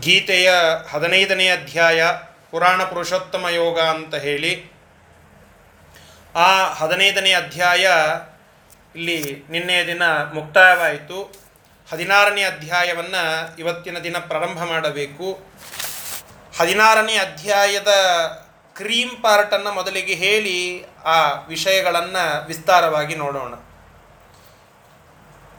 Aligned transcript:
ಗೀತೆಯ 0.00 0.52
ಹದಿನೈದನೇ 0.90 1.48
ಅಧ್ಯಾಯ 1.48 2.04
ಪುರಾಣ 2.50 2.84
ಪುರುಷೋತ್ತಮ 2.84 3.48
ಯೋಗ 3.48 3.80
ಅಂತ 3.80 4.14
ಹೇಳಿ, 4.14 4.72
ಆ 6.34 6.72
ಹದಿನೈದನೇ 6.72 7.32
ಅಧ್ಯಾಯ 7.32 7.86
ಇಲ್ಲಿ 8.96 9.44
ನಿನ್ನೆಯ 9.50 9.86
ದಿನ 9.86 10.02
ಮುಕ್ತಾಯವಾಯಿತು. 10.34 11.42
ಹದಿನಾರನೇ 11.92 12.42
ಅಧ್ಯಾಯವನ್ನು 12.42 13.58
ಇವತ್ತಿನ 13.58 13.98
ದಿನ 13.98 14.16
ಪ್ರಾರಂಭ 14.18 14.64
ಮಾಡಬೇಕು. 14.64 15.52
ಹದಿನಾರನೇ 16.58 17.16
ಅಧ್ಯಾಯದ 17.16 17.88
ಕ್ರೀಮ್ 18.76 19.22
ಪಾರ್ಟನ್ನು 19.22 19.72
ಮೊದಲಿಗೆ 19.72 20.14
ಹೇಳಿ 20.14 20.84
ಆ 21.04 21.40
ವಿಷಯಗಳನ್ನು 21.48 22.46
ವಿಸ್ತಾರವಾಗಿ 22.46 23.14
ನೋಡೋಣ. 23.14 23.54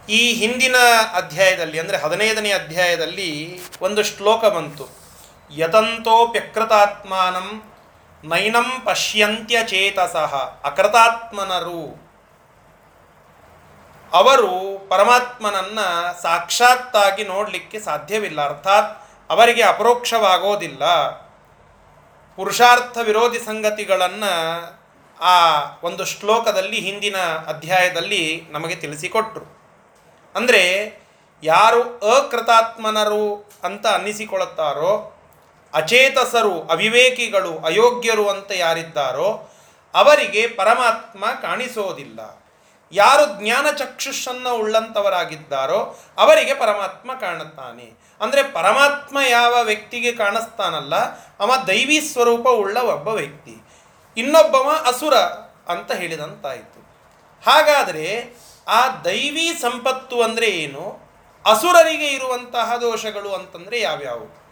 ಈ 0.10 0.34
ಹಿಂದಿನ 0.34 0.76
ಅಧ್ಯಾಯದಲ್ಲಿ, 1.14 1.80
ಅಂದರೆ 1.80 1.98
ಹದಿನೈದನೇ 1.98 2.52
ಅಧ್ಯಾಯದಲ್ಲಿ 2.52 3.62
ಒಂದು 3.82 4.04
ಶ್ಲೋಕ 4.04 4.46
ಬಂತು. 4.46 4.90
ಯತಂತೋಪ್ಯಕೃತಾತ್ಮಾನಂ 5.56 7.64
ನೈನಂ 8.24 8.82
ಪಶ್ಯಂತ್ಯ 8.86 9.64
ಚೇತಸಃ 9.64 10.64
ಅಕೃತಾತ್ಮನರು. 10.64 12.04
ಅವರು 14.14 14.88
ಪರಮಾತ್ಮನನ್ನು 14.90 16.22
ಸಾಕ್ಷಾತ್ತಾಗಿ 16.22 17.24
ನೋಡಲಿಕ್ಕೆ 17.24 17.80
ಸಾಧ್ಯವಿಲ್ಲ. 17.80 18.46
ಅರ್ಥಾತ್ 18.46 19.08
ಅವರಿಗೆ 19.32 19.62
ಅಪರೋಕ್ಷವಾಗೋದಿಲ್ಲ. 19.62 20.84
ಪುರುಷಾರ್ಥ 22.36 22.98
ವಿರೋಧಿ 23.04 23.40
ಸಂಗತಿಗಳನ್ನು 23.40 24.84
ಆ 25.22 25.62
ಒಂದು 25.84 26.06
ಶ್ಲೋಕದಲ್ಲಿ, 26.06 26.80
ಹಿಂದಿನ 26.80 27.16
ಅಧ್ಯಾಯದಲ್ಲಿ 27.48 28.48
ನಮಗೆ 28.52 28.76
ತಿಳಿಸಿಕೊಟ್ರು. 28.76 29.63
ಅಂದರೆ 30.36 30.62
ಯಾರು 31.44 31.82
ಅಕೃತಾತ್ಮನರು 32.16 33.50
ಅಂತ 33.64 33.88
ಅನ್ನಿಸಿಕೊಳ್ಳುತ್ತಾರೋ, 33.88 34.92
ಅಚೇತಸರು, 35.74 36.62
ಅವಿವೇಕಿಗಳು, 36.62 37.58
ಅಯೋಗ್ಯರು 37.58 38.30
ಅಂತ 38.30 38.52
ಯಾರಿದ್ದಾರೋ, 38.56 39.50
ಅವರಿಗೆ 39.94 40.48
ಪರಮಾತ್ಮ 40.48 41.26
ಕಾಣಿಸೋದಿಲ್ಲ. 41.42 42.20
ಯಾರು 42.92 43.44
ಜ್ಞಾನ 43.44 43.68
ಚಕ್ಷುಷನ್ನು 43.78 44.56
ಉಳ್ಳಂಥವರಾಗಿದ್ದಾರೋ 44.56 45.80
ಅವರಿಗೆ 46.18 46.54
ಪರಮಾತ್ಮ 46.54 47.14
ಕಾಣುತ್ತಾನೆ. 47.14 47.88
ಅಂದರೆ 48.22 48.44
ಪರಮಾತ್ಮ 48.44 49.18
ಯಾವ 49.30 49.54
ವ್ಯಕ್ತಿಗೆ 49.64 50.12
ಕಾಣಿಸ್ತಾನಲ್ಲ, 50.12 50.96
ಅವ 51.40 51.52
ದೈವಿ 51.68 52.00
ಸ್ವರೂಪ 52.00 52.48
ಉಳ್ಳ 52.48 52.78
ಒಬ್ಬ 52.78 53.08
ವ್ಯಕ್ತಿ. 53.08 53.56
ಇನ್ನೊಬ್ಬವ 54.18 54.70
ಅಸುರ 54.86 55.16
ಅಂತ 55.70 55.92
ಹೇಳಿದಂತಾಯಿತು. 55.92 56.80
ಹಾಗಾದರೆ 57.52 58.08
ಆ 58.68 58.88
ದೈವಿ 58.88 59.54
ಸಂಪತ್ತು 59.62 60.22
ಅಂದರೆ 60.22 60.46
ಏನು? 60.46 61.04
ಅಸುರರಿಗೆ 61.46 62.08
ಇರುವಂತಹ 62.08 62.76
ದೋಷಗಳು 62.76 63.34
ಅಂತಂದರೆ 63.34 63.82
ಯಾವ್ಯಾವು? 63.82 64.44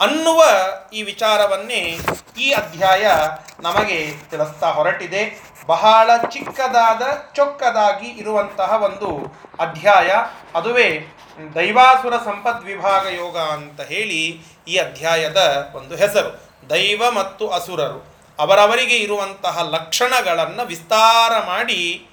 ಅನ್ನುವ 0.00 0.44
ಈ 0.92 1.02
ವಿಚಾರವನ್ನೇ 1.02 1.98
ಈ 2.38 2.52
ಅಧ್ಯಾಯ 2.52 3.06
ನಮಗೆ 3.60 4.12
ತಿಳಿಸ್ತಾ 4.30 4.70
ಹೊರಟಿದೆ. 4.70 5.50
ಬಹಳ 5.66 6.10
ಚಿಕ್ಕದಾದ, 6.16 7.02
ಚೊಕ್ಕದಾಗಿ 7.34 8.08
ಇರುವಂತಹ 8.08 8.82
ಒಂದು 8.82 9.36
ಅಧ್ಯಾಯ. 9.58 10.10
ಅದುವೇ 10.54 11.16
ದೈವಾಸುರ 11.54 12.16
ಸಂಪದ್ 12.16 12.64
ವಿಭಾಗ 12.64 13.06
ಯೋಗ 13.06 13.38
ಅಂತ 13.38 13.80
ಹೇಳಿ 13.80 14.42
ಈ 14.68 14.76
ಅಧ್ಯಾಯದ 14.76 15.70
ಒಂದು 15.74 15.96
ಹೆಸರು. 15.96 16.50
ದೈವ 16.70 17.10
ಮತ್ತು 17.10 17.48
ಅಸುರರು 17.48 18.14
ಅವರವರಿಗೆ 18.38 18.96
ಇರುವಂತಹ 18.96 19.62
ಲಕ್ಷಣಗಳನ್ನು 19.62 20.66
ವಿಸ್ತಾರ 20.66 21.46
ಮಾಡಿ 21.46 22.06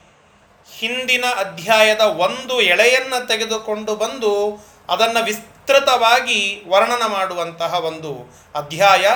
ಹಿಂದಿನ 0.73 1.25
ಅಧ್ಯಾಯದ 1.37 1.99
ಒಂದು 1.99 2.61
ಎಳೆಯನ್ನು 2.61 3.27
ತೆಗೆದುಕೊಂಡು 3.27 3.95
ಬಂದು 3.95 4.65
ಅದನ್ನು 4.89 5.23
ವಿಸ್ತೃತವಾಗಿ 5.23 6.63
ವರ್ಣನ 6.69 7.05
ಮಾಡುವಂತಹ 7.07 7.73
ಒಂದು 7.73 8.35
ಅಧ್ಯಾಯ, 8.55 9.07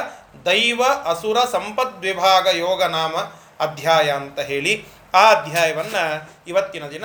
ದೈವ, 0.45 0.83
ಅಸುರ 1.05 1.37
ಸಂಪದ್ವಿಭಾಗ 1.39 2.47
ಯೋಗ, 2.47 2.83
ನಾಮ 2.83 3.15
ಅಧ್ಯಾಯ 3.59 4.11
ಅಂತ 4.11 4.39
ಹೇಳಿ 4.39 4.85
ಆ 5.13 5.31
ಅಧ್ಯಾಯವನ್ನು 5.31 6.31
ಇವತ್ತಿನ 6.47 6.87
ದಿನ 6.87 7.03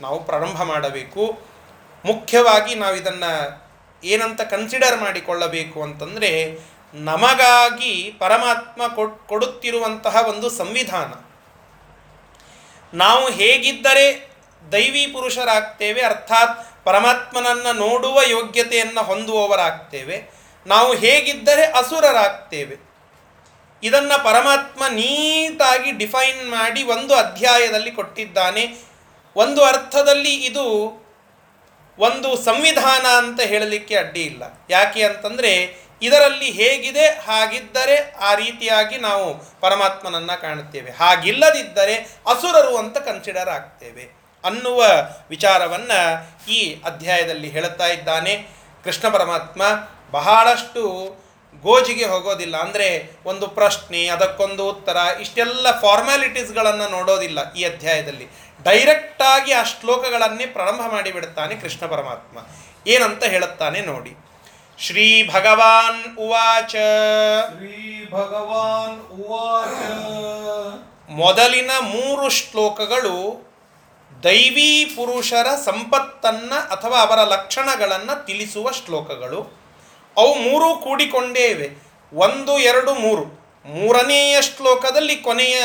ನಾವು 0.00 0.24
ಪ್ರಾರಂಭ 0.24 0.62
ಮಾಡಬೇಕು. 0.62 1.38
ಮುಖ್ಯವಾಗಿ 2.04 2.74
ನಾವು 2.74 2.94
ಇದನ್ನು 2.94 3.62
ಏನಂತ 4.04 4.40
ಕನ್ಸಿಡರ್ 4.40 5.00
ಮಾಡಿಕೊಳ್ಳಬೇಕು 5.00 5.82
ಅಂತಂದರೆ, 5.82 6.58
ನಮಗಾಗಿ 6.94 8.16
ಪರಮಾತ್ಮ 8.18 8.82
ಕೊಡುತ್ತಿರುವಂತಹ 9.26 10.28
ಒಂದು 10.28 10.50
ಸಂವಿಧಾನ. 10.50 11.27
ನಾವು 12.94 13.30
ಹೇಗಿದ್ದರೆ 13.30 14.30
ದೈವಿ 14.72 15.06
ಪುರುಷರಾಗ್ತೇವೆ, 15.06 16.02
ಅರ್ಥಾತ್ 16.02 16.84
ಪರಮಾತ್ಮನನ್ನು 16.84 17.72
ನೋಡುವ 17.72 18.20
ಯೋಗ್ಯತೆಯನ್ನು 18.28 19.02
ಹೊಂದುವವರಾಗ್ತೇವೆ. 19.02 20.30
ನಾವು 20.66 20.94
ಹೇಗಿದ್ದರೆ 20.94 21.64
ಅಸುರರಾಗ್ತೇವೆ. 21.66 22.88
ಇದನ್ನು 23.82 24.24
ಪರಮಾತ್ಮ 24.24 24.84
ನೀಟಾಗಿ 24.86 25.92
ಡಿಫೈನ್ 25.92 26.50
ಮಾಡಿ 26.50 26.82
ಒಂದು 26.82 27.14
ಅಧ್ಯಾಯದಲ್ಲಿ 27.14 27.90
ಕೊಟ್ಟಿದ್ದಾನೆ. 27.90 28.74
ಒಂದು 29.36 29.64
ಅರ್ಥದಲ್ಲಿ 29.64 30.34
ಇದು 30.34 30.64
ಒಂದು 31.98 32.36
ಸಂವಿಧಾನ 32.36 33.06
ಅಂತ 33.06 33.40
ಹೇಳಲಿಕ್ಕೆ 33.40 33.96
ಅಡ್ಡಿ 33.96 34.22
ಇಲ್ಲ. 34.22 34.42
ಯಾಕೆ 34.70 35.02
ಅಂತಂದರೆ 35.02 35.76
ಇದರಲ್ಲಿ 36.02 36.50
ಹೇಗಿದೆ, 36.50 37.06
ಹಾಗಿದ್ದರೆ 37.08 37.96
ಆ 38.20 38.34
ರೀತಿಯಾಗಿ 38.34 38.96
ನಾವು 38.98 39.26
ಪರಮಾತ್ಮನನ್ನು 39.60 40.40
ಕಾಣುತ್ತೇವೆ. 40.40 40.90
ಹಾಗಿಲ್ಲದಿದ್ದರೆ 40.90 41.96
ಅಸುರರು 42.26 42.76
ಅಂತ 42.76 42.98
ಕನ್ಸಿಡರ್ 42.98 43.48
ಆಗ್ತೇವೆ 43.48 44.04
ಅನ್ನುವ 44.44 44.80
ವಿಚಾರವನ್ನು 45.30 46.00
ಈ 46.50 46.60
ಅಧ್ಯಾಯದಲ್ಲಿ 46.84 47.48
ಹೇಳುತ್ತಾ 47.48 47.86
ಇದ್ದಾನೆ. 47.86 48.34
ಕೃಷ್ಣ 48.84 49.08
ಪರಮಾತ್ಮ 49.08 49.62
ಬಹಳಷ್ಟು 50.10 50.82
ಗೋಜಿಗೆ 51.62 52.04
ಹೋಗೋದಿಲ್ಲ. 52.04 52.56
ಅಂದರೆ 52.56 52.88
ಒಂದು 53.24 53.46
ಪ್ರಶ್ನೆ, 53.48 54.06
ಅದಕ್ಕೊಂದು 54.06 54.68
ಉತ್ತರ, 54.68 54.96
ಇಷ್ಟೆಲ್ಲ 55.20 55.80
ಫಾರ್ಮ್ಯಾಲಿಟೀಸ್ಗಳನ್ನು 55.80 56.86
ನೋಡೋದಿಲ್ಲ 56.90 57.52
ಈ 57.52 57.64
ಅಧ್ಯಾಯದಲ್ಲಿ. 57.64 58.26
ಡೈರೆಕ್ಟಾಗಿ 58.62 59.52
ಆ 59.52 59.62
ಶ್ಲೋಕಗಳನ್ನೇ 59.62 60.46
ಪ್ರಾರಂಭ 60.46 60.82
ಮಾಡಿಬಿಡುತ್ತಾನೆ 60.92 61.54
ಕೃಷ್ಣ 61.54 61.86
ಪರಮಾತ್ಮ. 61.86 62.38
ಏನಂತ 62.86 63.24
ಹೇಳುತ್ತಾನೆ 63.24 63.80
ನೋಡಿ. 63.80 64.12
ಶ್ರೀ 64.80 65.28
ಭಗವಾನ್ 65.28 66.18
ಉವಾಚ 66.18 66.70
ಶ್ರೀ 66.70 68.06
ಭಗವಾನ್ 68.10 69.20
ಉವಾಚ 69.20 69.90
ಮೊದಲಿನ 71.10 71.70
ಮೂರು 71.80 72.28
ಶ್ಲೋಕಗಳು 72.28 73.48
ದೈವೀ 74.24 74.84
ಪುರುಷರ 74.84 75.46
ಸಂಪತ್ತನ್ನು 75.64 76.68
ಅಥವಾ 76.68 76.98
ಅವರ 76.98 77.18
ಲಕ್ಷಣಗಳನ್ನು 77.28 78.26
ತಿಳಿಸುವ 78.26 78.70
ಶ್ಲೋಕಗಳು. 78.70 79.40
ಅವು 80.16 80.34
ಮೂರೂ 80.34 80.74
ಕೂಡಿಕೊಂಡೇ 80.74 81.40
ಇವೆ 81.40 81.70
ಒಂದು 82.12 82.58
ಎರಡು 82.58 82.94
ಮೂರು. 82.94 83.24
ಮೂರನೆಯ 83.64 84.42
ಶ್ಲೋಕದಲ್ಲಿ 84.42 85.16
ಕೊನೆಯ 85.16 85.62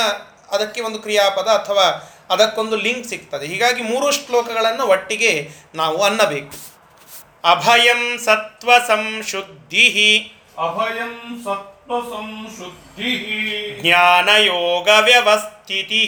ಅದಕ್ಕೆ 0.52 0.82
ಒಂದು 0.82 1.00
ಕ್ರಿಯಾಪದ 1.00 1.48
ಅಥವಾ 1.48 2.12
ಅದಕ್ಕೊಂದು 2.30 2.76
ಲಿಂಕ್ 2.76 3.08
ಸಿಗ್ತದೆ. 3.08 3.46
ಹೀಗಾಗಿ 3.46 3.82
ಮೂರು 3.82 4.12
ಶ್ಲೋಕಗಳನ್ನು 4.12 4.88
ಒಟ್ಟಿಗೆ 4.88 5.50
ನಾವು 5.76 6.04
ಅನ್ನಬೇಕು. 6.04 6.73
ಅಭಯಂ 7.44 8.02
ಸತ್ವ 8.26 8.72
ಸಂಶುದ್ಧಿ 8.88 9.86
ಅಭಯಂ 10.60 11.14
ಸತ್ವ 11.46 12.00
ಸಂಶುದ್ಧಿ 12.12 13.12
ಜ್ಞಾನಯೋಗ 13.80 14.90
ವ್ಯವಸ್ಥಿತಿ 15.04 16.02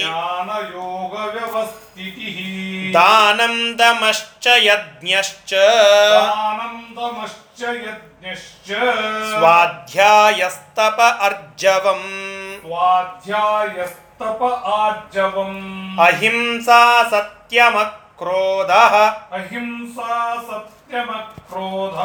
ಜ್ಞಾನ 0.00 0.50
ಯೋಗ 0.74 1.14
ವ್ಯವಸ್ಥಿತಿ 1.34 2.28
ದಾನಂ 2.94 3.56
ದಮಶ್ಚ 3.78 4.46
ಯಜ್ಞಶ್ಚ 4.64 5.52
ಆನಂದಮಶ್ಚ 6.40 7.60
ಯಜ್ಞಶ್ಚ 7.80 8.70
ಸ್ವಾಧ್ಯಾಯಸ್ತಪ 9.32 11.00
ಅರ್ಜವಂ 11.20 12.04
ಸ್ವಾಧ್ಯಾಯಸ್ತಪ 18.18 18.70
ಆರ್ಜವಂ 18.70 18.94
ಅಹಿಂಸಾ 19.32 20.12
ಸತ್ಯಮಕ್ರೋಧ 20.40 20.44
ಅಹಿಂಸಾ 20.48 20.48
ಸತ್ಯಮ 20.48 21.10
ಕ್ರೋಧ 21.50 21.98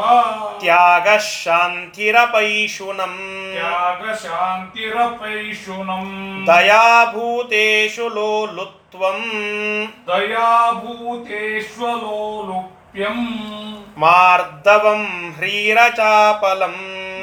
ತ್ಯಾಗ 0.60 1.08
ಶಾಂತಿರಪೈಶುನಂ 1.18 3.16
ತ್ಯಾಗ 3.54 4.04
ಶಾಂತಿರಪೈಶುನಂ 4.16 6.06
ದಯಾಭೂತೇಷು 6.48 8.08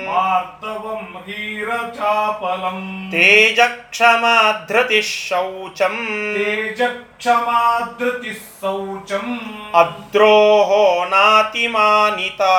मार्दवम् 0.06 1.16
हीरचापलम्। 1.16 3.12
तेजक्षमाधृतिः 3.12 5.02
शौचम् 5.02 6.34
तेजक्षमाधृतिः 6.34 8.32
शौचम् 8.32 9.38
अद्रोहो 9.74 11.04
नातिमानिता। 11.04 12.54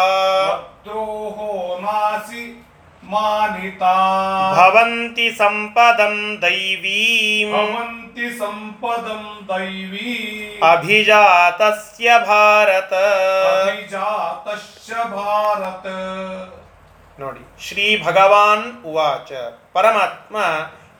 अद्रोहो 0.53 1.77
नासि 1.81 2.65
मानिता 3.03 3.93
भवन्ति 4.53 5.31
सम्पदं 5.31 6.35
दैवीम्। 6.35 7.51
भवन्ति 7.51 8.29
सम्पदं 8.29 9.23
दैवी 9.43 10.59
अभिजातस्य 10.63 12.19
भारत। 12.19 12.93
अभिजातस्य 12.93 14.93
भारत। 14.93 15.83
ನೋಡಿ, 17.19 17.67
ಶ್ರೀ 17.67 18.03
ಭಗವಾನ್ 18.03 18.85
ಉವಾಚ 18.85 19.31
ಪರಮಾತ್ಮ 19.73 20.37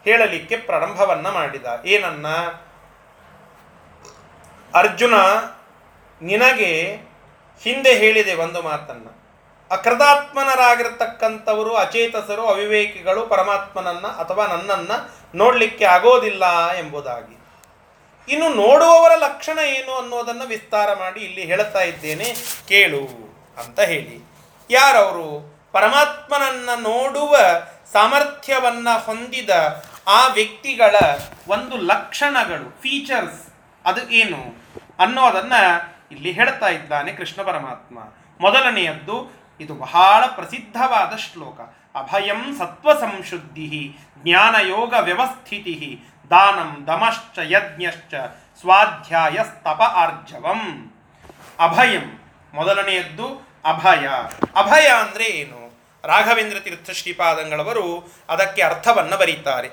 ಹೇಳಲಿಕ್ಕೆ 0.04 0.58
ಪ್ರಾರಂಭವನ್ನ 0.58 1.30
ಮಾಡಿದ. 1.30 1.66
ಏನನ್ನ? 1.86 2.26
ಅರ್ಜುನ 4.74 5.14
ನಿನಗೆ 6.22 7.00
ಹಿಂದೆ 7.64 7.96
ಹೇಳಿದೆ 7.96 8.34
ಒಂದು 8.34 8.62
ಮಾತನ್ನ. 8.62 9.08
ಅಕೃತಾತ್ಮನರಾಗಿರ್ತಕ್ಕಂಥವರು, 9.72 11.76
ಅಚೇತಸರು, 11.76 12.42
ಅವಿವೇಕಿಗಳು 12.42 13.28
ಪರಮಾತ್ಮನನ್ನ 13.28 14.08
ಅಥವಾ 14.08 14.48
ನನ್ನನ್ನ 14.48 14.92
ನೋಡಲಿಕ್ಕೆ 15.36 15.86
ಆಗೋದಿಲ್ಲ 15.86 16.74
ಎಂಬುದಾಗಿ. 16.74 17.38
ಇನ್ನು 18.30 18.50
ನೋಡುವವರ 18.50 19.12
ಲಕ್ಷಣ 19.16 19.60
ಏನು 19.60 19.98
ಅನ್ನೋದನ್ನು 19.98 20.48
ವಿಸ್ತಾರ 20.48 20.94
ಮಾಡಿ 20.94 21.20
ಇಲ್ಲಿ 21.20 21.42
ಹೇಳ್ತಾ 21.42 21.80
ಇದ್ದೇನೆ, 21.80 22.36
ಕೇಳು 22.68 23.34
ಅಂತ 23.58 23.80
ಹೇಳಿ. 23.80 24.32
ಯಾರವರು? 24.70 25.51
ಪರಮಾತ್ಮನನ್ನ 25.72 26.70
ನೋಡುವ 26.80 27.38
ಸಾಮರ್ಥ್ಯವನ್ನ 27.94 28.88
ಹೊಂದಿದ 29.06 29.50
ಆ 30.08 30.28
ವ್ಯಕ್ತಿಗಳ 30.28 30.96
ಒಂದು 31.48 31.78
ಲಕ್ಷಣಗಳು 31.78 32.82
ಫೀಚರ್ಸ್ 32.82 33.42
ಅದು 33.86 34.10
ಏನು 34.10 34.42
ಅನ್ನೋದನ್ನ 35.00 35.54
ಇಲ್ಲಿ 36.12 36.32
ಹೇಳ್ತಾ 36.32 36.70
ಇದ್ದಾನೆ 36.70 37.12
ಕೃಷ್ಣ 37.12 37.42
ಪರಮಾತ್ಮ. 37.42 38.00
ಮೊದಲನೆಯದ್ದು, 38.42 39.16
ಇದು 39.60 39.74
ಬಹಳ 39.74 40.26
ಪ್ರಸಿದ್ಧವಾದ 40.26 41.16
ಶ್ಲೋಕ. 41.16 41.60
ಅಭಯಂ 41.96 42.58
ಸತ್ವ 42.58 42.94
ಸಂಶುದ್ಧಿ 43.00 43.98
ಜ್ಞಾನಯೋಗ 44.18 44.94
ವ್ಯವಸ್ಥಿತಿ 45.00 46.04
ದಾನಂ 46.30 46.88
ದಮಶ್ಚ 46.88 47.38
ಯಜ್ಞಶ್ಚ 47.38 48.14
ಸ್ವಾಧ್ಯಾಯಸ್ತಪ 48.62 49.82
ಆರ್ಜವಂ. 49.96 50.62
ಅಭಯಂ, 51.60 52.20
ಮೊದಲನೆಯದ್ದು 52.54 53.28
ಅಭಯ. 53.66 54.08
ಅಭಯ 54.56 54.88
ಅಂದರೆ 54.88 55.24
ಏನು? 55.24 55.61
ರಾಘವೇಂದ್ರ 56.04 56.60
ತೀರ್ಥ 56.66 56.90
ಶ್ರೀಪಾದಂಗಳವರು 57.00 57.86
ಅದಕ್ಕೆ 58.30 58.62
ಅರ್ಥವನ್ನು 58.62 59.18
ಬರೀತಾರೆ. 59.22 59.70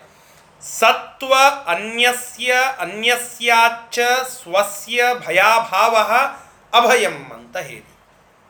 ಸತ್ವ 0.62 1.32
ಅನ್ಯಸ್ಯ 1.74 2.52
ಅನ್ಯಸ್ಯಾಚ 2.84 3.98
ಸ್ವಸ್ಯ 4.38 5.04
ಭಯಾಭಾವ 5.26 5.94
ಅಭಯಂ 6.72 7.18
ಅಂತ 7.36 7.56
ಹೇಳಿ. 7.68 7.90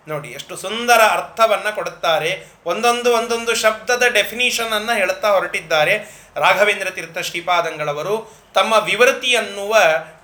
ನೋಡಿ, 0.07 0.29
ಎಷ್ಟು 0.39 0.55
ಸುಂದರ 0.57 1.01
ಅರ್ಥವನ್ನು 1.17 1.71
ಕೊಡುತ್ತಾರೆ. 1.75 2.31
ಒಂದೊಂದು 2.67 3.09
ಒಂದೊಂದು 3.13 3.53
ಶಬ್ದದ 3.55 4.05
ಡೆಫಿನಿಷನ್ 4.13 4.73
ಅನ್ನು 4.73 4.95
ಹೇಳ್ತಾ 5.01 5.31
ಹೊರಟಿದ್ದಾರೆ 5.31 5.95
ರಾಘವೇಂದ್ರ 6.37 6.91
ತೀರ್ಥ 6.97 7.19
ಶ್ರೀಪಾದಂಗಳವರು. 7.29 8.17
ತಮ್ಮ 8.55 8.73
ವಿವೃತಿ 8.91 9.31
ಅನ್ನುವ 9.37 9.75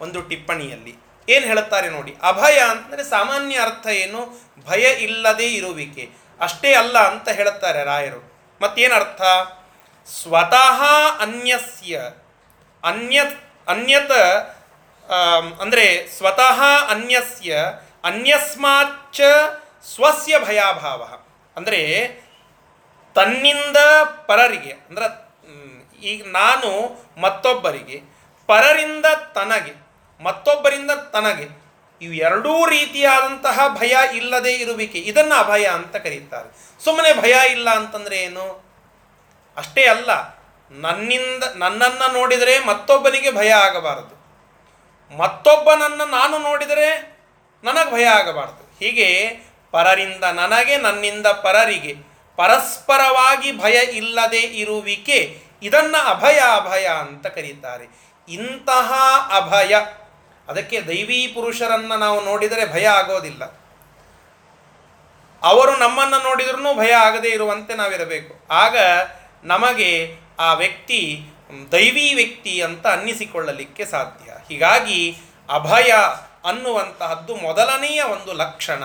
ಒಂದು 0.01 0.21
ಟಿಪ್ಪಣಿಯಲ್ಲಿ. 0.31 0.95
ಏನು 1.29 1.45
ಹೇಳುತ್ತಾರೆ 1.47 1.89
ನೋಡಿ, 1.89 2.13
ಅಭಯ 2.31 2.59
ಅಂದರೆ 2.73 3.03
ಸಾಮಾನ್ಯ 3.11 3.57
ಅರ್ಥ 3.59 3.87
ಏನು? 4.05 4.21
ಭಯ 4.69 4.85
ಇಲ್ಲದೆ 5.07 5.47
ಇರುವಿಕೆ. 5.55 6.05
ಅಷ್ಟೇ 6.41 6.75
ಅಲ್ಲ 6.75 6.99
ಅಂತ 6.99 7.29
ಹೇಳುತ್ತಾರೆ 7.29 7.85
ರಾಯರು. 7.85 8.21
ಮತ್ತೇನರ್ಥ? 8.63 9.23
ಸ್ವತಃ 10.07 10.81
ಅನ್ಯಸ್ಯ. 11.21 12.01
ಅನ್ಯ 12.85 13.21
ಅನ್ಯತ 13.69 14.13
ಅಂದರೆ 15.61 16.09
ಸ್ವತಃ 16.09 16.61
ಅನ್ಯಸ್ಯ, 16.89 17.57
ಅನ್ಯಸ್ಮಾಚ್ಚ 18.05 19.21
ಸ್ವಸ್ಯ 19.95 20.39
ಭಯಾಭಾವ. 20.39 21.03
ಅಂದರೆ 21.57 21.81
ತನ್ನಿಂದ 23.15 23.77
ಪರರಿಗೆ, 24.27 24.73
ಅಂದ್ರೆ 24.73 25.07
ಈಗ 26.03 26.27
ನಾನು 26.27 26.71
ಮತ್ತೊಬ್ಬರಿಗೆ, 27.21 28.01
ಪರರಿಂದ 28.47 29.07
ತನಗೆ, 29.35 29.75
ಮತ್ತೊಬ್ಬರಿಂದ 30.21 30.91
ತನಗೆ 30.91 31.64
ಇವು 32.03 32.13
ಎರಡೂ 32.13 32.67
ರೀತಿಯಾದಂತಹ 32.67 33.59
ಭಯ 33.69 33.97
ಇಲ್ಲದೆ 34.15 34.53
ಇರುವಿಕೆ. 34.55 34.99
ಇದನ್ನು 34.99 35.35
ಅಭಯ 35.35 35.67
ಅಂತ 35.67 35.97
ಕರೀತಾರೆ. 35.97 36.51
ಸುಮ್ಮನೆ 36.85 37.23
ಭಯ 37.23 37.35
ಇಲ್ಲ 37.51 37.71
ಅಂತಂದ್ರೆ 37.71 38.17
ಏನು? 38.17 38.47
ಅಷ್ಟೇ 39.57 39.85
ಅಲ್ಲ, 39.87 40.11
ನನ್ನಿಂದ, 40.71 41.43
ನನ್ನನ್ನು 41.57 42.13
ನೋಡಿದರೆ 42.13 42.59
ಮತ್ತೊಬ್ಬನಿಗೆ 42.65 43.31
ಭಯ 43.31 43.51
ಆಗಬಾರದು. 43.51 44.15
ಮತ್ತೊಬ್ಬನನ್ನು 45.17 46.07
ನಾನು 46.11 46.39
ನೋಡಿದರೆ 46.39 46.89
ನನಗೆ 47.65 47.93
ಭಯ 47.93 48.05
ಆಗಬಾರದು. 48.05 48.65
ಹೀಗೆ 48.79 49.09
ಪರರಿಂದ 49.71 50.25
ನನಗೆ, 50.25 50.77
ನನ್ನಿಂದ 50.77 51.27
ಪರರಿಗೆ 51.27 51.95
ಪರಸ್ಪರವಾಗಿ 52.37 53.59
ಭಯ 53.59 53.77
ಇಲ್ಲದೆ 53.85 54.41
ಇರುವಿಕೆ, 54.41 55.41
ಇದನ್ನು 55.63 56.09
ಅಭಯ 56.09 56.39
ಅಭಯ 56.55 56.87
ಅಂತ 56.87 57.27
ಕರೀತಾರೆ. 57.27 57.87
ಇಂತಹ 58.29 58.93
ಅಭಯ 59.37 59.75
ಅದಕ್ಕೆ 60.49 60.81
ದೈವೀ 60.81 61.27
ಪುರುಷರನ್ನು 61.27 61.97
ನಾವು 61.97 62.25
ನೋಡಿದರೆ 62.25 62.73
ಭಯ 62.73 62.87
ಆಗೋದಿಲ್ಲ. 62.87 63.45
ಅವರು 65.43 65.77
ನಮ್ಮನ್ನು 65.77 66.19
ನೋಡಿದ್ರೂ 66.19 66.75
ಭಯ 66.75 66.93
ಆಗದೇ 66.93 67.29
ಇರುವಂತೆ 67.29 67.75
ನಾವಿರಬೇಕು. 67.75 68.55
ಆಗ 68.55 68.77
ನಮಗೆ 69.45 70.17
ಆ 70.39 70.53
ವ್ಯಕ್ತಿ, 70.53 71.27
ದೈವೀ 71.73 72.15
ವ್ಯಕ್ತಿ 72.15 72.63
ಅಂತ 72.63 72.87
ಅನ್ನಿಸಿಕೊಳ್ಳಲಿಕ್ಕೆ 72.87 73.85
ಸಾಧ್ಯ. 73.85 74.33
ಹೀಗಾಗಿ 74.49 75.17
ಅಭಯ 75.53 75.93
ಅನ್ನುವಂತಹದ್ದು 76.45 77.37
ಮೊದಲನೆಯ 77.37 78.03
ಒಂದು 78.03 78.33
ಲಕ್ಷಣ 78.33 78.85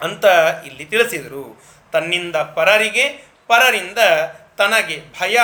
ಅಂತ 0.00 0.24
ಇಲ್ಲಿ 0.66 0.84
ತಿಳಿಸಿದರು. 0.84 1.62
ತನ್ನಿಂದ 1.92 2.36
ಪರರಿಗೆ, 2.36 3.08
ಪರರಿಂದ 3.46 3.98
ತನಗೆ 4.58 5.02
ಭಯ 5.20 5.38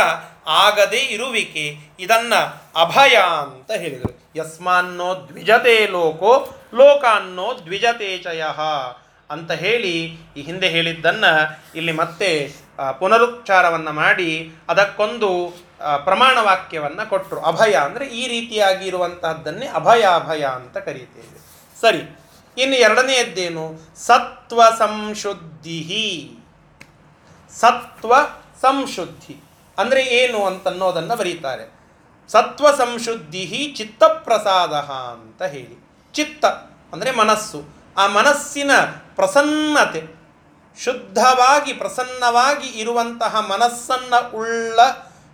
ಆಗದೇ 0.46 1.02
ಇರುವಿಕೆ, 1.14 1.64
ಇದನ್ನು 2.00 2.40
ಅಭಯ 2.80 3.14
ಅಂತ 3.44 3.70
ಹೇಳಿದರು. 3.82 4.12
ಯಸ್ಮಾನ್ನೋ 4.36 5.08
ದ್ವಿಜತೆ 5.28 5.76
ಲೋಕೋ, 5.86 6.32
ಲೋಕಾನ್ನೋ 6.74 7.46
ದ್ವಿಜತೆ 7.64 8.10
ಚಯ 8.18 8.42
ಅಂತ 9.30 9.52
ಹೇಳಿ 9.52 9.92
ಈ 10.36 10.40
ಹಿಂದೆ 10.42 10.68
ಹೇಳಿದ್ದನ್ನು 10.68 11.30
ಇಲ್ಲಿ 11.78 11.92
ಮತ್ತೆ 11.92 12.28
ಪುನರುಚ್ಚಾರವನ್ನು 12.98 13.92
ಮಾಡಿ 13.92 14.30
ಅದಕ್ಕೊಂದು 14.68 15.30
ಪ್ರಮಾಣ 16.04 16.36
ವಾಕ್ಯವನ್ನು 16.40 17.04
ಕೊಟ್ಟರು 17.08 17.40
ಅಭಯ 17.40 17.74
ಅಂದರೆ 17.86 18.04
ಈ 18.20 18.22
ರೀತಿಯಾಗಿ 18.28 18.84
ಇರುವಂತಹದ್ದನ್ನೇ 18.86 19.66
ಅಭಯ 19.80 20.02
ಅಭಯ 20.20 20.42
ಅಂತ 20.58 20.76
ಕರೀತೇವೆ. 20.78 21.38
ಸರಿ, 21.80 22.02
ಇನ್ನು 22.56 22.76
ಎರಡನೆಯದ್ದೇನು? 22.76 23.64
ಸತ್ವ 24.06 24.62
ಸಂಶುದ್ಧಿ 24.78 25.80
ಸತ್ವ 27.52 28.14
ಸಂಶುದ್ಧಿ 28.62 29.36
ಅಂದರೆ 29.78 30.02
ಏನು 30.02 30.44
ಅಂತನ್ನೋದನ್ನು 30.44 31.16
ಬರೀತಾರೆ. 31.16 31.64
ಸತ್ವ 32.28 32.66
ಸಂಶುದ್ಧಿ 32.76 33.74
ಚಿತ್ತಪ್ರಸಾದ 33.76 34.74
ಅಂತ 35.12 35.42
ಹೇಳಿ. 35.42 35.76
ಚಿತ್ತ 36.14 36.44
ಅಂದರೆ 36.92 37.10
ಮನಸ್ಸು. 37.10 37.60
ಆ 37.96 38.06
ಮನಸ್ಸಿನ 38.06 38.70
ಪ್ರಸನ್ನತೆ, 39.14 40.02
ಶುದ್ಧವಾಗಿ 40.78 41.72
ಪ್ರಸನ್ನವಾಗಿ 41.72 42.68
ಇರುವಂತಹ 42.80 43.34
ಮನಸ್ಸನ್ನು 43.40 44.36
ಉಳ್ಳ 44.36 44.80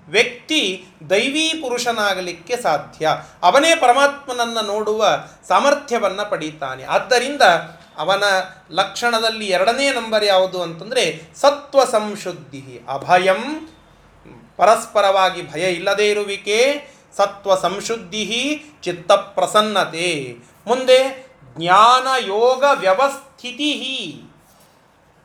ವ್ಯಕ್ತಿ 0.09 0.87
ದೈವೀ 1.11 1.49
ಪುರುಷನಾಗಲಿಕ್ಕೆ 1.61 2.57
ಸಾಧ್ಯ. 2.57 3.09
ಅವನೇ 3.43 3.75
ಪರಮಾತ್ಮನನ್ನು 3.75 4.63
ನೋಡುವ 4.67 5.07
ಸಾಮರ್ಥ್ಯವನ್ನು 5.49 6.31
ಪಡೀತಾನೆ. 6.31 6.85
ಆದ್ದರಿಂದ 6.85 7.43
ಅವನ 7.99 8.25
ಲಕ್ಷಣದಲ್ಲಿ 8.71 9.47
ಎರಡನೇ 9.47 9.91
ನಂಬರ್ 9.91 10.25
ಯಾವುದು 10.25 10.63
ಅಂತಂದರೆ 10.63 11.05
ಸತ್ವ 11.41 11.85
ಸಂಶುದ್ಧಿ 11.85 12.65
ಅಭಯಂ 12.89 13.43
ಪರಸ್ಪರವಾಗಿ 14.57 15.53
ಭಯ 15.53 15.73
ಇಲ್ಲದೇ 15.73 16.11
ಇರುವಿಕೆ 16.11 16.59
ಸತ್ವ 17.17 17.55
ಸಂಶುದ್ಧಿ 17.55 18.63
ಚಿತ್ತ 18.83 19.13
ಪ್ರಸನ್ನತೆ. 19.13 20.37
ಮುಂದೆ 20.67 21.31
ಜ್ಞಾನ 21.59 22.25
ಯೋಗ 22.27 22.65
ವ್ಯವಸ್ಥಿತಿ 22.75 23.73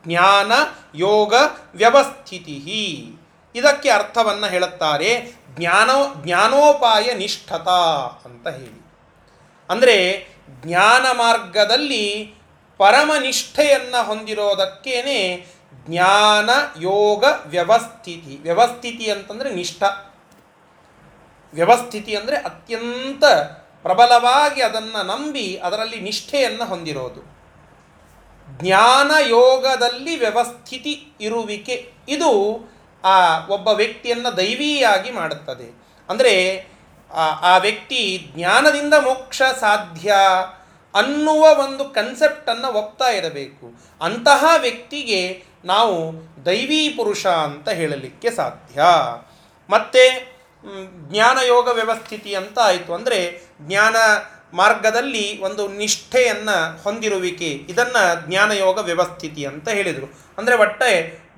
ಜ್ಞಾನ 0.06 0.52
ಯೋಗ 0.94 1.34
ವ್ಯವಸ್ಥಿತಿ 1.74 2.56
ಇದಕ್ಕೆ 3.54 3.90
ಅರ್ಥವನ್ನು 3.90 4.46
ಹೇಳುತ್ತಾರೆ 4.46 5.32
ಜ್ಞಾನ, 5.58 5.90
ಜ್ಞಾನೋಪಾಯ 6.16 7.14
ನಿಷ್ಠತಾ 7.14 8.10
ಅಂತ 8.24 8.48
ಹೇಳಿ. 8.48 8.86
ಅಂದರೆ 9.70 10.26
ಜ್ಞಾನ 10.50 11.06
ಮಾರ್ಗದಲ್ಲಿ 11.12 12.34
ಪರಮನಿಷ್ಠೆಯನ್ನು 12.78 14.04
ಹೊಂದಿರೋದಕ್ಕೇನೆ 14.04 15.46
ಜ್ಞಾನ 15.84 16.50
ಯೋಗ 16.80 17.24
ವ್ಯವಸ್ಥಿತಿ. 17.46 18.38
ವ್ಯವಸ್ಥಿತಿ 18.42 19.10
ಅಂತಂದರೆ 19.10 19.54
ನಿಷ್ಠ. 19.54 19.82
ವ್ಯವಸ್ಥಿತಿ 21.54 22.16
ಅಂದರೆ 22.16 22.36
ಅತ್ಯಂತ 22.36 23.24
ಪ್ರಬಲವಾಗಿ 23.82 24.62
ಅದನ್ನು 24.62 25.06
ನಂಬಿ 25.06 25.56
ಅದರಲ್ಲಿ 25.56 26.00
ನಿಷ್ಠೆಯನ್ನು 26.00 26.64
ಹೊಂದಿರೋದು. 26.64 27.36
ಜ್ಞಾನ 28.62 29.10
ಯೋಗದಲ್ಲಿ 29.26 30.16
ವ್ಯವಸ್ಥಿತಿ 30.16 31.08
ಇರುವಿಕೆ 31.20 31.92
ಇದು 32.08 32.30
ಆ 33.04 33.46
ಒಬ್ಬ 33.46 33.68
ವ್ಯಕ್ತಿಯನ್ನು 33.68 34.36
ದೈವೀಯಾಗಿ 34.36 35.10
ಮಾಡುತ್ತದೆ. 35.10 35.84
ಅಂದರೆ 36.08 36.66
ಆ 37.42 37.56
ವ್ಯಕ್ತಿ 37.56 38.30
ಜ್ಞಾನದಿಂದ 38.36 38.94
ಮೋಕ್ಷ 38.94 39.42
ಸಾಧ್ಯ 39.42 40.14
ಅನ್ನುವ 40.94 41.64
ಒಂದು 41.64 41.84
ಕನ್ಸೆಪ್ಟನ್ನು 41.84 42.72
ಒಪ್ತಾ 42.72 43.04
ಇರಬೇಕು. 43.04 43.74
ಅಂತಹ 44.00 44.44
ವ್ಯಕ್ತಿಗೆ 44.58 45.44
ನಾವು 45.64 45.96
ದೈವೀ 46.46 46.80
ಪುರುಷ 46.88 47.26
ಅಂತ 47.48 47.68
ಹೇಳಲಿಕ್ಕೆ 47.68 48.30
ಸಾಧ್ಯ. 48.30 48.80
ಮತ್ತು 49.68 50.02
ಜ್ಞಾನಯೋಗ 51.10 51.66
ವ್ಯವಸ್ಥಿತಿ 51.68 52.30
ಅಂತ 52.34 52.58
ಆಯಿತು 52.58 52.90
ಅಂದರೆ 52.94 53.18
ಜ್ಞಾನ 53.62 53.96
ಮಾರ್ಗದಲ್ಲಿ 54.54 55.24
ಒಂದು 55.40 55.62
ನಿಷ್ಠೆಯನ್ನು 55.68 56.56
ಹೊಂದಿರುವಿಕೆ, 56.82 57.50
ಇದನ್ನು 57.72 58.02
ಜ್ಞಾನಯೋಗ 58.28 58.78
ವ್ಯವಸ್ಥಿತಿ 58.78 59.42
ಅಂತ 59.44 59.66
ಹೇಳಿದರು. 59.68 60.08
ಅಂದರೆ 60.38 60.54
ಒಟ್ಟೆ 60.56 60.92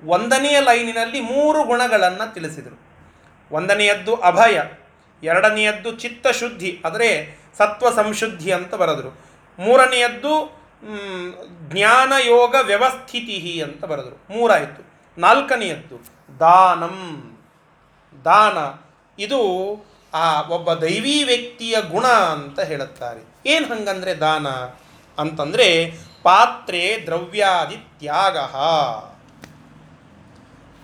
ಒಂದನೆಯ 0.07 0.57
ಲೈನಿನಲ್ಲಿ 0.59 1.21
ಮೂರು 1.31 1.61
ಗುಣಗಳನ್ನು 1.63 2.27
ತಿಳಿಸಿದರು. 2.33 2.77
ಒಂದನೆಯದ್ದು 3.51 4.15
ಅಭಯ, 4.29 4.57
ಎರಡನೆಯದ್ದು 5.23 5.91
ಚಿತ್ತಶುದ್ಧಿ 5.91 6.71
ಅಂದರೆ 6.85 7.09
ಸತ್ವ 7.57 7.89
ಸಂಶುದ್ಧಿ 7.95 8.51
ಅಂತ 8.51 8.73
ಬರೆದರು. 8.75 9.11
ಮೂರನೆಯದ್ದು 9.59 10.33
ಜ್ಞಾನಯೋಗ 11.69 12.55
ವ್ಯವಸ್ಥಿತಿ 12.61 13.61
ಅಂತ 13.61 13.85
ಬರೆದರು. 13.85 14.37
ಮೂರಾಯಿತು. 14.37 14.89
ನಾಲ್ಕನೆಯದ್ದು, 15.17 15.95
ದಾನಂ. 16.39 17.25
ದಾನ, 18.25 18.57
ಇದು 19.21 19.41
ಆ 20.13 20.41
ಒಬ್ಬ 20.41 20.73
ದೈವೀ 20.73 21.23
ವ್ಯಕ್ತಿಯ 21.23 21.81
ಗುಣ 21.81 22.07
ಅಂತ 22.07 22.59
ಹೇಳುತ್ತಾರೆ. 22.59 23.21
ಏನು 23.45 23.67
ಹಂಗಂದರೆ 23.67 24.13
ದಾನ? 24.13 24.47
ಅಂತಂದರೆ 25.17 25.97
ಪಾತ್ರೆ 26.23 27.03
ದ್ರವ್ಯಾದಿ 27.05 27.77
ತ್ಯಾಗ. 27.77 28.37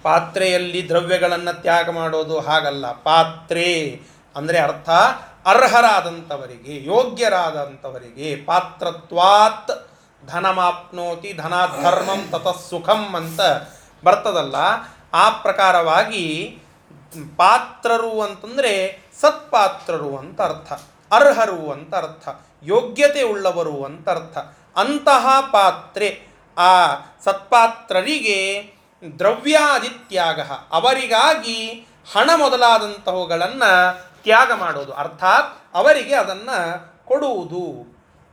ಪಾತ್ರೆಯಲ್ಲಿ 0.03 0.87
ದ್ರವ್ಯಗಳನ್ನು 0.87 1.61
ತ್ಯಾಗ 1.61 1.89
ಮಾಡೋದು 1.89 2.39
ಹಾಗಲ್ಲ. 2.39 2.91
ಪಾತ್ರೆ 2.91 4.01
ಅಂದರೆ 4.35 4.59
ಅರ್ಥ 4.59 4.89
ಅರ್ಹರಾದಂಥವರಿಗೆ 5.45 6.75
ಯೋಗ್ಯರಾದಂಥವರಿಗೆ 6.85 8.29
ಪಾತ್ರತ್ವಾತ್ 8.45 9.73
ಧನಮಾಪ್ನೋತಿ 10.27 11.33
ಧರ್ಮಂ 11.33 12.21
ತತಃ 12.31 12.57
ಸುಖಂ 12.69 13.01
ಅಂತ 13.15 13.41
ಬರ್ತದಲ್ಲ, 14.03 14.55
ಆ 15.13 15.29
ಪ್ರಕಾರವಾಗಿ 15.29 16.25
ಪಾತ್ರರು 17.37 18.21
ಅಂತಂದರೆ 18.21 18.73
ಸತ್ಪಾತ್ರರು 19.21 20.17
ಅಂತ 20.17 20.41
ಅರ್ಥ, 20.41 20.73
ಅರ್ಹರು 21.11 21.71
ಅಂತ 21.71 21.95
ಅರ್ಥ, 21.95 22.27
ಯೋಗ್ಯತೆ 22.63 23.21
ಉಳ್ಳವರು 23.23 23.83
ಅಂತ 23.83 24.09
ಅರ್ಥ. 24.09 24.37
ಅಂತಹ 24.77 25.25
ಪಾತ್ರೆ 25.51 26.09
ಆ 26.57 26.71
ಸತ್ಪಾತ್ರರಿಗೆ 27.25 28.39
ದ್ರವ್ಯಾದಿತ್ಯಾಗ 29.19 30.39
ಅವರಿಗಾಗಿ 30.71 31.87
ಹಣ 32.13 32.29
ಮೊದಲಾದಂತಹವುಗಳನ್ನು 32.35 33.71
ತ್ಯಾಗ 34.25 34.51
ಮಾಡೋದು. 34.51 34.93
ಅರ್ಥಾತ್ 34.93 35.75
ಅವರಿಗೆ 35.75 36.15
ಅದನ್ನು 36.15 36.57
ಕೊಡುವುದು. 37.05 37.63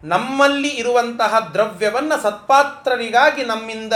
ನಮ್ಮಲ್ಲಿ 0.04 0.68
ಇರುವಂತಹ 0.68 1.32
ದ್ರವ್ಯವನ್ನು 1.52 2.22
ಸತ್ಪಾತ್ರರಿಗಾಗಿ 2.22 3.44
ನಮ್ಮಿಂದ 3.44 3.92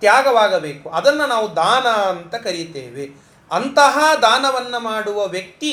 ತ್ಯಾಗವಾಗಬೇಕು. 0.00 0.90
ಅದನ್ನು 0.90 1.26
ನಾವು 1.26 1.56
ದಾನ 1.56 1.86
ಅಂತ 1.86 2.34
ಕರೀತೇವೆ. 2.34 3.04
ಅಂತಹ 3.52 3.98
ದಾನವನ್ನು 4.22 4.80
ಮಾಡುವ 4.80 5.26
ವ್ಯಕ್ತಿ 5.26 5.72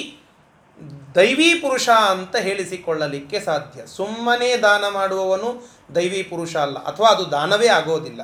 ದೈವೀ 1.15 1.53
ಪುರುಷ 1.53 1.89
ಅಂತ 1.89 2.35
ಹೇಳಿಸಿಕೊಳ್ಳಲಿಕ್ಕೆ 2.35 3.39
ಸಾಧ್ಯ. 3.39 3.87
ಸುಮ್ಮನೆ 3.87 4.57
ದಾನ 4.57 4.83
ಮಾಡುವವನು 4.87 5.49
ದೈವೀ 5.95 6.23
ಪುರುಷ 6.23 6.55
ಅಲ್ಲ, 6.55 6.77
ಅಥವಾ 6.85 7.07
ಅದು 7.07 7.31
ದಾನವೇ 7.31 7.67
ಆಗೋದಿಲ್ಲ. 7.67 8.21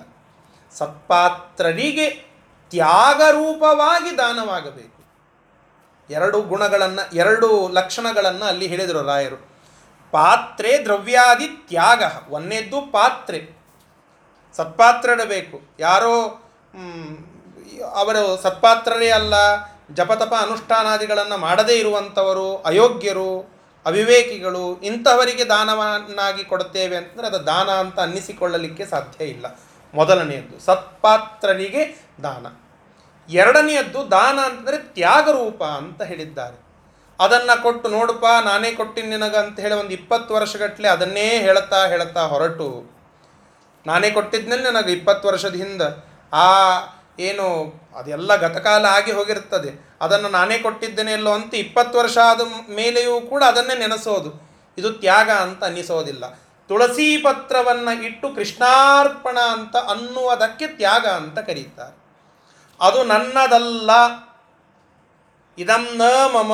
ಸತ್ಪಾತ್ರರಿಗೆ 0.78 2.08
ತ್ಯಾಗರೂಪವಾಗಿ 2.70 4.18
ದಾನವಾಗಬೇಕು. 4.18 5.01
ಎರಡು 6.12 6.42
ಗುಣಗಳನ್ನು, 6.42 7.16
ಎರಡು 7.16 7.68
ಲಕ್ಷಣಗಳನ್ನು 7.68 8.46
ಅಲ್ಲಿ 8.46 8.68
ಹೇಳಿದರು 8.68 9.02
ರಾಯರು. 9.02 9.40
ಪಾತ್ರೆ 10.12 10.72
ದ್ರವ್ಯಾದಿ 10.86 11.48
ತ್ಯಾಗ, 11.48 12.04
ಒಂದೇದ್ದು 12.30 12.82
ಪಾತ್ರೆ. 12.82 13.40
ಸತ್ಪಾತ್ರಡಬೇಕು 14.58 15.62
ಯಾರೋ 15.80 16.16
ಅವರು 17.96 18.42
ಸತ್ಪಾತ್ರರೇ 18.42 19.10
ಅಲ್ಲ, 19.10 19.34
ಜಪತಪ 19.94 20.34
ಅನುಷ್ಠಾನಾದಿಗಳನ್ನು 20.40 21.38
ಮಾಡದೇ 21.38 21.76
ಇರುವಂಥವರು, 21.80 22.58
ಅಯೋಗ್ಯರು, 22.58 23.30
ಅವಿವೇಕಿಗಳು, 23.86 24.66
ಇಂಥವರಿಗೆ 24.82 25.46
ದಾನವನ್ನಾಗಿ 25.46 26.44
ಕೊಡುತ್ತೇವೆ 26.44 26.96
ಅಂತಂದರೆ 26.98 27.28
ಅದು 27.28 27.46
ದಾನ 27.46 27.70
ಅಂತ 27.70 28.00
ಅನ್ನಿಸಿಕೊಳ್ಳಲಿಕ್ಕೆ 28.00 28.86
ಸಾಧ್ಯ 28.86 29.26
ಇಲ್ಲ. 29.26 29.46
ಮೊದಲನೆಯದ್ದು, 29.94 30.60
ಸತ್ಪಾತ್ರರಿಗೆ 30.60 31.84
ದಾನ. 32.24 32.46
ಎರಡನೆಯದ್ದು 33.32 34.12
ದಾನ 34.12 34.40
ಅಂತಂದರೆ 34.40 34.78
ತ್ಯಾಗರೂಪ 34.78 35.64
ಅಂತ 35.64 36.02
ಹೇಳಿದ್ದಾರೆ. 36.02 36.72
ಅದನ್ನು 37.20 37.64
ಕೊಟ್ಟು 37.64 37.90
ನೋಡಪ್ಪ 37.90 38.26
ನಾನೇ 38.46 38.72
ಕೊಟ್ಟಿನಿ 38.72 39.08
ನಿನಗ 39.08 39.36
ಅಂತ 39.36 39.60
ಹೇಳಿ 39.60 39.74
ಒಂದು 39.74 39.90
ಇಪ್ಪತ್ತು 39.90 40.34
ವರ್ಷಗಟ್ಟಲೆ 40.34 40.88
ಅದನ್ನೇ 40.88 41.38
ಹೇಳ್ತಾ 41.38 41.88
ಹೇಳ್ತಾ 41.88 42.22
ಹೊರಟು. 42.22 42.92
ನಾನೇ 43.86 44.12
ಕೊಟ್ಟಿದ್ನಲ್ಲಿ 44.12 44.72
ನನಗೆ 44.72 44.92
ಇಪ್ಪತ್ತು 44.92 45.28
ವರ್ಷದ 45.28 45.56
ಹಿಂದೆ. 45.56 46.06
ಆ 46.34 46.48
ಏನು 47.20 47.82
ಅದೆಲ್ಲ 47.96 48.36
ಗತಕಾಲ 48.36 48.86
ಆಗಿ 48.86 49.12
ಹೋಗಿರ್ತದೆ. 49.12 49.98
ಅದನ್ನು 50.02 50.30
ನಾನೇ 50.30 50.58
ಕೊಟ್ಟಿದ್ದೇನೆ 50.60 51.14
ಇಲ್ಲೋ 51.14 51.32
ಅಂತ 51.32 51.54
ಇಪ್ಪತ್ತು 51.56 52.00
ವರ್ಷ 52.00 52.18
ಆದ 52.18 52.42
ಮೇಲೆಯೂ 52.70 53.22
ಕೂಡ 53.22 53.44
ಅದನ್ನೇ 53.44 53.76
ನೆನೆಸೋದು. 53.76 54.52
ಇದು 54.78 54.94
ತ್ಯಾಗ 54.94 55.30
ಅಂತ 55.30 55.64
ಅನ್ನಿಸೋದಿಲ್ಲ. 55.64 56.26
ತುಳಸಿ 56.68 57.18
ಪತ್ರವನ್ನು 57.18 58.04
ಇಟ್ಟು 58.04 58.36
ಕೃಷ್ಣಾರ್ಪಣ 58.36 59.38
ಅಂತ 59.40 59.76
ಅನ್ನುವುದಕ್ಕೆ 59.78 60.68
ತ್ಯಾಗ 60.68 61.06
ಅಂತ 61.06 61.40
ಕರೀತಾರೆ. 61.40 62.01
ಅದು 62.82 63.04
ನನ್ನದಲ್ಲ. 63.04 63.92
ಇದಂ 65.58 65.86
ಮಮ 66.34 66.54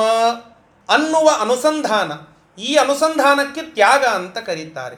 ಅನ್ನುವ 0.88 1.28
ಅನುಸಂಧಾನ. 1.40 2.12
ಈ 2.60 2.74
ಅನುಸಂಧಾನಕ್ಕೆ 2.74 3.62
ತ್ಯಾಗ 3.62 4.04
ಅಂತ 4.04 4.38
ಕರೀತಾರೆ. 4.38 4.96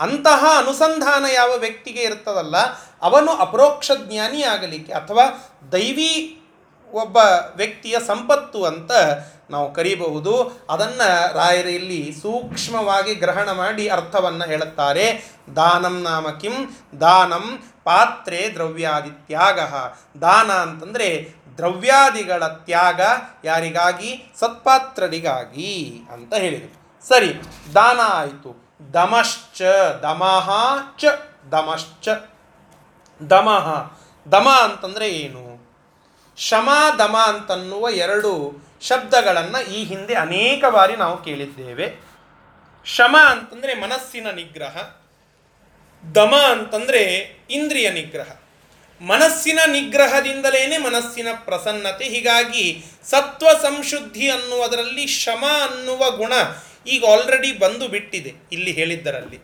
ಅಂತಹ 0.00 0.44
ಅನುಸಂಧಾನ 0.58 1.24
ಯಾವ 1.34 1.50
ವ್ಯಕ್ತಿಗೆ 1.56 2.02
ಇರ್ತದಲ್ಲ, 2.02 2.56
ಅವನು 3.02 3.32
ಅಪರೋಕ್ಷ 3.32 3.90
ಜ್ಞಾನಿ 3.96 4.42
ಆಗಲಿಕ್ಕೆ 4.42 4.92
ಅಥವಾ 4.92 5.24
ದೈವಿ 5.72 6.12
ಒಬ್ಬ 6.92 7.16
ವ್ಯಕ್ತಿಯ 7.56 7.96
ಸಂಪತ್ತು 8.06 8.64
ಅಂತ 8.64 8.92
ನಾವು 9.50 9.74
ಕರೀಬಹುದು. 9.74 10.32
ಅದನ್ನು 10.70 11.36
ರಾಯರು 11.36 11.68
ಇಲ್ಲಿ 11.68 12.14
ಸೂಕ್ಷ್ಮವಾಗಿ 12.22 13.14
ಗ್ರಹಣ 13.14 13.52
ಮಾಡಿ 13.52 13.88
ಅರ್ಥವನ್ನು 13.88 14.44
ಹೇಳುತ್ತಾರೆ. 14.44 15.06
ದಾನಂ 15.56 16.02
ನಾಮ 16.02 16.28
ಕಿಂ, 16.28 16.56
ದಾನಂ 17.00 17.44
ಪಾತ್ರೆ 17.86 18.50
ದ್ರವ್ಯಾದಿ 18.54 19.10
ತ್ಯಾಗ. 19.10 19.60
ದಾನ 20.18 20.50
ಅಂತಂದರೆ 20.50 21.34
ದ್ರವ್ಯಾದಿಗಳ 21.56 22.46
ತ್ಯಾಗ 22.46 23.00
ಯಾರಿಗಾಗಿ? 23.44 24.32
ಸತ್ಪಾತ್ರರಿಗಾಗಿ 24.38 26.00
ಅಂತ 26.12 26.34
ಹೇಳಿದರು. 26.34 27.08
ಸರಿ, 27.08 27.34
ದಾನ 27.74 28.00
ಆಯಿತು. 28.04 28.66
ದಮಶ್ಚ, 28.94 29.62
ದಮಃ 30.02 30.50
ಚ, 30.98 31.04
ದಮಶ್ಚ. 31.52 32.08
ದಮಃ. 33.30 33.98
ದಮ 34.32 34.48
ಅಂತಂದರೆ 34.64 35.08
ಏನು? 35.08 35.74
ಶಮ, 36.36 36.68
ದಮ 36.98 37.16
ಅಂತನ್ನುವ 37.28 37.90
ಎರಡು 37.90 38.64
ಶಬ್ದಗಳನ್ನು 38.80 39.72
ಈ 39.72 39.84
ಹಿಂದೆ 39.84 40.14
ಅನೇಕ 40.14 40.64
ಬಾರಿ 40.70 40.96
ನಾವು 40.96 41.22
ಕೇಳಿದ್ದೇವೆ. 41.22 41.96
ಶಮ 42.84 43.16
ಅಂತಂದರೆ 43.30 43.74
ಮನಸ್ಸಿನ 43.74 44.26
ನಿಗ್ರಹ. 44.30 44.76
ದಮ 46.14 46.34
ಅಂತಂದರೆ 46.50 47.32
ಇಂದ್ರಿಯ 47.50 47.90
ನಿಗ್ರಹ. 47.90 48.32
ಮನಸ್ಸಿನ 49.00 49.58
ನಿಗ್ರಹದಿಂದಲೇ 49.66 50.78
ಮನಸ್ಸಿನ 50.78 51.26
ಪ್ರಸನ್ನತೆ, 51.44 52.04
ಹೀಗಾಗಿ 52.04 52.84
ಸತ್ವ 53.04 53.46
ಸಂಶುದ್ಧಿ 53.62 54.30
ಅನ್ನುವುದರಲ್ಲಿ 54.30 55.06
ಶಮ 55.06 55.44
ಅನ್ನುವ 55.70 56.10
ಗುಣ 56.10 56.32
ಈಗ 56.86 57.04
ಆಲ್ರೆಡಿ 57.04 57.52
ಬಂದು 57.52 57.88
ಬಿಟ್ಟಿದೆ 57.88 58.34
ಇಲ್ಲಿ 58.52 58.72
ಹೇಳಿದ್ದರಲ್ಲಿ. 58.72 59.38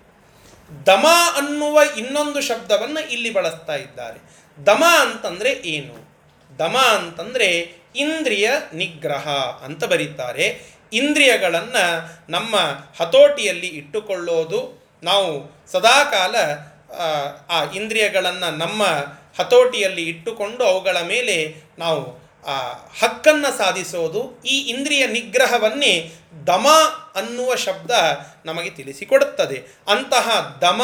ದಮ 0.86 1.06
ಅನ್ನುವ 1.36 1.80
ಇನ್ನೊಂದು 1.98 2.40
ಶಬ್ದವನ್ನು 2.40 3.10
ಇಲ್ಲಿ 3.10 3.30
ಬಳಸ್ತಾ 3.30 3.76
ಇದ್ದಾರೆ. 3.76 4.42
ದಮ 4.66 4.84
ಅಂತಂದರೆ 5.00 5.50
ಏನು? 5.50 6.12
ದಮ 6.58 6.76
ಅಂತಂದರೆ 6.78 7.76
ಇಂದ್ರಿಯ 7.96 8.50
ನಿಗ್ರಹ 8.74 9.28
ಅಂತ 9.64 9.84
ಬರೀತಾರೆ. 9.84 10.62
ಇಂದ್ರಿಯಗಳನ್ನು 10.92 12.08
ನಮ್ಮ 12.30 12.56
ಹತೋಟಿಯಲ್ಲಿ 13.00 13.66
ಇಟ್ಟುಕೊಳ್ಳೋದು 13.66 14.81
ನಾವು 15.02 15.62
ಸದಾಕಾಲ, 15.72 16.36
ಆ 17.50 17.72
ಇಂದ್ರಿಯಗಳನ್ನು 17.72 18.56
ನಮ್ಮ 18.56 18.86
ಹತೋಟಿಯಲ್ಲಿ 19.38 20.02
ಇಟ್ಟುಕೊಂಡು 20.02 20.64
ಅವುಗಳ 20.64 20.96
ಮೇಲೆ 21.00 21.54
ನಾವು, 21.78 22.22
ಆ, 22.46 22.58
ಹಕ್ಕನ್ನು 22.72 23.58
ಸಾಧಿಸೋದು, 23.58 24.42
ಈ 24.46 24.60
ಇಂದ್ರಿಯ 24.60 25.06
ನಿಗ್ರಹವನ್ನೇ 25.06 26.12
ದಮ 26.46 26.66
ಅನ್ನುವ 27.14 27.54
ಶಬ್ದ 27.54 27.90
ನಮಗೆ 28.44 28.70
ತಿಳಿಸಿಕೊಡುತ್ತದೆ. 28.70 29.62
ಅಂತಹ 29.88 30.58
ದಮ 30.60 30.82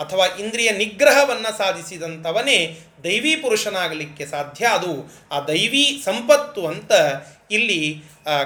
ಅಥವಾ 0.00 0.26
ಇಂದ್ರಿಯ 0.26 0.70
ನಿಗ್ರಹವನ್ನು 0.70 1.58
ಸಾಧಿಸಿದಂಥವನೇ 1.58 2.78
ದೈವಿ 3.04 3.36
ಪುರುಷನಾಗಲಿಕ್ಕೆ 3.36 4.26
ಸಾಧ್ಯ. 4.26 4.66
ಅದು 4.66 5.12
ಆ 5.32 5.40
ದೈವಿ 5.40 6.02
ಸಂಪತ್ತು 6.04 6.66
ಅಂತ 6.66 6.92
ಇಲ್ಲಿ 7.50 8.02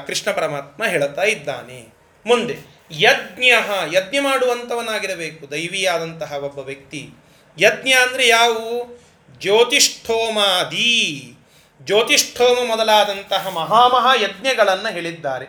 ಕೃಷ್ಣ 0.07 0.31
ಪರಮಾತ್ಮ 0.31 0.85
ಹೇಳುತ್ತಾ 0.85 1.23
ಇದ್ದಾನೆ. 1.23 1.95
ಮುಂದೆ. 2.27 2.76
ಯಜ್ಞ 2.91 3.45
ಯಜ್ಞ 3.93 4.17
ಮಾಡುವಂಥವನಾಗಿರಬೇಕು, 4.21 5.51
ದೈವಿಯಾದಂತಹ 5.51 6.33
ಒಬ್ಬ 6.33 6.59
ವ್ಯಕ್ತಿ. 6.59 7.11
ಯಜ್ಞ 7.59 7.91
ಅಂದರೆ 7.91 8.29
ಯಾವುವು 8.29 9.07
ಜ್ಯೋತಿಷ್ಠೋಮಾದಿ. 9.41 11.33
ಜ್ಯೋತಿಷ್ಠೋಮ 11.81 12.69
ಮೊದಲಾದಂತಹ 12.69 13.49
ಮಹಾಮಹಾ 13.49 14.15
ಯಜ್ಞಗಳನ್ನು 14.15 14.93
ಹೇಳಿದ್ದಾರೆ. 14.93 15.47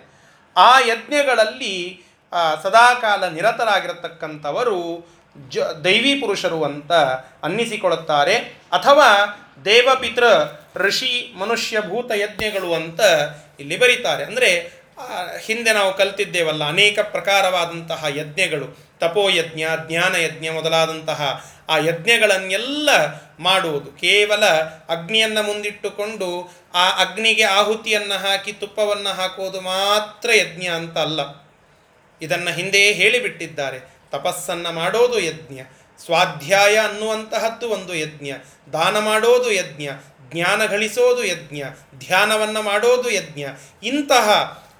ಆ 0.57 0.79
ಯಜ್ಞಗಳಲ್ಲಿ 0.79 2.03
ಸದಾಕಾಲ 2.63 3.27
ನಿರತರಾಗಿರತಕ್ಕಂಥವರು 3.27 5.07
ಜ, 5.49 5.57
ದೈವಿ 5.83 6.19
ಪುರುಷರು 6.19 6.63
ಅಂತ 6.63 6.91
ಅನ್ನಿಸಿಕೊಳ್ಳುತ್ತಾರೆ. 7.43 8.35
ಅಥವಾ 8.71 9.09
ದೇವಪಿತೃ, 9.65 10.25
ಋಷಿ, 10.75 11.33
ಮನುಷ್ಯ, 11.37 11.81
ಭೂತ 11.81 12.11
ಯಜ್ಞಗಳು 12.11 12.73
ಅಂತ 12.73 13.01
ಇಲ್ಲಿ 13.59 13.77
ಬರೀತಾರೆ. 13.77 14.23
ಅಂದರೆ 14.23 14.76
ಹಿಂದೆ 15.45 15.73
ನಾವು 15.73 15.93
ಕಲ್ತಿದ್ದೇವಲ್ಲ, 15.93 16.67
ಅನೇಕ 16.67 16.99
ಪ್ರಕಾರವಾದಂತಹ 16.99 18.05
ಯಜ್ಞಗಳು, 18.09 18.97
ತಪೋಯಜ್ಞ, 18.99 19.61
ಜ್ಞಾನಯಜ್ಞ 19.87 20.49
ಮೊದಲಾದಂತಹ 20.49 21.51
ಆ 21.69 21.77
ಯಜ್ಞಗಳನ್ನೆಲ್ಲ 21.77 22.89
ಮಾಡುವುದು. 23.39 23.91
ಕೇವಲ 23.91 24.45
ಅಗ್ನಿಯನ್ನು 24.89 25.43
ಮುಂದಿಟ್ಟುಕೊಂಡು 25.43 26.53
ಆ 26.73 26.89
ಅಗ್ನಿಗೆ 26.89 27.43
ಆಹುತಿಯನ್ನು 27.43 28.17
ಹಾಕಿ 28.17 28.53
ತುಪ್ಪವನ್ನು 28.53 29.09
ಹಾಕುವುದು 29.09 29.61
ಮಾತ್ರ 29.61 30.29
ಯಜ್ಞ 30.35 30.67
ಅಂತ 30.67 30.97
ಅಲ್ಲ. 30.97 31.19
ಇದನ್ನು 32.21 32.51
ಹಿಂದೆಯೇ 32.51 32.93
ಹೇಳಿಬಿಟ್ಟಿದ್ದಾರೆ. 32.93 33.79
ತಪಸ್ಸನ್ನು 34.11 34.71
ಮಾಡೋದು 34.71 35.19
ಯಜ್ಞ, 35.19 35.59
ಸ್ವಾಧ್ಯಾಯ 36.05 36.77
ಅನ್ನುವಂತಹದ್ದು 36.77 37.69
ಒಂದು 37.69 37.95
ಯಜ್ಞ, 37.95 38.31
ದಾನ 38.73 38.99
ಮಾಡೋದು 38.99 39.51
ಯಜ್ಞ, 39.51 39.89
ಜ್ಞಾನ 40.33 40.65
ಗಳಿಸೋದು 40.65 41.23
ಯಜ್ಞ, 41.25 41.63
ಧ್ಯಾನವನ್ನು 41.97 42.61
ಮಾಡೋದು 42.61 43.09
ಯಜ್ಞ. 43.09 43.45
ಇಂತಹ 43.83 44.27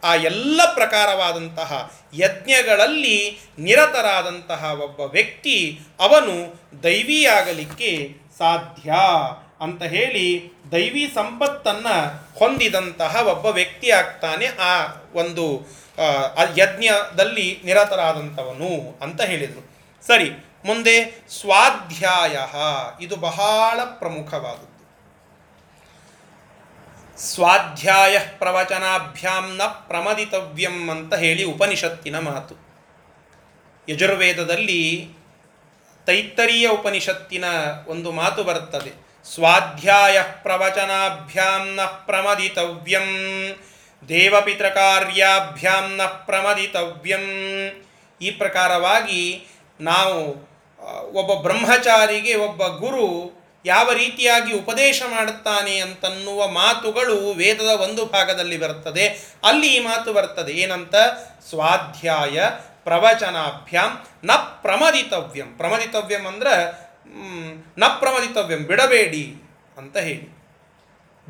ಆ 0.08 0.16
ಎಲ್ಲ 0.16 0.62
ಪ್ರಕಾರವಾದಂತಹ 0.74 1.92
ಯಜ್ಞಗಳಲ್ಲಿ 2.14 3.40
ನಿರತರಾದಂತಹ 3.60 4.74
ಒಬ್ಬ 4.84 5.00
ವ್ಯಕ್ತಿ 5.00 5.80
ಅವನು 6.00 6.60
ದೈವಿಯಾಗಲಿಕ್ಕೆ 6.84 8.14
ಸಾಧ್ಯ 8.38 8.94
ಅಂತ 9.62 9.84
ಹೇಳಿ 9.84 10.52
ದೈವಿ 10.72 11.12
ಸಂಪತ್ತನ್ನು 11.16 11.96
ಹೊಂದಿದಂತಹ 12.40 13.28
ಒಬ್ಬ 13.28 13.46
ವ್ಯಕ್ತಿ 13.46 13.92
ಆಗ್ತಾನೆ 13.92 14.46
ಆ 14.46 14.88
ಒಂದು 15.14 15.66
ಯಜ್ಞದಲ್ಲಿ 16.58 17.62
ನಿರತರಾದಂಥವನು 17.66 19.00
ಅಂತ 19.02 19.22
ಹೇಳಿದರು. 19.22 19.64
ಸರಿ, 20.08 20.32
ಮುಂದೆ 20.66 21.26
ಸ್ವಾಧ್ಯಾಯ. 21.42 22.38
ಇದು 23.04 23.16
ಬಹಳ 23.16 23.80
ಪ್ರಮುಖವಾದದ್ದು. 23.84 24.77
ಸ್ವಾಧ್ಯಾಯ 27.20 28.20
ಪ್ರವಚನಾಭ್ಯಾಂನ 28.20 29.62
ಪ್ರಮದಿತವ್ಯಂ 29.64 30.90
ಅಂತ 30.90 31.14
ಹೇಳಿ 31.14 31.44
ಉಪನಿಷತ್ತಿನ 31.44 32.20
ಮಾತು. 32.20 32.68
ಯಜುರ್ವೇದದಲ್ಲಿ 33.90 35.10
ತೈತ್ತರೀಯ 36.06 36.68
ಉಪನಿಷತ್ತಿನ 36.68 37.44
ಒಂದು 37.88 38.12
ಮಾತು 38.12 38.44
ಬರುತ್ತದೆ 38.44 39.08
ಸ್ವಾಧ್ಯಾಯ 39.34 40.22
ಪ್ರವಚನಾಭ್ಯಾಂನ 40.22 41.82
ಪ್ರಮದಿತವ್ಯಂ 41.82 43.08
ದೇವಪಿತೃಕಾರ್ಯಾಭ್ಯಾಂನ 44.10 46.02
ಪ್ರಮದಿತವ್ಯಂ. 46.04 47.26
ಈ 48.22 48.32
ಪ್ರಕಾರವಾಗಿ 48.32 49.48
ನಾವು 49.82 50.30
ಒಬ್ಬ 51.14 51.48
ಬ್ರಹ್ಮಚಾರಿಗೆ 51.48 52.36
ಒಬ್ಬ 52.36 52.68
ಗುರು 52.68 53.37
ಯಾವ 53.68 53.92
ರೀತಿಯಾಗಿ 53.92 54.54
ಉಪದೇಶ 54.54 55.02
ಮಾಡುತ್ತಾನೆ 55.10 55.78
ಅಂತನ್ನುವ 55.78 56.48
ಮಾತುಗಳು 56.48 57.32
ವೇದದ 57.32 57.82
ಒಂದು 57.82 58.06
ಭಾಗದಲ್ಲಿ 58.06 58.58
ಬರುತ್ತದೆ. 58.58 59.08
ಅಲ್ಲಿ 59.44 59.76
ಈ 59.76 59.80
ಮಾತು 59.80 60.14
ಬರ್ತದೆ. 60.14 60.52
ಏನಂತ? 60.52 60.96
ಸ್ವಾಧ್ಯಾಯ 61.50 62.50
ಪ್ರವಚನಾಭ್ಯಾಂ 62.84 64.08
ನ 64.24 64.32
ಪ್ರಮದಿತವ್ಯಂ. 64.36 65.58
ಪ್ರಮದಿತವ್ಯಂ 65.58 66.26
ಅಂದ್ರೆ 66.26 66.56
ನ 67.78 67.84
ಪ್ರಮದಿತವ್ಯಂ, 68.00 68.64
ಬಿಡಬೇಡಿ 68.64 69.36
ಅಂತ 69.78 69.98
ಹೇಳಿ. 69.98 70.38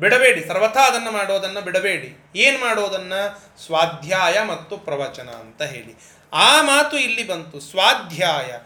ಬಿಡಬೇಡಿ. 0.00 0.48
ಸರ್ವಥಾ 0.48 0.86
ಅದನ್ನು 0.86 1.10
ಮಾಡೋದನ್ನು 1.10 1.60
ಬಿಡಬೇಡಿ. 1.60 2.30
ಏನು 2.36 2.60
ಮಾಡೋದನ್ನು? 2.60 3.42
ಸ್ವಾಧ್ಯಾಯ 3.66 4.42
ಮತ್ತು 4.42 4.78
ಪ್ರವಚನ 4.78 5.28
ಅಂತ 5.28 5.62
ಹೇಳಿ. 5.62 5.94
ಆ 6.32 6.62
ಮಾತು 6.62 6.98
ಇಲ್ಲಿ 6.98 7.26
ಬಂತು. 7.26 7.60
ಸ್ವಾಧ್ಯಾಯ 7.60 8.58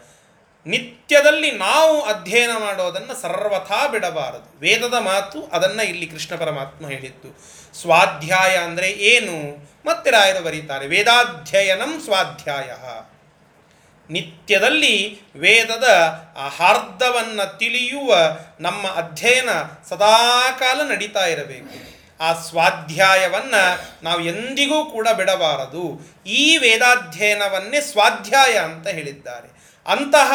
ನಿತ್ಯದಲ್ಲಿ 0.65 1.51
ನಾವು 1.51 2.01
ಅಧ್ಯಯನ 2.01 2.49
ಮಾಡೋದನ್ನು 2.59 3.21
ಸರ್ವಥಾ 3.21 3.87
ಬಿಡಬಾರದು. 3.87 4.59
ವೇದದ 4.59 4.93
ಮಾತು 4.93 5.43
ಅದನ್ನು 5.43 5.83
ಇಲ್ಲಿ 5.83 6.05
ಕೃಷ್ಣ 6.05 6.35
ಪರಮಾತ್ಮ 6.35 6.87
ಹೇಳಿದ್ದು. 6.87 7.39
ಸ್ವಾಧ್ಯಾಯ 7.81 8.55
ಅಂದರೆ 8.55 8.91
ಏನು? 8.91 9.69
ಮತ್ತೆ 9.85 10.11
ರಾಯರು 10.11 10.43
ಬರೀತಾರೆ, 10.43 10.87
ವೇದಾಧ್ಯಯನಂ 10.87 12.01
ಸ್ವಾಧ್ಯಾಯ. 12.01 12.71
ನಿತ್ಯದಲ್ಲಿ 14.09 15.21
ವೇದದ 15.35 15.83
ಹಾರ್ದವನ್ನು 16.57 17.57
ತಿಳಿಯುವ 17.57 18.17
ನಮ್ಮ 18.59 18.87
ಅಧ್ಯಯನ 18.87 19.49
ಸದಾಕಾಲ 19.89 20.81
ನಡೀತಾ 20.89 21.25
ಇರಬೇಕು. 21.25 21.93
ಆ 22.23 22.33
ಸ್ವಾಧ್ಯಾಯವನ್ನು 22.33 23.81
ನಾವು 24.03 24.21
ಎಂದಿಗೂ 24.21 24.85
ಕೂಡ 24.85 25.07
ಬಿಡಬಾರದು. 25.07 26.13
ಈ 26.25 26.57
ವೇದಾಧ್ಯಯನವನ್ನೇ 26.57 27.81
ಸ್ವಾಧ್ಯಾಯ 27.81 28.53
ಅಂತ 28.53 28.87
ಹೇಳಿದ್ದಾರೆ. 28.87 29.52
ಅಂತಹ 29.87 30.31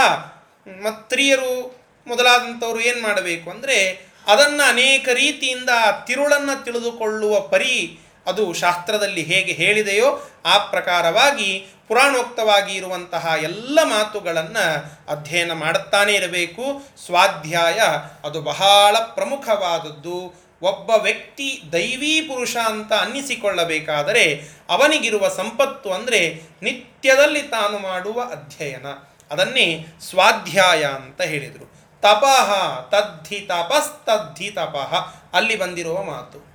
ಮತ್ರಿಯರು 0.82 1.78
ಮೊದಲಾದಂಥವ್ರು 2.06 2.80
ಏನು 2.80 3.02
ಮಾಡಬೇಕು 3.02 3.50
ಅಂದರೆ 3.50 4.08
ಅದನ್ನು 4.26 4.68
ಅನೇಕ 4.68 5.08
ರೀತಿಯಿಂದ 5.14 5.68
ತಿರುಳನ್ನು 6.06 6.64
ತಿಳಿದುಕೊಳ್ಳುವ 6.64 7.40
ಪರಿ 7.40 7.98
ಅದು 8.26 8.52
ಶಾಸ್ತ್ರದಲ್ಲಿ 8.52 9.22
ಹೇಗೆ 9.22 9.52
ಹೇಳಿದೆಯೋ 9.52 10.28
ಆ 10.44 10.58
ಪ್ರಕಾರವಾಗಿ 10.58 11.66
ಪುರಾಣೋಕ್ತವಾಗಿ 11.88 12.74
ಇರುವಂತಹ 12.74 13.34
ಎಲ್ಲ 13.42 13.78
ಮಾತುಗಳನ್ನು 13.82 14.64
ಅಧ್ಯಯನ 15.08 15.52
ಮಾಡುತ್ತಾನೆ 15.52 16.12
ಇರಬೇಕು. 16.12 16.88
ಸ್ವಾಧ್ಯಾಯ 17.06 17.80
ಅದು 18.24 18.42
ಬಹಳ 18.42 18.98
ಪ್ರಮುಖವಾದದ್ದು. 18.98 20.48
ಒಬ್ಬ 20.62 20.90
ವ್ಯಕ್ತಿ 20.90 21.62
ದೈವೀ 21.72 22.20
ಪುರುಷ 22.20 22.56
ಅಂತ 22.56 22.92
ಅನ್ನಿಸಿಕೊಳ್ಳಬೇಕಾದರೆ 22.92 24.42
ಅವನಿಗಿರುವ 24.68 25.28
ಸಂಪತ್ತು 25.28 25.92
ಅಂದರೆ 25.92 26.40
ನಿತ್ಯದಲ್ಲಿ 26.62 27.42
ತಾನು 27.42 27.78
ಮಾಡುವ 27.78 28.20
ಅಧ್ಯಯನ. 28.20 28.86
ಅದನ್ನೇ 29.30 29.86
ಸ್ವಾಧ್ಯಾಯ 30.00 30.84
ಅಂತ 30.84 31.22
ಹೇಳಿದರು. 31.22 31.78
ತಪಃ 32.00 32.80
ತದ್ಧಿ 32.88 33.40
ತಪಸ್ತದ್ಧಿ 33.40 34.50
ತಪಃ 34.50 35.14
ಅಲ್ಲಿ 35.32 35.56
ಬಂದಿರುವ 35.56 36.02
ಮಾತು. 36.02 36.48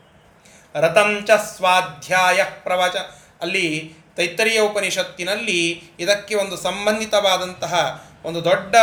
ರತಂಚ 0.81 1.29
ಸ್ವಾಧ್ಯಾಯ 1.31 2.43
ಪ್ರವಚ. 2.63 2.95
ಅಲ್ಲಿ 3.41 3.93
ತೈತ್ತರಿಯ 4.15 4.59
ಉಪನಿಷತ್ತಿನಲ್ಲಿ 4.59 5.83
ಇದಕ್ಕೆ 5.99 6.35
ಒಂದು 6.35 6.57
ಸಂಬಂಧಿತವಾದಂತಹ 6.57 8.05
ಒಂದು 8.25 8.43
ದೊಡ್ಡ 8.43 8.75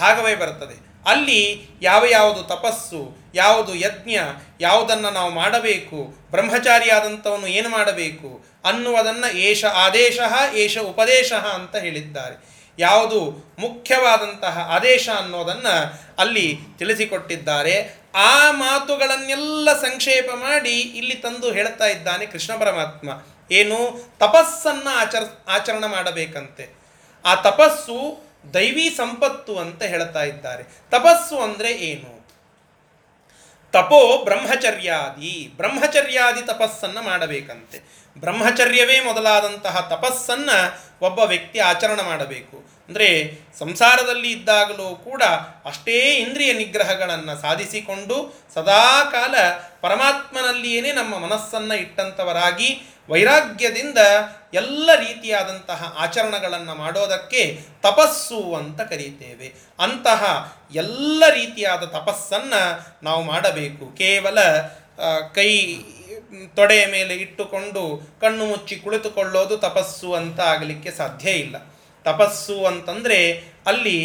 ಭಾಗವೇ 0.00 0.34
ಬರುತ್ತದೆ. 0.34 0.90
ಅಲ್ಲಿ 1.10 1.70
ಯಾವ 1.82 2.04
ಯಾವುದು 2.10 2.42
ತಪಸ್ಸು, 2.42 3.16
ಯಾವುದು 3.34 3.74
ಯಜ್ಞ, 3.74 4.16
ಯಾವುದನ್ನು 4.60 5.10
ನಾವು 5.10 5.30
ಮಾಡಬೇಕು, 5.30 6.26
ಬ್ರಹ್ಮಚಾರಿಯಾದಂಥವನು 6.30 7.46
ಏನು 7.46 7.68
ಮಾಡಬೇಕು 7.68 8.44
ಅನ್ನುವುದನ್ನು 8.64 9.36
ಏಷ 9.36 9.64
ಆದೇಶ 9.64 10.18
ಏಷ 10.54 10.78
ಉಪದೇಶ 10.78 11.32
ಅಂತ 11.32 11.76
ಹೇಳಿದ್ದಾರೆ. 11.76 12.59
ಯಾವುದು 12.80 13.54
ಮುಖ್ಯವಾದಂತಹ 13.58 14.68
ಆದೇಶ 14.70 15.08
ಅನ್ನೋದನ್ನು 15.16 16.00
ಅಲ್ಲಿ 16.18 16.58
ತಿಳಿಸಿಕೊಟ್ಟಿದ್ದಾರೆ. 16.78 18.00
ಆ 18.14 18.50
ಮಾತುಗಳನ್ನೆಲ್ಲ 18.50 19.72
ಸಂಕ್ಷೇಪ 19.72 20.30
ಮಾಡಿ 20.34 20.80
ಇಲ್ಲಿ 20.80 21.14
ತಂದು 21.14 21.52
ಹೇಳ್ತಾ 21.52 21.86
ಇದ್ದಾನೆ 21.86 22.26
ಕೃಷ್ಣ 22.26 22.56
ಪರಮಾತ್ಮ. 22.56 23.08
ಏನು? 23.50 24.10
ತಪಸ್ಸನ್ನು 24.18 24.90
ಆಚರ, 24.90 25.22
ಆಚರಣೆ 25.48 25.86
ಮಾಡಬೇಕಂತೆ. 25.86 26.68
ಆ 27.24 27.34
ತಪಸ್ಸು 27.34 28.24
ದೈವಿ 28.54 28.90
ಸಂಪತ್ತು 28.90 29.58
ಅಂತ 29.58 29.82
ಹೇಳ್ತಾ 29.82 30.22
ಇದ್ದಾರೆ. 30.22 30.62
ತಪಸ್ಸು 30.90 31.38
ಅಂದರೆ 31.38 31.72
ಏನು? 31.72 32.19
ತಪೋ 33.72 34.24
ಬ್ರಹ್ಮಚರ್ಯಾದಿ. 34.24 35.52
ಬ್ರಹ್ಮಚರ್ಯಾದಿ 35.56 36.46
ತಪಸ್ಸನ್ನು 36.46 37.02
ಮಾಡಬೇಕಂತೆ. 37.02 37.80
ಬ್ರಹ್ಮಚರ್ಯವೇ 38.18 39.00
ಮೊದಲಾದಂತಹ 39.00 39.80
ತಪಸ್ಸನ್ನು 39.90 40.78
ಒಬ್ಬ 41.02 41.18
ವ್ಯಕ್ತಿ 41.18 41.58
ಆಚರಣೆ 41.58 42.02
ಮಾಡಬೇಕು. 42.02 42.79
ಅಂದರೆ 42.90 43.08
ಸಂಸಾರದಲ್ಲಿ 43.58 44.30
ಇದ್ದಾಗಲೂ 44.32 44.94
ಕೂಡ 44.94 45.22
ಅಷ್ಟೇ 45.64 45.96
ಇಂದ್ರಿಯ 46.14 46.52
ನಿಗ್ರಹಗಳನ್ನು 46.52 47.34
ಸಾಧಿಸಿಕೊಂಡು 47.42 48.16
ಸದಾಕಾಲ 48.54 49.34
ಪರಮಾತ್ಮನಲ್ಲಿಯೇ 49.80 50.92
ನಮ್ಮ 50.92 51.18
ಮನಸ್ಸನ್ನು 51.18 51.76
ಇಟ್ಟಂಥವರಾಗಿ 51.80 52.70
ವೈರಾಗ್ಯದಿಂದ 53.08 53.98
ಎಲ್ಲ 54.54 54.90
ರೀತಿಯಾದಂತಹ 54.94 55.94
ಆಚರಣೆಗಳನ್ನು 55.96 56.74
ಮಾಡೋದಕ್ಕೆ 56.74 57.42
ತಪಸ್ಸು 57.82 58.54
ಅಂತ 58.54 58.80
ಕರೀತೇವೆ. 58.80 59.48
ಅಂತಹ 59.78 60.22
ಎಲ್ಲ 60.74 61.22
ರೀತಿಯಾದ 61.34 61.82
ತಪಸ್ಸನ್ನು 61.84 62.62
ನಾವು 63.04 63.22
ಮಾಡಬೇಕು. 63.22 63.86
ಕೇವಲ 63.86 64.38
ಕೈ 65.34 65.50
ತೊಡೆಯ 66.56 66.86
ಮೇಲೆ 66.86 67.14
ಇಟ್ಟುಕೊಂಡು 67.14 67.82
ಕಣ್ಣು 68.20 68.44
ಮುಚ್ಚಿ 68.46 68.76
ಕುಳಿತುಕೊಳ್ಳೋದು 68.76 69.56
ತಪಸ್ಸು 69.56 70.08
ಅಂತ 70.14 70.40
ಆಗಲಿಕ್ಕೆ 70.40 70.90
ಸಾಧ್ಯ 70.90 71.30
ಇಲ್ಲ. 71.30 71.56
ತಪಸ್ಸು 72.10 72.56
ಅಂತಂದರೆ 72.64 73.20
ಅಲ್ಲಿ 73.66 73.98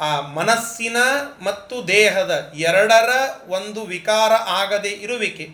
ಆ 0.00 0.10
ಮನಸ್ಸಿನ 0.20 0.98
ಮತ್ತು 1.42 1.76
ದೇಹದ 1.88 2.32
ಎರಡರ 2.56 3.10
ಒಂದು 3.48 3.80
ವಿಕಾರ 3.84 4.32
ಆಗದೆ 4.32 4.92
ಇರುವಿಕೆ. 5.06 5.46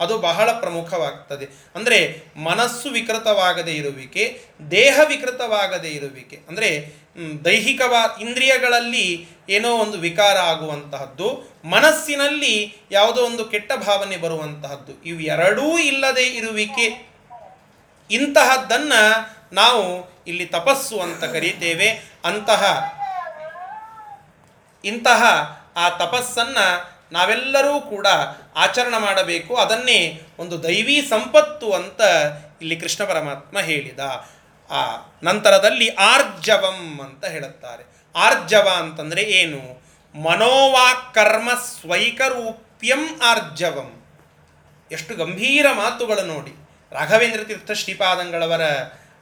ಅದು 0.00 0.14
ಬಹಳ 0.18 0.48
ಪ್ರಮುಖವಾಗ್ತದೆ. 0.52 1.46
ಅಂದರೆ 1.74 1.98
ಮನಸ್ಸು 2.36 2.88
ವಿಕೃತವಾಗದೇ 2.88 3.72
ಇರುವಿಕೆ, 3.72 4.24
ದೇಹ 4.70 5.00
ವಿಕೃತವಾಗದೇ 5.08 5.88
ಇರುವಿಕೆ. 5.88 6.38
ಅಂದರೆ 6.48 6.70
ದೈಹಿಕವಾದ 7.16 7.44
ದೈಹಿಕವಾ 7.44 8.02
ಇಂದ್ರಿಯಗಳಲ್ಲಿ 8.20 9.06
ಏನೋ 9.48 9.70
ಒಂದು 9.74 9.98
ವಿಕಾರ 9.98 10.36
ಆಗುವಂತಹದ್ದು, 10.52 11.28
ಮನಸ್ಸಿನಲ್ಲಿ 11.64 12.54
ಯಾವುದೋ 12.90 13.20
ಒಂದು 13.22 13.44
ಕೆಟ್ಟ 13.44 13.72
ಭಾವನೆ 13.86 14.16
ಬರುವಂತಹದ್ದು 14.16 14.92
ಇವೆರಡೂ 15.04 15.68
ಇಲ್ಲದೆ 15.78 16.26
ಇರುವಿಕೆ. 16.40 16.86
ಇಂತಹದ್ದನ್ನು 18.10 19.02
ನಾವು 19.52 19.84
ಇಲ್ಲಿ 20.26 20.46
ತಪಸ್ಸು 20.46 21.00
ಅಂತ 21.00 21.24
ಕರೀತೇವೆ 21.24 21.88
ಅಂತಹ, 22.24 22.92
ಇಂತಹ 24.84 25.22
ಆ 25.76 25.88
ತಪಸ್ಸನ್ನು 25.88 26.92
ನಾವೆಲ್ಲರೂ 27.12 27.80
ಕೂಡ 27.80 28.06
ಆಚರಣೆ 28.56 28.98
ಮಾಡಬೇಕು. 28.98 29.54
ಅದನ್ನೇ 29.54 30.22
ಒಂದು 30.38 30.62
ದೈವೀ 30.62 31.02
ಸಂಪತ್ತು 31.02 31.72
ಅಂತ 31.72 32.00
ಇಲ್ಲಿ 32.60 32.76
ಕೃಷ್ಣ 32.76 33.04
ಪರಮಾತ್ಮ 33.04 33.60
ಹೇಳಿದ. 33.60 34.00
ಆ 34.70 34.96
ನಂತರದಲ್ಲಿ 35.22 35.88
ಆರ್ಜವಂ 35.88 37.00
ಅಂತ 37.00 37.24
ಹೇಳುತ್ತಾರೆ. 37.24 37.84
ಆರ್ಜವ 38.16 38.70
ಅಂತಂದರೆ 38.76 39.22
ಏನು? 39.22 39.82
ಮನೋವಾಕರ್ಮ 40.22 41.50
ಸ್ವೈಕರೂಪ್ಯಂ 41.54 43.20
ಆರ್ಜವಂ. 43.24 44.04
ಎಷ್ಟು 44.92 45.16
ಗಂಭೀರ 45.16 45.66
ಮಾತುಗಳು 45.72 46.22
ನೋಡಿ. 46.22 46.68
ರಾಘವೇಂದ್ರ 46.92 47.44
ತೀರ್ಥ 47.44 47.70
ಶ್ರೀಪಾದಂಗಳವರ 47.70 48.60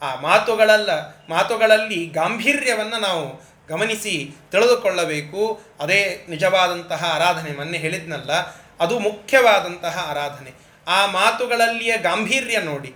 ಆ 0.03 0.15
ಮಾತುಗಳಲ್ಲ, 0.15 0.91
ಮಾತುಗಳಲ್ಲಿ 1.29 2.07
ಗಾಂಭೀರ್ಯವನ್ನು 2.07 3.01
ನಾವು 3.01 3.51
ಗಮನಿಸಿ 3.69 4.35
ತಿಳಿದುಕೊಳ್ಳಬೇಕು. 4.51 5.61
ಅದೇ 5.81 6.27
ನಿಜವಾದಂತಹ 6.29 7.15
ಆರಾಧನೆ, 7.15 7.57
ಮೊನ್ನೆ 7.57 7.79
ಹೇಳಿದ್ನಲ್ಲ, 7.79 8.33
ಅದು 8.81 8.99
ಮುಖ್ಯವಾದಂತಹ 8.99 10.07
ಆರಾಧನೆ. 10.11 10.53
ಆ 10.87 11.07
ಮಾತುಗಳಲ್ಲಿಯ 11.07 11.97
ಗಾಂಭೀರ್ಯ 11.97 12.61
ನೋಡಿ. 12.61 12.95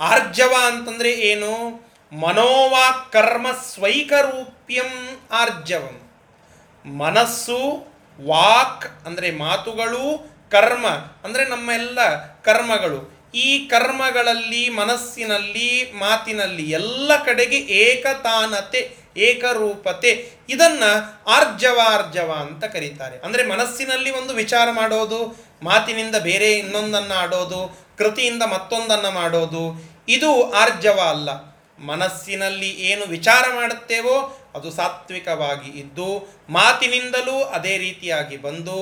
ಆರ್ಜವ 0.00 0.54
ಅಂತಂದರೆ 0.66 1.10
ಏನು? 1.10 1.86
ಮನೋವಾ 2.12 3.10
ಕರ್ಮ 3.12 3.46
ಸ್ವೈಕರೂಪ್ಯಂ 3.52 5.20
ಆರ್ಜವಂ. 5.32 5.96
ಮನಸ್ಸು, 6.98 7.86
ವಾಕ್ 8.24 9.06
ಅಂದರೆ 9.06 9.30
ಮಾತುಗಳು, 9.30 10.36
ಕರ್ಮ 10.50 10.86
ಅಂದರೆ 11.24 11.44
ನಮ್ಮೆಲ್ಲ 11.44 11.98
ಕರ್ಮಗಳು. 12.42 13.15
ಈ 13.44 13.48
ಕರ್ಮಗಳಲ್ಲಿ, 13.72 14.62
ಮನಸ್ಸಿನಲ್ಲಿ, 14.80 15.70
ಮಾತಿನಲ್ಲಿ 16.02 16.64
ಎಲ್ಲ 16.78 17.10
ಕಡೆಗೆ 17.28 17.58
ಏಕತಾನತೆ, 17.84 18.80
ಏಕರೂಪತೆ 19.26 20.10
ಇದನ್ನು 20.48 20.90
ಆರ್ಜವಾರ್ಜವ 21.36 22.30
ಅಂತ 22.44 22.64
ಕರೀತಾರೆ. 22.74 23.16
ಅಂದರೆ 23.26 23.42
ಮನಸ್ಸಿನಲ್ಲಿ 23.52 24.10
ಒಂದು 24.20 24.32
ವಿಚಾರ 24.42 24.68
ಮಾಡೋದು, 24.80 25.20
ಮಾತಿನಿಂದ 25.62 26.16
ಬೇರೆ 26.28 26.48
ಇನ್ನೊಂದನ್ನು 26.58 27.14
ಆಡೋದು, 27.24 27.60
ಕೃತಿಯಿಂದ 27.98 28.44
ಮತ್ತೊಂದನ್ನು 28.54 29.10
ಮಾಡೋದು, 29.20 29.64
ಇದು 30.16 30.30
ಆರ್ಜವ 30.62 30.98
ಅಲ್ಲ. 31.14 31.28
ಮನಸ್ಸಿನಲ್ಲಿ 31.92 32.70
ಏನು 32.90 33.04
ವಿಚಾರ 33.16 33.44
ಮಾಡುತ್ತೇವೋ 33.54 34.16
ಅದು 34.56 34.68
ಸಾತ್ವಿಕವಾಗಿ 34.76 35.70
ಇದ್ದು, 35.82 36.10
ಮಾತಿನಿಂದಲೂ 36.58 37.36
ಅದೇ 37.56 37.74
ರೀತಿಯಾಗಿ 37.86 38.36
ಬಂದು, 38.46 38.78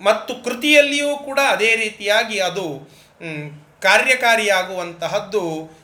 ಮತ್ತು 0.00 0.32
ಕೃತಿಯಲ್ಲಿಯೂ 0.46 1.10
ಕೂಡ 1.28 1.38
ಅದೇ 1.54 1.70
ರೀತಿಯಾಗಿ 1.76 2.36
ಅದು 2.40 2.66
ಕಾರ್ಯಕಾರಿಯಾಗುವಂತಹದ್ದು 3.80 5.78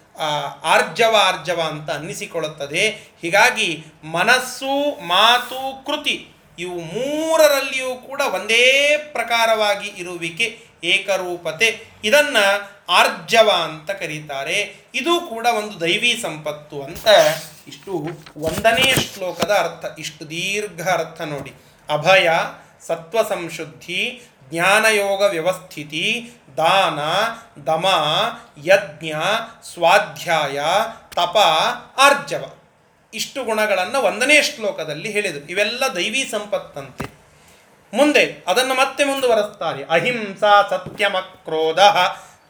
ಆರ್ಜವ 0.65 1.17
ಆರ್ಜವ 1.21 1.61
ಅಂತ 1.61 1.91
ಅನ್ನಿಸಿಕೊಳ್ಳುತ್ತದೆ. 1.91 2.89
ಹೀಗಾಗಿ 3.23 3.85
ಮನಸ್ಸು, 4.05 5.01
ಮಾತು, 5.01 5.85
ಕೃತಿ 5.87 6.29
ಇವು 6.59 6.81
ಮೂರರಲ್ಲಿಯೂ 6.81 7.95
ಕೂಡ 7.95 8.21
ಒಂದೇ 8.21 8.97
ಪ್ರಕಾರವಾಗಿ 9.13 9.89
ಇರುವಿಕೆ, 9.89 10.59
ಏಕರೂಪತೆ. 10.85 11.87
ಇದನ್ನು 12.05 12.71
ಆರ್ಜವ 12.89 13.51
ಅಂತ 13.65 13.91
ಕರೀತಾರೆ. 13.91 14.77
ಇದು 14.95 15.21
ಕೂಡ 15.21 15.47
ಒಂದು 15.47 15.81
ದೈವಿ 15.81 16.19
ಸಂಪತ್ತು 16.23 16.83
ಅಂತ 16.83 17.09
ಇಷ್ಟು 17.69 18.09
ಒಂದನೇ 18.37 18.95
ಶ್ಲೋಕದ 19.15 19.51
ಅರ್ಥ. 19.51 19.99
ಇಷ್ಟು 19.99 20.31
ದೀರ್ಘ 20.31 20.89
ಅರ್ಥ 20.89 21.21
ನೋಡಿ. 21.21 21.53
ಅಭಯ 21.89 22.31
ಸತ್ವ 22.87 23.23
ಸಂಶುದ್ಧಿ 23.29 24.23
ಜ್ಞಾನಯೋಗ 24.51 25.23
ವ್ಯವಸ್ಥಿತಿ 25.23 26.31
ದಾನ, 26.57 26.99
ದಮ, 27.63 27.87
ಯಜ್ಞ, 28.65 29.13
ಸ್ವಾಧ್ಯಾಯ, 29.73 30.61
ತಪ, 31.15 31.37
ಆರ್ಜವ. 31.99 32.45
ಇಷ್ಟು 33.15 33.45
ಗುಣಗಳನ್ನು 33.45 34.03
ಒಂದನೇ 34.03 34.43
ಶ್ಲೋಕದಲ್ಲಿ 34.43 35.13
ಹೇಳಿದರು. 35.13 35.51
ಇವೆಲ್ಲ 35.51 35.85
ದೈವಿ 35.95 36.29
ಸಂಪತ್ತಂತೆ. 36.31 37.15
ಮುಂದೆ 37.97 38.45
ಅದನ್ನು 38.47 38.75
ಮತ್ತೆ 38.75 39.05
ಮುಂದುವರೆಸ್ತಾರೆ. 39.05 39.85
ಅಹಿಂಸಾ 39.85 40.63
ಸತ್ಯಮಕ್ರೋಧ 40.63 41.79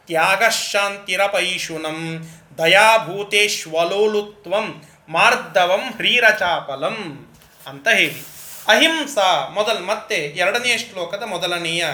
ತ್ಯಾಗ 0.07 0.49
ಶಾಂತಿರಪೈಶುನಂ 0.49 2.29
ದಯಾಭೂತೇಶ್ವಲೋಲುತ್ವಂ 2.57 4.83
ಮಾರ್ಧವಂ 5.09 5.95
ಹ್ರೀರಚಾಪಲಂ 5.95 7.27
ಅಂತ 7.67 7.87
ಹೇಳಿ. 7.87 8.23
ಅಹಿಂಸಾ 8.67 9.49
ಮೊದಲು 9.53 9.85
ಮತ್ತೆ 9.85 10.15
ಎರಡನೆಯ 10.15 10.77
ಶ್ಲೋಕದ 10.77 11.23
ಮೊದಲನೆಯ 11.25 11.85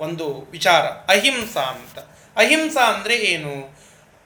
ಒಂದು 0.00 0.26
ವಿಚಾರ. 0.50 0.84
ಅಹಿಂಸಾ 1.12 1.64
ಅಂತ. 1.74 1.98
ಅಹಿಂಸಾ 2.36 2.84
ಅಂದರೆ 2.92 3.16
ಏನು? 3.32 3.54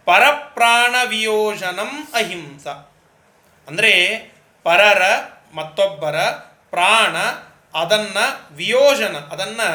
ಪರಪ್ರಾಣ 0.07 0.95
ವಿಯೋಜನಂ 1.09 1.93
ಅಹಿಂಸ. 2.15 2.67
ಅಂದರೆ 3.69 3.93
ಪರರ 4.67 5.03
ಮತ್ತೊಬ್ಬರ 5.55 6.17
ಪ್ರಾಣ 6.75 7.17
ಅದನ್ನು 7.81 8.25
ವಿಯೋಜನ, 8.57 9.15
ಅದನ್ನು 9.33 9.69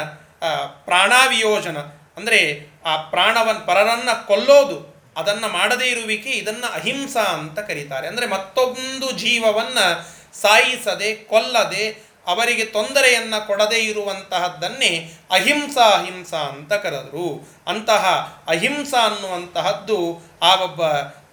ಪ್ರಾಣಾವಿಯೋಜನ. 0.86 1.78
ಅಂದರೆ 2.18 2.40
ಆ 2.86 2.94
ಪ್ರಾಣವನ್ನು 3.14 3.64
ಪರರನ್ನು 3.66 4.16
ಕೊಲ್ಲೋದು, 4.28 4.78
ಅದನ್ನು 5.18 5.48
ಮಾಡದೇ 5.48 5.86
ಇರುವಿಕೆ, 5.86 6.32
ಇದನ್ನು 6.32 6.68
ಅಹಿಂಸಾ 6.74 7.24
ಅಂತ 7.38 7.60
ಕರೀತಾರೆ. 7.60 8.06
ಅಂದರೆ 8.08 8.26
ಮತ್ತೊಂದು 8.28 9.08
ಜೀವವನ್ನು 9.24 9.86
ಸಾಯಿಸದೆ, 10.42 11.10
ಕೊಲ್ಲದೆ 11.32 11.84
ಅವರಿಗೆ 12.28 12.66
ತೊಂದರೆಯನ್ನು 12.66 13.48
ಕೊಡದೇ 13.48 13.78
ಇರುವಂತಹದ್ದನ್ನೇ 13.78 15.14
ಅಹಿಂಸಾ 15.32 15.86
ಅಹಿಂಸಾ 15.86 16.38
ಅಂತ 16.38 16.74
ಕರೆದರು. 16.74 17.48
ಅಂತಹ 17.68 18.06
ಅಹಿಂಸಾ 18.48 19.06
ಅನ್ನುವಂತಹದ್ದು 19.06 20.22
ಆ 20.42 20.56
ಒಬ್ಬ 20.56 20.82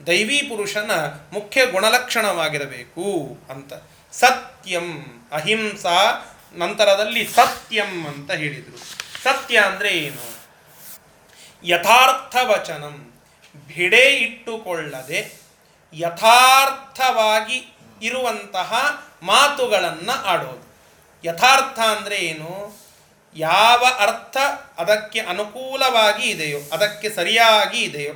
ದೈವೀ 0.07 0.43
ಪುರುಷನ 0.43 0.91
ಮುಖ್ಯ 1.33 1.67
ಗುಣಲಕ್ಷಣವಾಗಿರಬೇಕು 1.67 3.39
ಅಂತ. 3.51 3.73
ಸತ್ಯಂ 4.13 5.05
ಅಹಿಂಸಾ 5.33 6.27
ನಂತರದಲ್ಲಿ 6.55 7.27
ಸತ್ಯಂ 7.27 8.07
ಅಂತ 8.07 8.31
ಹೇಳಿದರು. 8.31 8.79
ಸತ್ಯ 9.23 9.59
ಅಂದರೆ 9.59 9.89
ಏನು? 9.89 10.37
ಯಥಾರ್ಥ 11.65 12.37
ವಚನಂ. 12.43 13.13
ಭಿಡೆ 13.69 14.17
ಇಟ್ಟುಕೊಳ್ಳದೆ 14.17 15.41
ಯಥಾರ್ಥವಾಗಿ 15.95 17.77
ಇರುವಂತಹ 18.03 18.73
ಮಾತುಗಳನ್ನು 19.23 20.25
ಆಡೋದು. 20.25 20.66
ಯಥಾರ್ಥ 21.27 21.79
ಅಂದರೆ 21.79 22.17
ಏನು? 22.17 22.53
ಯಾವ 23.37 23.81
ಅರ್ಥ 23.99 24.37
ಅದಕ್ಕೆ 24.79 25.21
ಅನುಕೂಲವಾಗಿ 25.21 26.25
ಇದೆಯೋ, 26.31 26.61
ಅದಕ್ಕೆ 26.73 27.09
ಸರಿಯಾಗಿ 27.09 27.81
ಇದೆಯೋ, 27.83 28.15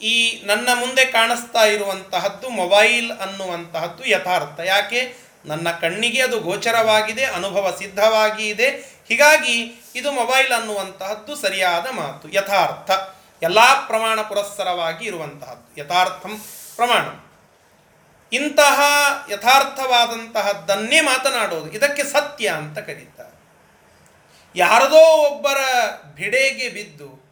ಈ 0.00 0.14
ನನ್ನ 0.44 0.68
ಮುಂದೆ 0.74 1.04
ಕಾಣಿಸ್ತಾ 1.04 1.64
ಇರುವಂತಹದ್ದು 1.64 2.46
ಮೊಬೈಲ್ 2.50 3.10
ಅನ್ನುವಂತಹದ್ದು 3.20 4.04
ಯಥಾರ್ಥ. 4.04 4.60
ಯಾಕೆ? 4.64 5.02
ನನ್ನ 5.46 5.68
ಕಣ್ಣಿಗೆ 5.82 6.20
ಅದು 6.22 6.36
ಗೋಚರವಾಗಿದೆ, 6.40 7.24
ಅನುಭವ 7.38 7.66
ಸಿದ್ಧವಾಗಿ 7.78 8.44
ಇದೆ. 8.48 8.68
ಹೀಗಾಗಿ 9.08 9.56
ಇದು 9.94 10.08
ಮೊಬೈಲ್ 10.12 10.52
ಅನ್ನುವಂತಹದ್ದು 10.52 11.32
ಸರಿಯಾದ 11.36 11.86
ಮಾತು, 11.92 12.26
ಯಥಾರ್ಥ. 12.28 12.90
ಎಲ್ಲ 13.42 13.60
ಪ್ರಮಾಣ 13.86 14.18
ಪುರಸ್ಸರವಾಗಿ 14.22 15.04
ಇರುವಂತಹದ್ದು, 15.06 15.68
ಯಥಾರ್ಥಂ 15.80 16.34
ಪ್ರಮಾಣ. 16.76 17.06
ಇಂತಹ 18.32 18.80
ಯಥಾರ್ಥವಾದಂತಹದ್ದನ್ನೇ 19.30 21.00
ಮಾತನಾಡೋದು. 21.00 21.72
ಇದಕ್ಕೆ 21.72 22.04
ಸತ್ಯ 22.04 22.48
ಅಂತ 22.48 22.78
ಕರೀತಾರೆ. 22.78 23.32
ಯಾರದೋ 24.56 25.26
ಒಬ್ಬರ 25.26 25.56
ಬಿಡೆಗೆ 26.14 26.68
ಬಿದ್ದು 26.68 27.22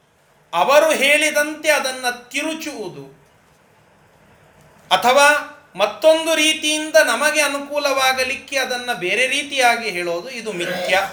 ಅವರು 0.55 0.91
ಹೇಳಿದಂತೆ 0.91 1.71
ಅದನ್ನು 1.71 2.29
ತಿರುಚುವುದು 2.31 3.21
ಅಥವಾ 4.91 5.57
ಮತ್ತೊಂದು 5.77 6.35
ರೀತಿಯಿಂದ 6.35 6.97
ನಮಗೆ 7.07 7.41
ಅನುಕೂಲವಾಗಲಿಕ್ಕೆ 7.41 8.59
ಅದನ್ನು 8.59 8.99
ಬೇರೆ 8.99 9.27
ರೀತಿಯಾಗಿ 9.27 9.91
ಹೇಳೋದು 9.91 10.31
ಇದು 10.31 10.53
ಮಿಥ್ಯ. 10.53 11.11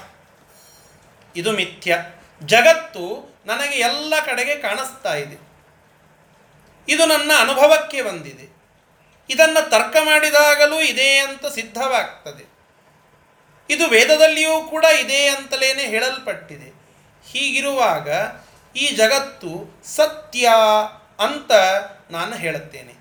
ಇದು 1.35 1.51
ಮಿಥ್ಯ. 1.51 1.97
ಜಗತ್ತು 2.43 3.35
ನನಗೆ 3.45 3.75
ಎಲ್ಲ 3.75 4.13
ಕಡೆಗೆ 4.25 4.55
ಕಾಣಿಸ್ತಾ 4.55 5.13
ಇದೆ. 5.13 5.47
ಇದು 6.89 7.05
ನನ್ನ 7.05 7.31
ಅನುಭವಕ್ಕೆ 7.39 8.01
ಬಂದಿದೆ. 8.01 8.56
ಇದನ್ನು 9.29 9.69
ತರ್ಕ 9.69 9.95
ಮಾಡಿದಾಗಲೂ 10.03 10.81
ಇದೆ 10.81 11.17
ಅಂತ 11.17 11.45
ಸಿದ್ಧವಾಗ್ತದೆ. 11.45 12.57
ಇದು 13.69 13.87
ವೇದದಲ್ಲಿಯೂ 13.87 14.63
ಕೂಡ 14.63 14.85
ಇದೆ 14.85 15.29
ಅಂತಲೇ 15.29 15.73
ಹೇಳಲ್ಪಟ್ಟಿದೆ. 15.73 16.73
ಹೀಗಿರುವಾಗ 17.31 18.09
ಈ 18.75 18.87
ಜಗತ್ತು 18.87 19.81
ಸತ್ಯ 19.83 20.49
ಅಂತ 21.19 21.51
ನಾನು 22.11 22.35
ಹೇಳುತ್ತೇನೆ. 22.35 22.93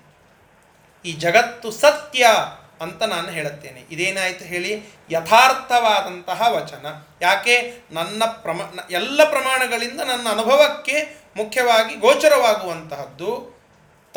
ಈ 1.05 1.13
ಜಗತ್ತು 1.13 1.71
ಸತ್ಯ 1.71 2.27
ಅಂತ 2.81 3.03
ನಾನು 3.03 3.29
ಹೇಳುತ್ತೇನೆ. 3.29 3.79
ಇದೇನಾಯಿತು 3.91 4.45
ಹೇಳಿ? 4.45 4.83
ಯಥಾರ್ಥವಾದಂತಹ 5.11 6.41
ವಚನ. 6.49 6.85
ಯಾಕೆ? 7.21 7.73
ನನ್ನ 7.91 8.25
ಪ್ರಮ 8.25 8.61
ಎಲ್ಲ 8.91 9.29
ಪ್ರಮಾಣಗಳಿಂದ 9.29 10.01
ನನ್ನ 10.01 10.29
ಅನುಭವಕ್ಕೆ 10.29 11.17
ಮುಖ್ಯವಾಗಿ 11.35 11.95
ಗೋಚರವಾಗುವಂತಹದ್ದು 11.95 13.56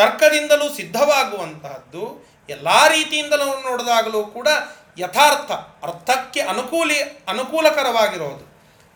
ತರ್ಕದಿಂದಲೂ 0.01 0.75
ಸಿದ್ಧವಾಗುವಂತಹದ್ದು 0.75 2.27
ಎಲ್ಲ 2.49 2.69
ರೀತಿಯಿಂದಲೂ 2.89 3.71
ನೋಡಿದಾಗಲೂ 3.71 4.23
ಕೂಡ 4.23 4.49
ಯಥಾರ್ಥ, 4.99 5.53
ಅರ್ಥಕ್ಕೆ 5.53 6.41
ಅನುಕೂಲಿ, 6.41 7.03
ಅನುಕೂಲಕರವಾಗಿರೋದು. 7.03 8.45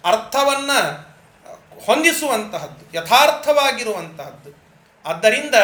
ಅರ್ಥವನ್ನು 0.04 0.80
ಹೊಂದಿಸುವಂತಹದ್ದು, 1.84 2.96
ಯಥಾರ್ಥವಾಗಿರುವಂತಹದ್ದು. 2.96 4.50
ಆದ್ದರಿಂದ 5.06 5.54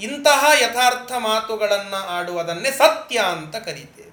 ಇಂತಹ 0.00 0.50
ಯಥಾರ್ಥ 0.60 1.12
ಮಾತುಗಳನ್ನು 1.18 2.08
ಆಡುವುದನ್ನೇ 2.08 2.70
ಸತ್ಯ 2.70 3.18
ಅಂತ 3.18 3.56
ಕರೀತೇವೆ. 3.56 4.07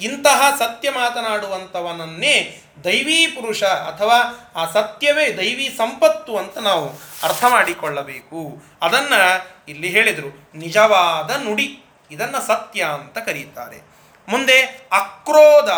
ಇಂತಹ 0.00 0.56
ಸತ್ಯ 0.58 0.90
ಮಾತನಾಡುವಂಥವನನ್ನೇ 0.90 2.62
ದೈವೀ 2.84 3.26
ಪುರುಷ 3.26 3.62
ಅಥವಾ 3.64 4.50
ಆ 4.56 4.70
ಸತ್ಯವೇ 4.70 5.36
ದೈವಿ 5.36 5.74
ಸಂಪತ್ತು 5.78 6.38
ಅಂತ 6.38 6.58
ನಾವು 6.58 6.88
ಅರ್ಥ 7.22 7.44
ಮಾಡಿಕೊಳ್ಳಬೇಕು. 7.48 8.62
ಅದನ್ನು 8.82 9.48
ಇಲ್ಲಿ 9.68 9.88
ಹೇಳಿದರು. 9.88 10.50
ನಿಜವಾದ 10.54 11.30
ನುಡಿ. 11.30 11.84
ಇದನ್ನು 12.10 12.46
ಸತ್ಯ 12.46 12.84
ಅಂತ 12.84 13.18
ಕರೀತಾರೆ. 13.18 13.82
ಮುಂದೆ 14.28 14.62
ಅಕ್ರೋಧ. 14.92 15.70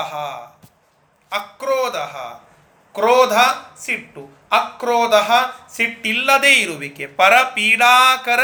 ಅಕ್ರೋಧ. 1.34 1.96
ಕ್ರೋಧ 2.94 3.32
ಸಿಟ್ಟು. 3.80 4.48
ಅಕ್ರೋಧ 4.52 5.14
ಸಿಟ್ಟಿಲ್ಲದೇ 5.72 6.54
ಇರುವಿಕೆ. 6.54 7.06
ಪರಪೀಡಾಕರ 7.06 8.40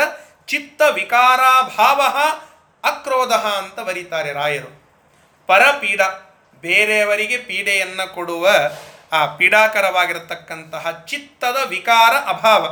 ಚಿತ್ತ 0.46 0.82
ವಿಕಾರಾಭಾವ 0.92 2.02
ಅಕ್ರೋಧ 2.84 3.32
ಅಂತ 3.32 3.80
ಬರೀತಾರೆ 3.80 4.32
ರಾಯರು. 4.32 4.83
ಪರಪೀಡ, 5.46 6.00
ಬೇರೆಯವರಿಗೆ 6.60 7.38
ಪೀಡೆಯನ್ನು 7.38 8.14
ಕೊಡುವ 8.14 8.48
ಆ 9.12 9.26
ಪೀಡಾಕರವಾಗಿರತಕ್ಕಂತಹ 9.26 10.90
ಚಿತ್ತದ 10.90 11.56
ವಿಕಾರ 11.68 12.12
ಅಭಾವ. 12.12 12.66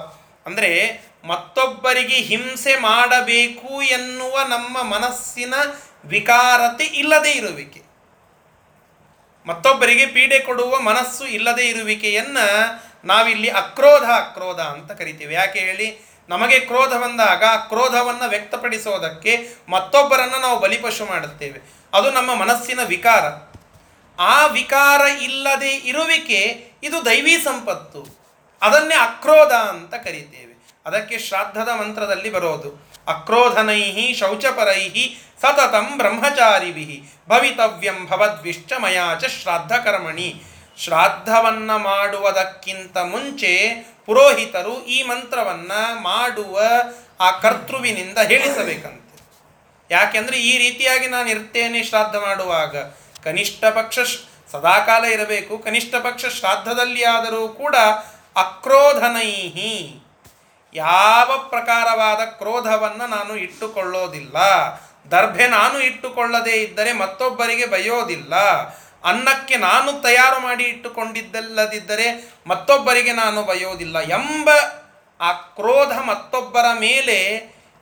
ಅಂದರೆ 0.47 1.01
ಮತ್ತೊಬ್ಬರಿಗೆ 1.25 2.17
ಹಿಂಸೆ 2.17 2.77
ಮಾಡಬೇಕು 2.77 3.83
ಎನ್ನುವ 3.83 4.43
ನಮ್ಮ 4.43 4.83
ಮನಸ್ಸಿನ 4.83 5.55
ವಿಕಾರತೆ 6.05 6.85
ಇಲ್ಲದೆ 6.85 7.31
ಇರುವಿಕೆ. 7.31 7.83
ಮತ್ತೊಬ್ಬರಿಗೆ 9.47 10.07
ಪೀಡೆ 10.07 10.39
ಕೊಡುವ 10.39 10.81
ಮನಸ್ಸು 10.81 11.25
ಇಲ್ಲದೆ 11.25 11.69
ಇರುವಿಕೆಯನ್ನು 11.69 12.47
ನಾವಿಲ್ಲಿ 13.05 13.51
ಅಕ್ರೋಧ 13.51 14.03
ಅಕ್ರೋಧ 14.03 14.61
ಅಂತ 14.61 14.93
ಕರಿತೀವಿ. 14.93 15.35
ಯಾಕೆ 15.35 15.59
ಹೇಳಿ? 15.59 15.89
ನಮಗೆ 16.29 16.59
ಕ್ರೋಧ 16.61 16.95
ಬಂದಾಗ 16.95 17.45
ಕ್ರೋಧವನ್ನು 17.69 18.29
ವ್ಯಕ್ತಪಡಿಸೋದಕ್ಕೆ 18.29 19.33
ಮತ್ತೊಬ್ಬರನ್ನು 19.69 20.41
ನಾವು 20.41 20.59
ಬಲಿಪಶು 20.61 21.07
ಮಾಡುತ್ತೇವೆ. 21.07 21.82
ಅದು 21.93 22.11
ನಮ್ಮ 22.11 22.35
ಮನಸ್ಸಿನ 22.35 22.81
ವಿಕಾರ. 22.85 23.25
ಆ 24.19 24.47
ವಿಕಾರ 24.47 25.01
ಇಲ್ಲದೆ 25.01 25.71
ಇರುವಿಕೆ 25.71 26.73
ಇದು 26.83 27.05
ದೈವಿ 27.05 27.37
ಸಂಪತ್ತು. 27.39 28.23
ಅದನ್ನೇ 28.63 28.95
ಅಕ್ರೋಧ 28.95 29.53
ಅಂತ 29.53 29.95
ಕರೀತೇವೆ. 29.95 30.67
ಅದಕ್ಕೆ 30.87 31.19
ಶ್ರಾದ್ದದ 31.19 31.69
ಮಂತ್ರದಲ್ಲಿ 31.69 32.31
ಬರೋದು. 32.31 32.93
ಅಕ್ರೋಧನೈಹಿ 33.09 34.15
ಶೌಚಪರೈಹಿ 34.15 35.19
ಸತತಂ 35.41 35.97
ಬ್ರಹ್ಮಚಾರಿಭಿ 35.97 37.03
ಭವಿತವ್ಯಂ 37.29 38.07
ಭವದ್ವಿಶ್ಚ 38.07 38.73
ಮಯಾಚ 38.73 39.25
ಶ್ರಾದ್ದ 39.25 39.73
ಕರ್ಮಣಿ 39.73 40.43
ಶ್ರಾದ್ದವನ್ನು 40.79 41.79
ಮಾಡುವುದಕ್ಕಿಂತ 41.79 42.99
ಮುಂಚೆ 42.99 43.75
ಪುರೋಹಿತರು 44.07 44.85
ಈ 44.85 45.03
ಮಂತ್ರವನ್ನು 45.03 46.01
ಮಾಡುವ 46.03 46.63
ಆ 47.21 47.31
ಕರ್ತೃವಿನಿಂದ 47.31 48.19
ಹೇಳಿಸಬೇಕಂತೆ. 48.19 49.02
ಯಾಕೆಂದರೆ 49.93 50.39
ಈ 50.41 50.59
ರೀತಿಯಾಗಿ 50.59 51.09
ನಾನು 51.09 51.29
ಇರ್ತೇನೆ 51.29 51.83
ಶ್ರಾದ್ದ 51.83 52.17
ಮಾಡುವಾಗ. 52.17 52.77
ಕನಿಷ್ಠ 53.25 53.65
ಪಕ್ಷ 53.65 53.99
ಸದಾಕಾಲ 54.53 55.05
ಇರಬೇಕು. 55.05 55.59
ಕನಿಷ್ಠ 55.59 55.95
ಪಕ್ಷ 55.95 56.27
ಶ್ರಾದ್ದದಲ್ಲಿ 56.27 57.05
ಆದರೂ 57.05 57.49
ಕೂಡ 57.49 57.77
ಅಕ್ರೋಧನೈಹಿ. 58.37 59.75
ಯಾವ 60.75 61.47
ಪ್ರಕಾರವಾದ 61.49 62.25
ಕ್ರೋಧವನ್ನು 62.25 63.07
ನಾನು 63.07 63.37
ಇಟ್ಟುಕೊಳ್ಳೋದಿಲ್ಲ. 63.37 64.37
ದರ್ಭೆ 65.11 65.47
ನಾನು 65.47 65.81
ಇಟ್ಟುಕೊಳ್ಳದೇ 65.81 66.51
ಇದ್ದರೆ 66.51 66.93
ಮತ್ತೊಬ್ಬರಿಗೆ 66.93 67.67
ಬಯೋದಿಲ್ಲ. 67.67 68.35
ಅನ್ನಕ್ಕೆ 69.05 69.57
ನಾನು 69.57 70.03
ತಯಾರು 70.03 70.41
ಮಾಡಿ 70.41 70.65
ಇಟ್ಟುಕೊಂಡಿದ್ದಲ್ಲದಿದ್ದರೆ 70.65 72.07
ಮತ್ತೊಬ್ಬರಿಗೆ 72.47 73.13
ನಾನು 73.13 73.43
ಬಯೋದಿಲ್ಲ. 73.43 73.99
ಎಂಬ 73.99 74.51
ಆ 75.21 75.33
ಕ್ರೋಧ 75.33 75.93
ಮತ್ತೊಬ್ಬರ 75.99 76.65
ಮೇಲೆ 76.81 77.19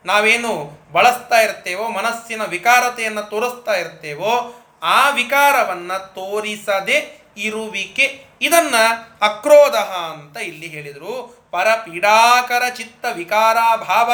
ನಾವೇನು 0.04 0.78
ಬಳಸ್ತಾ 0.92 1.40
ಇರ್ತೇವೋ, 1.40 1.88
ಮನಸ್ಸಿನ 1.88 2.44
ವಿಕಾರತೆಯನ್ನು 2.44 3.22
ತೋರಿಸ್ತಾ 3.22 3.72
ಇರ್ತೇವೋ, 3.72 4.54
ಆ 4.82 5.10
ವಿಕಾರವನ್ನು 5.10 6.14
ತೋರಿಸದೆ 6.14 7.20
ಇರುವಿಕೆ. 7.36 8.26
ಇದನ್ನ 8.40 8.74
ಅಕ್ರೋಧ 9.22 9.74
ಅಂತ 9.74 10.36
ಇಲ್ಲಿ 10.36 10.66
ಹೇಳಿದರು. 10.66 11.40
ಪರಪೀಡಾಕರ 11.50 12.62
ಚಿತ್ತ 12.68 13.06
ವಿಕಾರಾಭಾವ 13.12 14.12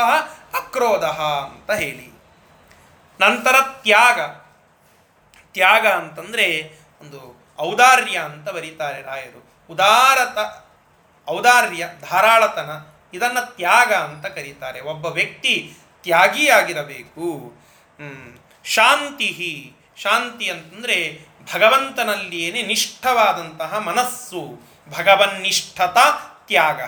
ಅಕ್ರೋಧ 0.56 1.04
ಅಂತ 1.04 1.70
ಹೇಳಿ. 1.70 2.16
ನಂತರ 3.20 3.54
ತ್ಯಾಗ. 3.82 4.20
ತ್ಯಾಗ 5.52 5.86
ಅಂತಂದರೆ 5.86 6.78
ಒಂದು 7.00 7.46
ಔದಾರ್ಯ 7.60 8.18
ಅಂತ 8.18 8.48
ಬರೀತಾರೆ 8.48 9.02
ರಾಯರು. 9.02 9.66
ಉದಾರತ, 9.70 10.64
ಔದಾರ್ಯ, 11.30 11.88
ಧಾರಾಳತನ 12.10 12.70
ಇದನ್ನು 13.14 13.56
ತ್ಯಾಗ 13.56 13.94
ಅಂತ 13.94 14.26
ಕರೀತಾರೆ. 14.26 14.80
ಒಬ್ಬ 14.80 15.06
ವ್ಯಕ್ತಿ 15.06 15.74
ತ್ಯಾಗಿಯಾಗಿರಬೇಕು. 16.02 17.52
ಶಾಂತಿ 18.64 19.72
ಶಾಂತಿ 19.96 20.50
ಅಂತಂದರೆ 20.50 21.26
ಭಗವಂತನಲ್ಲಿಯೇ 21.54 22.62
ನಿಷ್ಠವಾದಂತಹ 22.62 23.78
ಮನಸ್ಸು. 23.78 24.60
ಭಗವನ್ನಿಷ್ಠತ 24.98 25.98
ತ್ಯಾಗ. 26.46 26.80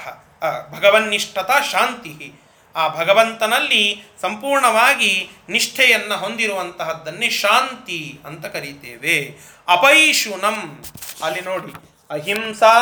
ಭಗವನ್ನಿಷ್ಠತ 0.75 1.51
ಶಾಂತಿ 1.71 2.33
ಆ 2.77 2.89
ಭಗವಂತನಲ್ಲಿ 2.89 4.03
ಸಂಪೂರ್ಣವಾಗಿ 4.21 5.31
ನಿಷ್ಠೆಯನ್ನು 5.49 6.17
ಹೊಂದಿರುವಂತಹದ್ದನ್ನೇ 6.17 7.31
ಶಾಂತಿ 7.31 8.21
ಅಂತ 8.27 8.47
ಕರೀತೇವೆ. 8.47 9.39
ಅಪೈಶುನಂ. 9.69 10.85
ಅಲ್ಲಿ 11.23 11.41
ನೋಡಿ. 11.41 11.73
ಅಹಿಂಸಾ 12.11 12.75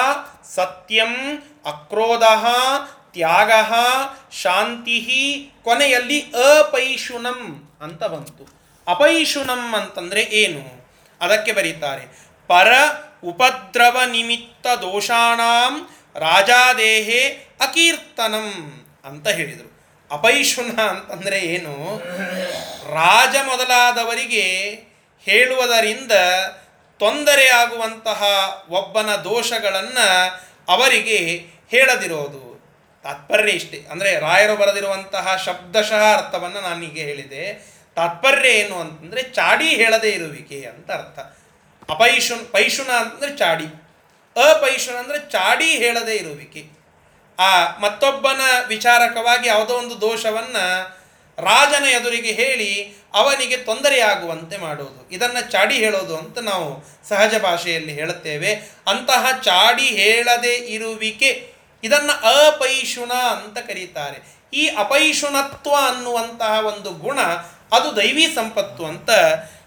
ಸತ್ಯಂ 0.54 1.42
ಅಕ್ರೋಧ 1.66 2.22
ತ್ಯಾಗ 3.16 3.50
ಶಾಂತಿ 4.42 4.98
ಕೊನೆಯಲ್ಲಿ 5.64 6.20
ಅಪೈಶುನಂ 6.20 7.68
ಅಂತ 7.82 8.04
ಬಂತು. 8.04 8.44
ಅಪೈಶುನಂ 8.88 9.74
ಅಂತಂದ್ರೆ 9.74 10.22
ಏನು? 10.22 10.88
ಅದಕ್ಕೆ 11.20 11.52
ಬರೀತಾರೆ, 11.52 12.04
ಪರ 12.48 12.72
ಉಪದ್ರವ 13.24 14.00
ನಿಮಿತ್ತ 14.10 14.66
ದೋಷಾಣಾಂ 14.66 15.88
ರಾಜಾದೇಹೇ 16.14 17.22
ಅಕೀರ್ತನಂ 17.60 18.48
ಅಂತ 19.04 19.28
ಹೇಳಿದರು. 19.28 19.70
ಅಪೈಶುನ 20.10 20.80
ಅಂತಂದರೆ 20.80 21.38
ಏನು? 21.38 22.02
ರಾಜ 22.94 23.36
ಮೊದಲಾದವರಿಗೆ 23.46 24.44
ಹೇಳುವುದರಿಂದ 25.24 26.12
ತೊಂದರೆಯಾಗುವಂತಹ 26.98 28.22
ಒಬ್ಬನ 28.70 29.16
ದೋಷಗಳನ್ನು 29.16 30.08
ಅವರಿಗೆ 30.68 31.18
ಹೇಳದಿರೋದು. 31.70 32.45
ತಾತ್ಪರ್ಯ 33.06 33.56
ಇಷ್ಟೇ. 33.60 33.78
ಅಂದರೆ 33.90 34.10
ರಾಯರು 34.26 34.54
ಬರೆದಿರುವಂತಹ 34.56 35.26
ಶಬ್ದಶಃ 35.46 36.02
ಅರ್ಥವನ್ನು 36.16 36.60
ನಾನೀಗ 36.60 36.98
ಹೇಳಿದೆ. 37.08 37.42
ತಾತ್ಪರ್ಯ 37.96 38.48
ಏನು 38.60 38.76
ಅಂತಂದರೆ 38.80 39.22
ಚಾಡಿ 39.38 39.68
ಹೇಳದೇ 39.80 40.10
ಇರುವಿಕೆ 40.10 40.58
ಅಂತ 40.72 40.88
ಅರ್ಥ. 40.90 41.18
ಅಪೈಶುನ್, 41.90 42.44
ಪೈಶುನ 42.52 42.90
ಅಂತಂದರೆ 43.02 43.32
ಚಾಡಿ. 43.36 43.68
ಅಪೈಶುನ 44.36 44.96
ಅಂದರೆ 44.96 45.18
ಚಾಡಿ 45.32 45.68
ಹೇಳದೇ 45.82 46.14
ಇರುವಿಕೆ. 46.14 46.62
ಆ 47.38 47.50
ಮತ್ತೊಬ್ಬನ 47.78 48.42
ವಿಚಾರಕವಾಗಿ 48.68 49.46
ಯಾವುದೋ 49.48 49.74
ಒಂದು 49.74 49.94
ದೋಷವನ್ನು 50.00 50.64
ರಾಜನ 51.38 51.84
ಎದುರಿಗೆ 51.88 52.32
ಹೇಳಿ 52.32 52.70
ಅವನಿಗೆ 53.14 53.56
ತೊಂದರೆಯಾಗುವಂತೆ 53.68 54.56
ಮಾಡುವುದು 54.56 55.00
ಇದನ್ನು 55.16 55.42
ಚಾಡಿ 55.52 55.76
ಹೇಳೋದು 55.84 56.14
ಅಂತ 56.16 56.38
ನಾವು 56.50 56.68
ಸಹಜ 57.08 57.34
ಭಾಷೆಯಲ್ಲಿ 57.42 57.92
ಹೇಳುತ್ತೇವೆ. 57.92 58.50
ಅಂತಹ 58.86 59.24
ಚಾಡಿ 59.42 59.88
ಹೇಳದೇ 60.00 60.54
ಇರುವಿಕೆ 60.76 61.30
ಇದನ್ನು 61.86 62.14
ಅಪೈಶುಣ 62.48 63.12
ಅಂತ 63.12 63.58
ಕರೀತಾರೆ. 63.58 64.18
ಈ 64.52 64.66
ಅಪೈಶುಣತ್ವ 64.66 65.74
ಅನ್ನುವಂತಹ 65.86 66.66
ಒಂದು 66.66 66.90
ಗುಣ 66.90 67.18
ಅದು 67.72 67.96
ದೈವಿ 67.96 68.26
ಸಂಪತ್ತು 68.34 68.86
ಅಂತ 68.86 69.10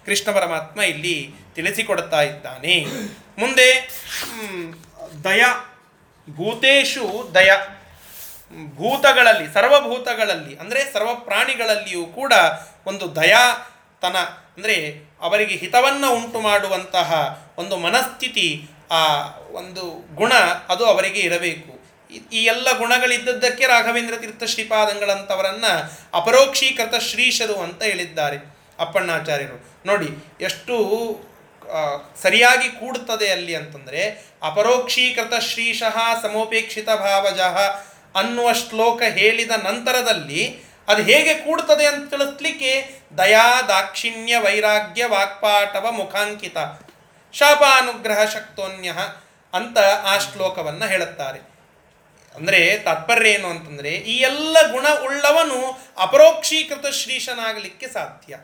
ಕೃಷ್ಣ 0.06 0.32
ಪರಮಾತ್ಮ 0.32 0.82
ಇಲ್ಲಿ 0.82 1.34
ತಿಳಿಸಿಕೊಡ್ತಾ 1.56 2.22
ಇದ್ದಾನೆ. 2.22 2.86
ಮುಂದೆ 3.38 3.68
ದಯ, 5.24 5.44
ಭೂತೇಶು 6.30 7.32
ದಯ. 7.36 7.52
ಭೂತಗಳಲ್ಲಿ, 8.76 9.54
ಸರ್ವಭೂತಗಳಲ್ಲಿ, 9.54 10.56
ಅಂದರೆ 10.56 10.94
ಸರ್ವ 10.94 11.16
ಪ್ರಾಣಿಗಳಲ್ಲಿಯೂ 11.16 12.06
ಕೂಡ 12.06 12.34
ಒಂದು 12.88 13.16
ದಯಾತನ 13.16 14.16
ಅಂದರೆ 14.58 14.78
ಅವರಿಗೆ 15.22 15.56
ಹಿತವನ್ನು 15.56 16.10
ಉಂಟು 16.12 16.40
ಮಾಡುವಂತಹ 16.40 17.10
ಒಂದು 17.58 17.78
ಮನಸ್ಥಿತಿ, 17.78 18.48
ಆ 18.92 19.02
ಒಂದು 19.52 20.16
ಗುಣ 20.16 20.34
ಅದು 20.70 20.86
ಅವರಿಗೆ 20.86 21.20
ಇರಬೇಕು. 21.20 21.79
ಈ- 22.12 22.44
ಎಲ್ಲ 22.46 22.78
ಗುಣಗಳಿದ್ದದ್ದಕ್ಕೆ 22.78 23.68
ರಾಘವೇಂದ್ರ 23.68 24.18
ತೀರ್ಥ 24.18 24.44
ಶ್ರೀಪಾದಂಗಳಂಥವರನ್ನ 24.44 25.66
ಅಪರೋಕ್ಷೀಕೃತ 26.14 26.96
ಶ್ರೀಶರು 26.96 27.56
ಅಂತ 27.56 27.84
ಹೇಳಿದ್ದಾರೆ 27.84 28.38
ಅಪ್ಪಣ್ಣಾಚಾರ್ಯರು. 28.80 29.82
ನೋಡಿ, 29.86 30.34
ಎಷ್ಟು 30.42 30.76
ಸರಿಯಾಗಿ 32.22 32.70
ಕೂಡುತ್ತದೆ 32.70 33.32
ಅಲ್ಲಿ 33.32 33.56
ಅಂತಂದರೆ, 33.56 34.32
ಅಪರೋಕ್ಷೀಕೃತ 34.44 35.34
ಶ್ರೀಶಃ 35.40 36.22
ಸಮೋಪೇಕ್ಷಿತ 36.22 36.90
ಭಾವಜಃ 36.90 37.58
ಅನ್ನುವ 38.16 38.54
ಶ್ಲೋಕ 38.54 39.02
ಹೇಳಿದ 39.02 39.52
ನಂತರದಲ್ಲಿ 39.52 40.64
ಅದು 40.88 41.02
ಹೇಗೆ 41.04 41.34
ಕೂಡ್ತದೆ 41.34 41.86
ಅಂತ 41.86 42.10
ತಿಳಿಸ್ಲಿಕ್ಕೆ 42.10 42.92
ದಯಾ 43.18 43.62
ದಾಕ್ಷಿಣ್ಯ 43.62 44.38
ವೈರಾಗ್ಯ 44.38 45.06
ವಾಕ್ಪಾಟವ 45.06 45.92
ಮುಖಾಂಕಿತ 45.92 46.58
ಶಾಪಾನುಗ್ರಹ 47.34 48.24
ಶಕ್ತೋನ್ಯ 48.26 48.94
ಅಂತ 49.54 49.78
ಆ 50.04 50.18
ಶ್ಲೋಕವನ್ನು 50.18 50.88
ಹೇಳುತ್ತಾರೆ. 50.88 51.49
ಅಂದರೆ 52.36 52.78
ತಾತ್ಪರ್ಯ 52.78 53.30
ಏನು 53.30 53.48
ಅಂತಂದರೆ, 53.48 53.90
ಈ 53.90 54.18
ಎಲ್ಲ 54.18 54.58
ಗುಣ 54.72 54.88
ಉಳ್ಳವನು 55.04 55.80
ಅಪರೋಕ್ಷೀಕೃತ 55.98 56.86
ಶ್ರೀಶನಾಗಲಿಕ್ಕೆ 56.88 57.88
ಸಾಧ್ಯ. 57.88 58.38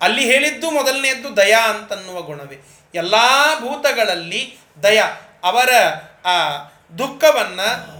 ಅಲ್ಲಿ 0.00 0.24
ಹೇಳಿದ್ದು 0.24 0.70
ಮೊದಲನೆಯದ್ದು 0.70 1.36
ದಯಾ 1.36 1.58
ಅಂತನ್ನುವ 1.58 2.22
ಗುಣವೇ. 2.22 2.56
ಎಲ್ಲ 2.94 3.14
ಭೂತಗಳಲ್ಲಿ 3.60 4.58
ದಯ, 4.82 5.02
ಅವರ, 5.44 5.68
ಆ, 6.24 6.58
ದುಃಖವನ್ನು 6.98 7.98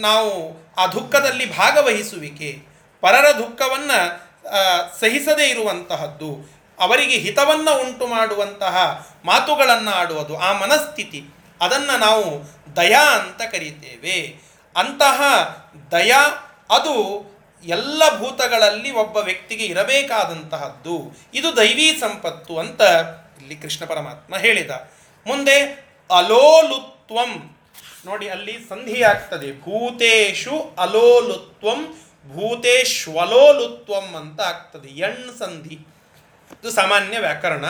ನಾವು 0.00 0.56
ಆ 0.78 0.86
ದುಃಖದಲ್ಲಿ 0.86 1.56
ಭಾಗವಹಿಸುವಿಕೆ, 1.56 2.58
ಪರರ 3.00 3.30
ದುಃಖವನ್ನು 3.38 4.26
ಸಹಿಸದೇ 5.00 5.48
ಇರುವಂತಹದ್ದು, 5.48 6.56
ಅವರಿಗೆ 6.78 7.18
ಹಿತವನ್ನು 7.18 7.80
ಉಂಟು 7.80 8.06
ಮಾಡುವಂತಹ 8.06 9.06
ಮಾತುಗಳನ್ನು 9.24 9.90
ಆಡುವುದು 9.90 10.38
ಆ 10.38 10.52
ಮನಸ್ಥಿತಿ, 10.52 11.24
ಅದನ್ನು 11.60 11.98
ನಾವು 11.98 12.56
ದಯಾ 12.76 13.02
ಅಂತ 13.02 13.42
ಕರೀತೇವೆ. 13.42 14.40
ಅಂತಹ 14.76 15.22
ದಯಾ 15.92 16.28
ಅದು 16.70 17.26
ಎಲ್ಲ 17.64 18.02
ಭೂತಗಳಲ್ಲಿ 18.18 18.90
ಒಬ್ಬ 18.90 19.16
ವ್ಯಕ್ತಿಗೆ 19.16 19.64
ಇರಬೇಕಾದಂತಹದ್ದು. 19.64 21.16
ಇದು 21.34 21.56
ದೈವೀ 21.56 21.98
ಸಂಪತ್ತು 21.98 22.58
ಅಂತ 22.58 22.80
ಇಲ್ಲಿ 23.38 23.56
ಕೃಷ್ಣ 23.56 23.84
ಪರಮಾತ್ಮ 23.84 24.36
ಹೇಳಿದ. 24.36 24.70
ಮುಂದೆ 25.26 25.60
ಅಲೋಲುತ್ವಂ. 26.10 27.56
ನೋಡಿ, 28.06 28.28
ಅಲ್ಲಿ 28.28 28.52
ಸಂಧಿ 28.68 29.02
ಆಗ್ತದೆ. 29.02 29.60
ಭೂತೇಶು 29.60 30.74
ಅಲೋಲುತ್ವಂ, 30.78 32.00
ಭೂತೇಶ್ವಲೋಲುತ್ವಂ 32.32 34.14
ಅಂತ 34.14 34.40
ಆಗ್ತದೆ. 34.40 34.88
ಎಣ್ 34.88 35.38
ಸಂಧಿ. 35.38 35.74
ಇದು 36.52 36.70
ಸಾಮಾನ್ಯ 36.70 37.18
ವ್ಯಾಕರಣ. 37.18 37.64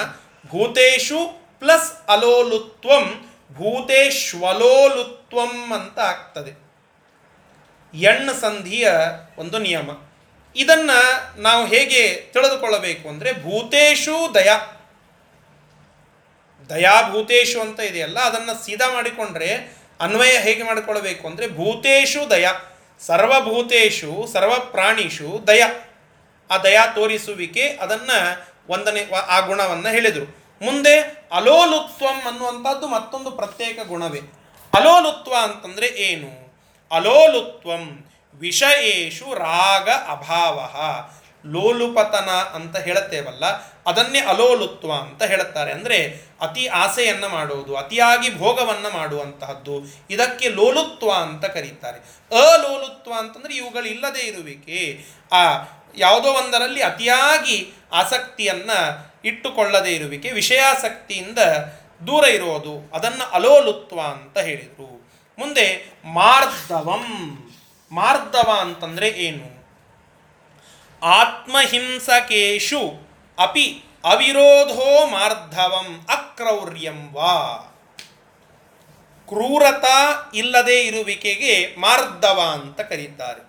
ಭೂತೇಶು 0.49 1.47
ಪ್ಲಸ್ 1.59 2.07
ಅಲೋಲುತ್ವಂ. 2.09 3.26
ಭೂತೇಶ್ವಲೋಲುತ್ವಂ 3.53 5.73
ಅಂತ 5.73 5.99
ಆಗ್ತದೆ. 5.99 6.67
ಎಣ್ಣ 7.95 8.33
ಸಂಧಿಯ 8.33 8.91
ಒಂದು 9.39 9.59
ನಿಯಮ. 9.59 9.91
ಇದನ್ನ 10.57 10.91
ನಾವು 11.37 11.67
ಹೇಗೆ 11.67 12.31
ತಿಳಿದುಕೊಳ್ಳಬೇಕು 12.33 13.09
ಅಂದರೆ 13.09 13.33
ಭೂತೇಶು 13.33 14.35
ದಯಾ. 14.35 14.73
ದಯಾಭೂತೇಶು 16.69 17.61
ಅಂತ 17.61 17.81
ಇದೆಯಲ್ಲ, 17.81 18.21
ಅದನ್ನು 18.21 18.65
ಸೀದಾ 18.65 18.93
ಮಾಡಿಕೊಂಡ್ರೆ 18.93 19.79
ಅನ್ವಯ 20.01 20.39
ಹೇಗೆ 20.39 20.63
ಮಾಡಿಕೊಳ್ಳಬೇಕು 20.63 21.29
ಅಂದರೆ 21.29 21.49
ಭೂತೇಶು 21.49 22.31
ದಯ. 22.31 22.49
ಸರ್ವಭೂತೇಶು 23.01 24.29
ಸರ್ವ 24.33 24.59
ಪ್ರಾಣಿಷು 24.59 25.47
ದಯ. 25.47 25.63
ಆ 26.51 26.59
ದಯಾ 26.59 26.87
ತೋರಿಸುವಿಕೆ 26.87 27.69
ಅದನ್ನು 27.69 28.47
ಒಂದನೇ 28.69 29.11
ಆ 29.29 29.41
ಗುಣವನ್ನು 29.41 29.89
ಹೇಳಿದರು. 29.89 30.46
ಮುಂದೆ 30.63 31.27
ಅಲೋಲುತ್ವಂ 31.33 32.21
ಅನ್ನುವಂಥದ್ದು 32.27 32.89
ಮತ್ತೊಂದು 32.89 33.31
ಪ್ರತ್ಯೇಕ 33.31 33.79
ಗುಣವೇ. 33.89 34.21
ಅಲೋಲುತ್ವ 34.75 35.35
ಅಂತಂದರೆ 35.43 35.87
ಏನು? 35.87 36.47
ಅಲೋಲುತ್ವಂ 36.91 38.05
ವಿಷಯೇಶು 38.35 39.35
ರಾಗ 39.35 39.89
ಅಭಾವ. 39.89 40.61
ಲೋಲುಪತನ 41.53 42.31
ಅಂತ 42.31 42.77
ಹೇಳುತ್ತೇವಲ್ಲ, 42.77 43.45
ಅದನ್ನೇ 43.87 44.21
ಅಲೋಲುತ್ವ 44.21 44.93
ಅಂತ 44.93 45.23
ಹೇಳುತ್ತಾರೆ. 45.23 45.73
ಅಂದರೆ 45.73 46.29
ಅತಿ 46.41 46.67
ಆಸೆಯನ್ನು 46.67 47.29
ಮಾಡುವುದು, 47.29 47.77
ಅತಿಯಾಗಿ 47.77 48.39
ಭೋಗವನ್ನು 48.39 48.97
ಮಾಡುವಂತಹದ್ದು, 48.97 50.05
ಇದಕ್ಕೆ 50.11 50.49
ಲೋಲುತ್ವ 50.49 51.13
ಅಂತ 51.13 51.45
ಕರೀತಾರೆ. 51.45 51.99
ಅಲೋಲುತ್ವ 52.37 53.13
ಅಂತಂದರೆ 53.19 53.57
ಇವುಗಳು 53.57 53.85
ಇಲ್ಲದೇ 53.85 54.21
ಇರುವಿಕೆ. 54.21 55.05
ಆ, 55.33 55.69
ಯಾವುದೋ 55.97 56.29
ಒಂದರಲ್ಲಿ 56.29 56.83
ಅತಿಯಾಗಿ 56.83 57.73
ಆಸಕ್ತಿಯನ್ನು 57.93 59.16
ಇಟ್ಟುಕೊಳ್ಳದೇ 59.27 59.91
ಇರುವಿಕೆ, 59.91 60.33
ವಿಷಯಾಸಕ್ತಿಯಿಂದ 60.33 61.39
ದೂರ 62.07 62.25
ಇರೋದು 62.25 62.91
ಅದನ್ನು 62.95 63.31
ಅಲೋಲುತ್ವ 63.31 64.01
ಅಂತ 64.01 64.39
ಹೇಳಿದರು. 64.39 65.09
ಮುಂದೆ 65.39 65.95
ಮಾರ್ಧವಂ. 66.05 67.39
ಮಾರ್ಧವ 67.93 68.53
ಅಂತಂದರೆ 68.61 69.09
ಏನು? 69.09 69.57
ಆತ್ಮಹಿಂಸಕೇಶು 71.03 72.93
ಅಪಿ 73.39 73.85
ಅವಿರೋಧೋ 74.05 75.07
ಮಾರ್ಧವಂ 75.07 76.07
ಅಕ್ರೌರ್ಯಂ 76.09 77.13
ವಾ. 77.13 77.73
ಕ್ರೂರತಾ 79.29 80.31
ಇಲ್ಲದೆ 80.35 80.81
ಇರುವಿಕೆಗೆ 80.81 81.81
ಮಾರ್ಧವ 81.81 82.51
ಅಂತ 82.53 82.81
ಕರೀತಾರೆ. 82.81 83.47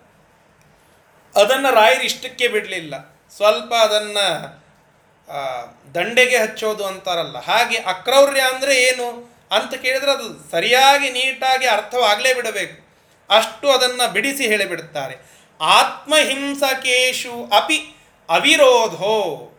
ಅದನ್ನು 1.40 1.74
ರಾಯರು 1.74 2.02
ಇಷ್ಟಕ್ಕೆ 2.02 2.48
ಬಿಡಲಿಲ್ಲ. 2.48 3.18
ಸ್ವಲ್ಪ 3.36 3.74
ಅದನ್ನು 3.74 4.57
ದಂಡೆಗೆ 5.94 6.38
ಹಚ್ಚೋದು 6.38 6.86
ಅಂತಾರಲ್ಲ. 6.86 7.38
ಹಾಗೆ 7.38 7.76
ಅಕ್ರೌರ್ಯ 7.76 8.40
ಅಂದರೆ 8.40 8.82
ಏನು 8.82 9.38
ಅಂತ 9.50 9.74
ಕೇಳಿದ್ರೆ 9.74 10.10
ಅದು 10.10 10.50
ಸರಿಯಾಗಿ 10.50 11.10
ನೀಟಾಗಿ 11.10 11.66
ಅರ್ಥವಾಗಲೇ 11.66 12.34
ಬಿಡಬೇಕು. 12.34 12.88
ಅಷ್ಟು 13.36 13.70
ಅದನ್ನು 13.70 14.12
ಬಿಡಿಸಿ 14.12 14.46
ಹೇಳಿಬಿಡುತ್ತಾರೆ 14.46 15.16
ಆತ್ಮಹಿಂಸಕೇಶು 15.60 17.50
ಅಪಿ 17.56 17.96
ಅವಿರೋಧೋ. 18.28 19.54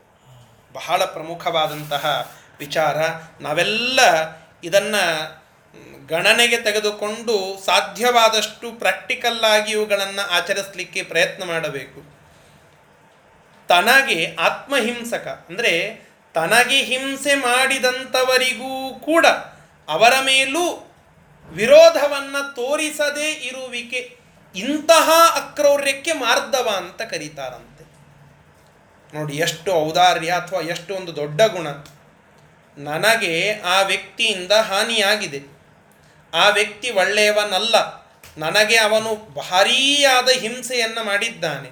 ಬಹಳ 0.74 1.06
ಪ್ರಮುಖವಾದಂತಹ 1.06 2.32
ವಿಚಾರ. 2.60 2.98
ನಾವೆಲ್ಲ 3.42 4.00
ಇದನ್ನು 4.64 5.40
ಗಣನೆಗೆ 6.08 6.58
ತೆಗೆದುಕೊಂಡು 6.58 7.66
ಸಾಧ್ಯವಾದಷ್ಟು 7.66 8.72
ಪ್ರಾಕ್ಟಿಕಲ್ 8.72 9.44
ಆಗಿ 9.44 9.72
ಇವುಗಳನ್ನು 9.72 10.30
ಆಚರಿಸಲಿಕ್ಕೆ 10.30 11.04
ಪ್ರಯತ್ನ 11.04 11.44
ಮಾಡಬೇಕು. 11.44 12.19
ತನಗೆ 13.70 14.36
ಆತ್ಮಹಿಂಸಕ. 14.40 15.46
ಅಂದರೆ 15.50 15.74
ತನಗೆ 16.34 16.84
ಹಿಂಸೆ 16.84 17.36
ಮಾಡಿದಂಥವರಿಗೂ 17.36 19.00
ಕೂಡ 19.00 19.26
ಅವರ 19.90 20.14
ಮೇಲೂ 20.22 20.94
ವಿರೋಧವನ್ನು 21.50 22.56
ತೋರಿಸದೇ 22.56 23.32
ಇರುವಿಕೆ 23.32 24.18
ಇಂತಹ 24.56 25.10
ಅಕ್ರೌರ್ಯಕ್ಕೆ 25.36 26.14
ಮಾರ್ಧವ 26.14 26.74
ಅಂತ 26.78 27.02
ಕರೀತಾರಂತೆ. 27.02 27.86
ನೋಡಿ, 29.18 29.34
ಎಷ್ಟು 29.36 29.74
ಔದಾರ್ಯ 29.74 30.32
ಅಥವಾ 30.32 30.62
ಎಷ್ಟು 30.62 30.96
ಒಂದು 30.96 31.16
ದೊಡ್ಡ 31.16 31.42
ಗುಣ. 31.42 31.68
ನನಗೆ 32.78 33.62
ಆ 33.66 33.82
ವ್ಯಕ್ತಿಯಿಂದ 33.82 34.52
ಹಾನಿಯಾಗಿದೆ. 34.52 35.60
ಆ 36.34 36.50
ವ್ಯಕ್ತಿ 36.50 36.90
ಒಳ್ಳೆಯವನಲ್ಲ. 36.90 37.76
ನನಗೆ 38.38 38.78
ಅವನು 38.78 39.34
ಭಾರೀಯಾದ 39.34 40.30
ಹಿಂಸೆಯನ್ನು 40.30 41.04
ಮಾಡಿದ್ದಾನೆ. 41.04 41.70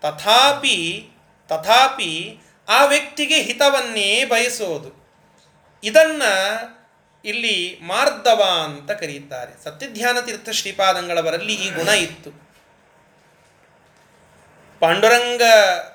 ತಥಾಪಿ 0.00 1.10
ತಥಾಪಿ 1.48 2.38
ಆ 2.68 2.84
ವ್ಯಕ್ತಿಗೆ 2.84 3.42
ಹಿತವನ್ನೇ 3.42 4.24
ಬಯಸೋದು. 4.24 5.06
ಇದನ್ನು 5.84 6.76
ಇಲ್ಲಿ 7.24 7.78
ಮಾರ್ಧವ 7.82 8.62
ಅಂತ 8.64 8.90
ಕರೀತಾರೆ 8.90 9.64
ಸತ್ಯಧ್ಯಾನ 9.64 10.20
ತೀರ್ಥ 10.20 10.50
ಶ್ರೀಪಾದಂಗಳವರಲ್ಲಿ 10.50 11.54
ಈ 11.54 11.70
ಗುಣ 11.70 11.88
ಇತ್ತು. 11.88 12.46
ಪಾಂಡುರಂಗ, 14.80 15.42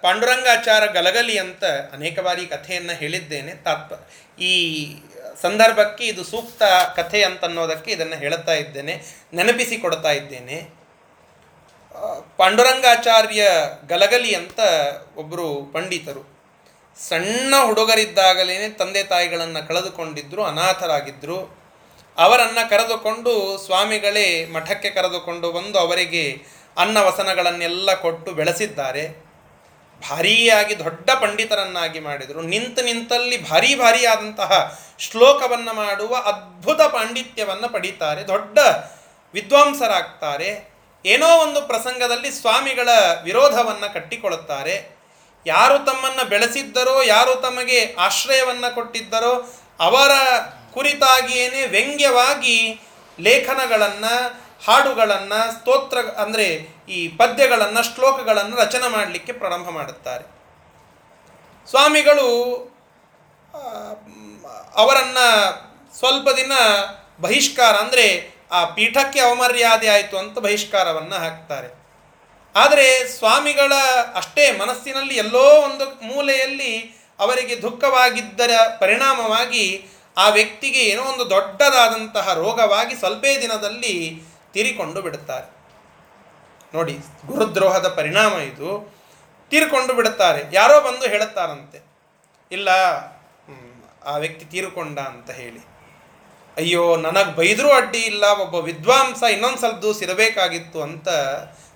ಪಾಂಡುರಂಗಾಚಾರ 0.02 0.86
ಗಲಗಲಿ 0.86 1.38
ಅಂತ 1.38 1.64
ಅನೇಕ 1.94 2.20
ಬಾರಿ 2.20 2.46
ಕಥೆಯನ್ನು 2.46 2.94
ಹೇಳಿದ್ದೇನೆ. 2.94 3.54
ತಾತ್ಪ 3.56 3.94
ಈ 4.42 4.86
ಸಂದರ್ಭಕ್ಕೆ 5.42 6.04
ಇದು 6.04 6.24
ಸೂಕ್ತ 6.24 6.64
ಕಥೆ 6.96 7.24
ಅಂತನ್ನೋದಕ್ಕೆ 7.24 7.92
ಇದನ್ನು 7.92 8.16
ಹೇಳುತ್ತಾ 8.16 8.54
ಇದ್ದೇನೆ. 8.54 9.02
ನೆನಪಿಸಿ 9.34 9.78
ಕೊಡ್ತಾ 9.78 10.12
ಇದ್ದೇನೆ. 10.12 10.81
ಪಾಂಡುರಂಗಾಚಾರ್ಯ 12.38 13.52
ಗಲಗಲಿ 13.88 14.36
ಅಂತ 14.36 14.60
ಒಬ್ಬರು 15.18 15.70
ಪಂಡಿತರು. 15.74 16.32
ಸಣ್ಣ 17.10 17.56
ಹುಡುಗರಿದ್ದಾಗಲೇ 17.66 18.70
ತಂದೆ 18.70 19.04
ತಾಯಿಗಳನ್ನು 19.04 19.68
ಕಳೆದುಕೊಂಡಿದ್ದರು 19.68 20.44
ಅನಾಥರಾಗಿದ್ದರು 20.44 21.62
ಅವರನ್ನು 22.18 22.70
ಕರೆದುಕೊಂಡು 22.70 23.58
ಸ್ವಾಮಿಗಳೇ 23.66 24.46
ಮಠಕ್ಕೆ 24.46 24.90
ಕರೆದುಕೊಂಡು 24.90 25.52
ಬಂದು 25.52 25.80
ಅವರಿಗೆ 25.80 26.42
ಅನ್ನ 26.78 26.98
ವಸನಗಳನ್ನೆಲ್ಲ 26.98 27.94
ಕೊಟ್ಟು 27.94 28.32
ಬೆಳೆಸಿದ್ದಾರೆ. 28.32 29.32
ಭಾರೀಯಾಗಿ 30.10 30.80
ದೊಡ್ಡ 30.80 31.10
ಪಂಡಿತರನ್ನಾಗಿ 31.10 32.00
ಮಾಡಿದರು. 32.00 32.42
ನಿಂತು 32.42 32.82
ನಿಂತಲ್ಲಿ 32.82 33.50
ಭಾರಿ 33.50 33.76
ಭಾರಿಯಾದಂತಹ 33.76 34.82
ಶ್ಲೋಕವನ್ನು 35.00 35.74
ಮಾಡುವ 35.74 36.16
ಅದ್ಭುತ 36.16 36.82
ಪಾಂಡಿತ್ಯವನ್ನು 36.82 37.70
ಪಡೀತಾರೆ. 37.70 38.28
ದೊಡ್ಡ 38.28 38.60
ವಿದ್ವಾಂಸರಾಗ್ತಾರೆ. 39.34 40.71
ಏನೋ 41.06 41.28
ಒಂದು 41.38 41.62
ಪ್ರಸಂಗದಲ್ಲಿ 41.62 42.32
ಸ್ವಾಮಿಗಳ 42.32 42.90
ವಿರೋಧವನ್ನು 43.24 43.94
ಕಟ್ಟಿಕೊಳ್ಳುತ್ತಾರೆ. 43.94 45.02
ಯಾರು 45.46 45.78
ತಮ್ಮನ್ನು 45.80 46.30
ಬೆಳೆಸಿದ್ದರೋ, 46.30 47.04
ಯಾರು 47.04 47.36
ತಮಗೆ 47.36 47.94
ಆಶ್ರಯವನ್ನು 47.94 48.76
ಕೊಟ್ಟಿದ್ದರೋ, 48.76 49.34
ಅವರ 49.80 50.12
ಕುರಿತಾಗಿಯೇ 50.74 51.66
ವ್ಯಂಗ್ಯವಾಗಿ 51.66 52.82
ಲೇಖನಗಳನ್ನು, 53.20 54.14
ಹಾಡುಗಳನ್ನು, 54.66 55.60
ಸ್ತೋತ್ರ, 55.60 55.98
ಅಂದರೆ 55.98 56.46
ಈ 56.90 57.08
ಪದ್ಯಗಳನ್ನು, 57.08 57.96
ಶ್ಲೋಕಗಳನ್ನು 57.96 58.56
ರಚನೆ 58.56 58.88
ಮಾಡಲಿಕ್ಕೆ 58.88 59.32
ಪ್ರಾರಂಭ 59.32 59.70
ಮಾಡುತ್ತಾರೆ. 59.70 60.24
ಸ್ವಾಮಿಗಳು 61.70 62.30
ಅವರನ್ನು 64.76 65.28
ಸ್ವಲ್ಪ 66.00 66.30
ದಿನ 66.30 66.52
ಬಹಿಷ್ಕಾರ, 67.22 67.76
ಅಂದರೆ 67.76 68.31
ಆ 68.52 68.66
ಪೀಠಕ್ಕೆ 68.66 69.20
ಅವಮರ್ಯಾದೆ 69.20 69.90
ಆಯಿತು 69.90 70.18
ಅಂತ 70.18 70.40
ಬಹಿಷ್ಕಾರವನ್ನು 70.40 71.16
ಹಾಕ್ತಾರೆ. 71.16 71.82
ಆದರೆ 72.56 73.08
ಸ್ವಾಮಿಗಳ 73.08 73.74
ಅಷ್ಟೇ 74.16 74.58
ಮನಸ್ಸಿನಲ್ಲಿ 74.58 75.16
ಎಲ್ಲೋ 75.16 75.62
ಒಂದು 75.62 75.86
ಮೂಲೆಯಲ್ಲಿ 75.90 77.02
ಅವರಿಗೆ 77.20 77.62
ದುಃಖವಾಗಿದ್ದರ 77.62 78.50
ಪರಿಣಾಮವಾಗಿ 78.80 79.86
ಆ 80.18 80.30
ವ್ಯಕ್ತಿಗೆ 80.30 80.80
ಏನೋ 80.80 81.04
ಒಂದು 81.04 81.30
ದೊಡ್ಡದಾದಂತಹ 81.30 82.34
ರೋಗವಾಗಿ 82.34 82.96
ಸ್ವಲ್ಪೇ 82.96 83.42
ದಿನದಲ್ಲಿ 83.42 84.24
ತೀರಿಕೊಂಡು 84.54 85.02
ಬಿಡುತ್ತಾರೆ. 85.02 85.62
ನೋಡಿ, 86.74 86.98
ಗುರುದ್ರೋಹದ 87.26 87.88
ಪರಿಣಾಮ 87.88 88.34
ಇದು. 88.34 88.94
ತೀರಿಕೊಂಡು 89.50 89.94
ಬಿಡುತ್ತಾರೆ. 89.94 90.44
ಯಾರೋ 90.54 90.82
ಬಂದು 90.82 91.10
ಹೇಳುತ್ತಾರಂತೆ. 91.10 91.80
ಇಲ್ಲ 92.52 92.70
ಆ 94.06 94.18
ವ್ಯಕ್ತಿ 94.18 94.46
ತೀರಿಕೊಂಡ 94.46 95.00
ಅಂತ 95.00 95.30
ಹೇಳಿ. 95.30 95.71
ಅಯ್ಯೋ 96.58 96.96
ನನಗೆ 96.98 97.32
ಬೈದರೂ 97.32 97.70
ಅಡ್ಡಿ 97.72 98.00
ಇಲ್ಲ 98.02 98.26
ಒಬ್ಬ 98.42 98.56
ವಿದ್ವಾಂಸ 98.66 99.24
ಇನ್ನೊಂದು 99.32 99.58
ಸ್ವಲ್ಪ 99.58 99.82
ದಿವಸ 99.82 100.02
ಇರಬೇಕಾಗಿತ್ತು 100.02 100.82
ಅಂತ 100.82 101.10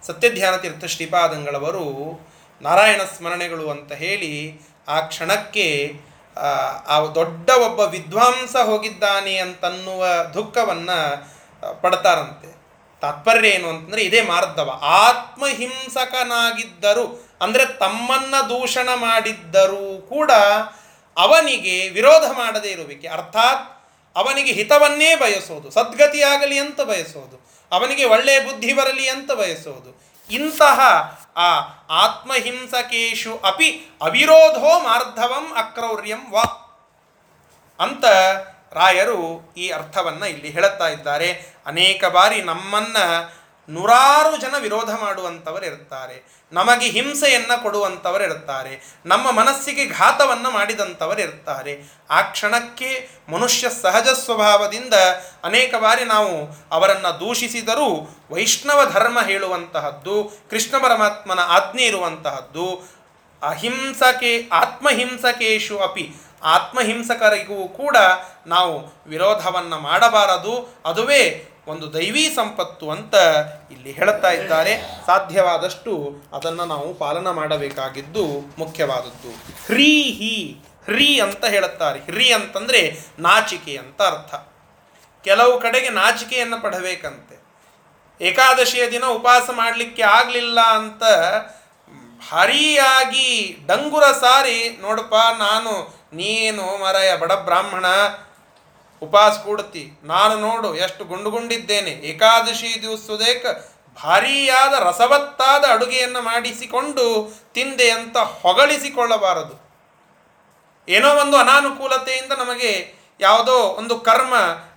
ಸತ್ಯಧ್ಯಾನ 0.04 0.56
ತೀರ್ಥ 0.58 0.86
ಶ್ರೀಪಾದಂಗಳವರು 0.86 1.86
ನಾರಾಯಣ 2.62 3.04
ಸ್ಮರಣೆಗಳು 3.16 3.70
ಅಂತ 3.70 3.94
ಹೇಳಿ 3.96 4.34
ಆ 4.88 5.00
ಕ್ಷಣಕ್ಕೆ 5.02 5.68
ಆ, 6.38 6.48
ದೊಡ್ಡ 7.16 7.50
ಒಬ್ಬ 7.64 7.80
ವಿದ್ವಾಂಸ 7.90 8.56
ಹೋಗಿದ್ದಾನೆ 8.64 9.38
ಅಂತನ್ನುವ 9.38 10.02
ದುಃಖವನ್ನು 10.34 10.98
ಪಡ್ತಾರಂತೆ. 11.82 12.50
ತಾತ್ಪರ್ಯ 13.04 13.50
ಏನು 13.50 13.70
ಅಂತಂದರೆ 13.70 14.02
ಇದೇ 14.02 14.22
ಮಾರ್ಧವ 14.24 14.70
ಆತ್ಮಹಿಂಸಕನಾಗಿದ್ದರು 15.86 17.06
ಅಂದರೆ 17.42 17.66
ತಮ್ಮನ್ನು 17.80 18.50
ದೂಷಣ 18.50 18.90
ಮಾಡಿದ್ದರೂ 18.98 20.02
ಕೂಡ 20.10 20.32
ಅವನಿಗೆ 21.18 21.90
ವಿರೋಧ 21.90 22.32
ಮಾಡದೇ 22.38 22.70
ಇರುವಿಕೆ. 22.70 23.08
ಅರ್ಥಾತ್ 23.08 23.64
ಅವನಿಗೆ 24.16 24.52
ಹಿತವನ್ನೇ 24.52 25.16
ಬಯಸೋದು, 25.16 25.72
ಸದ್ಗತಿಯಾಗಲಿ 25.72 26.60
ಅಂತ 26.60 26.82
ಬಯಸೋದು, 26.82 27.38
ಅವನಿಗೆ 27.72 28.06
ಒಳ್ಳೆಯ 28.06 28.40
ಬುದ್ಧಿ 28.40 28.74
ಬರಲಿ 28.74 29.10
ಅಂತ 29.10 29.32
ಬಯಸೋದು. 29.32 30.02
ಇಂತಹ 30.30 30.80
ಆ 31.36 31.60
ಆತ್ಮಹಿಂಸಕೇಶು 31.90 33.38
ಅಪಿ 33.38 33.98
ಅವಿರೋಧೋ 34.02 34.80
ಮಾರ್ಧವಂ 34.80 35.54
ಅಕ್ರೌರ್ಯಂ 35.54 36.32
ವಾ. 36.32 36.62
ಅಂತ 37.80 38.06
ರಾಯರು 38.74 39.54
ಈ 39.58 39.70
ಅರ್ಥವನ್ನು 39.70 40.26
ಇಲ್ಲಿ 40.26 40.50
ಹೇಳುತ್ತಾ 40.50 40.88
ಇದ್ದಾರೆ. 40.88 41.56
ಅನೇಕ 41.66 42.06
ಬಾರಿ 42.06 42.42
ನಮ್ಮನ್ನ 42.42 42.98
ನೂರಾರು 43.70 44.38
ಜನ 44.38 44.56
ವಿರೋಧ 44.60 44.90
ಮಾಡುವಂಥವರು 44.90 45.66
ಇರ್ತಾರೆ. 45.66 46.46
ನಮಗೆ 46.52 46.90
ಹಿಂಸೆಯನ್ನು 46.90 47.64
ಕೊಡುವಂಥವರು 47.64 48.24
ಇರ್ತಾರೆ. 48.24 49.02
ನಮ್ಮ 49.06 49.32
ಮನಸ್ಸಿಗೆ 49.32 49.90
ಘಾತವನ್ನು 49.90 50.52
ಮಾಡಿದಂಥವರು 50.52 51.22
ಇರ್ತಾರೆ. 51.22 51.98
ಆ 52.10 52.22
ಕ್ಷಣಕ್ಕೆ 52.22 53.10
ಮನುಷ್ಯ 53.30 53.70
ಸಹಜ 53.70 54.08
ಸ್ವಭಾವದಿಂದ 54.08 54.94
ಅನೇಕ 55.44 55.76
ಬಾರಿ 55.76 56.06
ನಾವು 56.06 56.60
ಅವರನ್ನು 56.72 57.20
ದೂಷಿಸಿದರೂ 57.20 58.20
ವೈಷ್ಣವ 58.32 58.92
ಧರ್ಮ 58.94 59.22
ಹೇಳುವಂತಹದ್ದು, 59.22 60.38
ಕೃಷ್ಣ 60.50 60.78
ಪರಮಾತ್ಮನ 60.78 61.40
ಆಜ್ಞೆ 61.40 61.84
ಇರುವಂತಹದ್ದು, 61.84 62.96
ಅಹಿಂಸಕೆ, 63.44 64.50
ಆತ್ಮಹಿಂಸಕೇಶು 64.52 65.80
ಅಪಿ 65.80 66.14
ಆತ್ಮಹಿಂಸಕರಿಗೂ 66.44 67.68
ಕೂಡ 67.68 67.98
ನಾವು 68.48 69.04
ವಿರೋಧವನ್ನು 69.08 69.80
ಮಾಡಬಾರದು. 69.80 70.76
ಅದುವೇ 70.86 71.52
ಒಂದು 71.68 71.94
ದೈವಿ 71.94 72.30
ಸಂಪತ್ತು 72.36 72.90
ಅಂತ 72.90 73.16
ಇಲ್ಲಿ 73.72 73.92
ಹೇಳುತ್ತಾ 73.92 74.32
ಇದ್ದಾರೆ. 74.32 74.82
ಸಾಧ್ಯವಾದಷ್ಟು 75.06 76.16
ಅದನ್ನು 76.34 76.66
ನಾವು 76.66 76.94
ಪಾಲನ 76.94 77.32
ಮಾಡಬೇಕಾಗಿದ್ದು 77.32 78.26
ಮುಖ್ಯವಾದದ್ದು. 78.58 79.32
ಹ್ರೀಹಿ 79.66 80.58
ಹ್ರೀ 80.86 81.20
ಅಂತ 81.20 81.46
ಹೇಳುತ್ತಾರೆ. 81.46 82.00
ಹ್ರೀ 82.00 82.32
ಅಂತಂದರೆ 82.32 82.98
ನಾಚಿಕೆ 83.20 83.78
ಅಂತ 83.78 84.02
ಅರ್ಥ. 84.02 84.36
ಕೆಲವು 85.24 85.60
ಕಡೆಗೆ 85.60 85.90
ನಾಚಿಕೆಯನ್ನು 85.90 86.62
ಪಡಬೇಕಂತೆ. 86.62 87.46
ಏಕಾದಶಿಯ 88.22 88.92
ದಿನ 88.92 89.06
ಉಪವಾಸ 89.06 89.50
ಮಾಡಲಿಕ್ಕೆ 89.54 90.04
ಆಗಲಿಲ್ಲ 90.04 90.62
ಅಂತ 90.62 91.04
ಭಾರಿಯಾಗಿ 92.32 93.58
ಡಂಗುರ 93.66 94.04
ಸಾರಿ, 94.04 94.78
ನೋಡಪ್ಪ, 94.82 95.16
ನಾನು 95.38 95.96
ನೀನು 96.14 96.82
ಮರಯ 96.84 97.16
ಬಡ 97.16 97.32
ಬ್ರಾಹ್ಮಣ 97.32 97.86
ಉಪವಾಸ 99.02 99.34
ಕೂಡತಿ. 99.34 100.00
ನಾನು 100.04 100.40
ನೋಡು, 100.40 100.76
ಎಷ್ಟು 100.76 101.06
ಗುಂಡುಗುಂಡಿದ್ದೇನೆ. 101.06 101.92
ಏಕಾದಶಿ 101.92 102.82
ದಿವಸದೇಕ 102.82 103.46
ಭಾರಿಯಾದ 104.04 104.74
ರಸವತ್ತಾದ 104.74 105.64
ಅಡುಗೆಯನ್ನು 105.70 106.22
ಮಾಡಿಸಿಕೊಂಡು 106.22 107.34
ತಿಂದೆ 107.54 107.92
ಅಂತ 107.92 108.18
ಹೊಗಳಿಸಿಕೊಳ್ಳಬಾರದು. 108.18 109.66
ಏನೋ 110.90 111.16
ಒಂದು 111.16 111.38
ಅನಾನುಕೂಲತೆಯಿಂದ 111.38 112.32
ನಮಗೆ 112.32 112.94
ಯಾವುದೋ 113.20 113.52
ಒಂದು 113.52 114.00
ಕರ್ಮ 114.00 114.34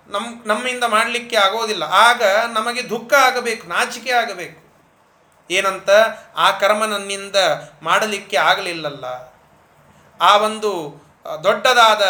ನಮ್ಮ 0.07 0.27
ನಮ್ಮಿಂದ 0.47 0.85
ಮಾಡಲಿಕ್ಕೆ 0.85 1.37
ಆಗೋದಿಲ್ಲ. 1.37 1.83
ಆಗ 1.83 2.23
ನಮಗೆ 2.53 2.91
ದುಃಖ 2.91 3.13
ಆಗಬೇಕು, 3.13 3.67
ನಾಚಿಕೆ 3.67 4.13
ಆಗಬೇಕು. 4.13 4.69
ಏನಂತ? 5.51 5.91
ಆ 6.37 6.51
ಕರ್ಮ 6.51 6.85
ನನ್ನಿಂದ 6.85 7.37
ಮಾಡಲಿಕ್ಕೆ 7.83 8.37
ಆಗಲಿಲ್ಲಲ್ಲ. 8.37 9.05
ಆ 10.21 10.37
ಒಂದು 10.37 11.03
ದೊಡ್ಡದಾದ 11.45 12.03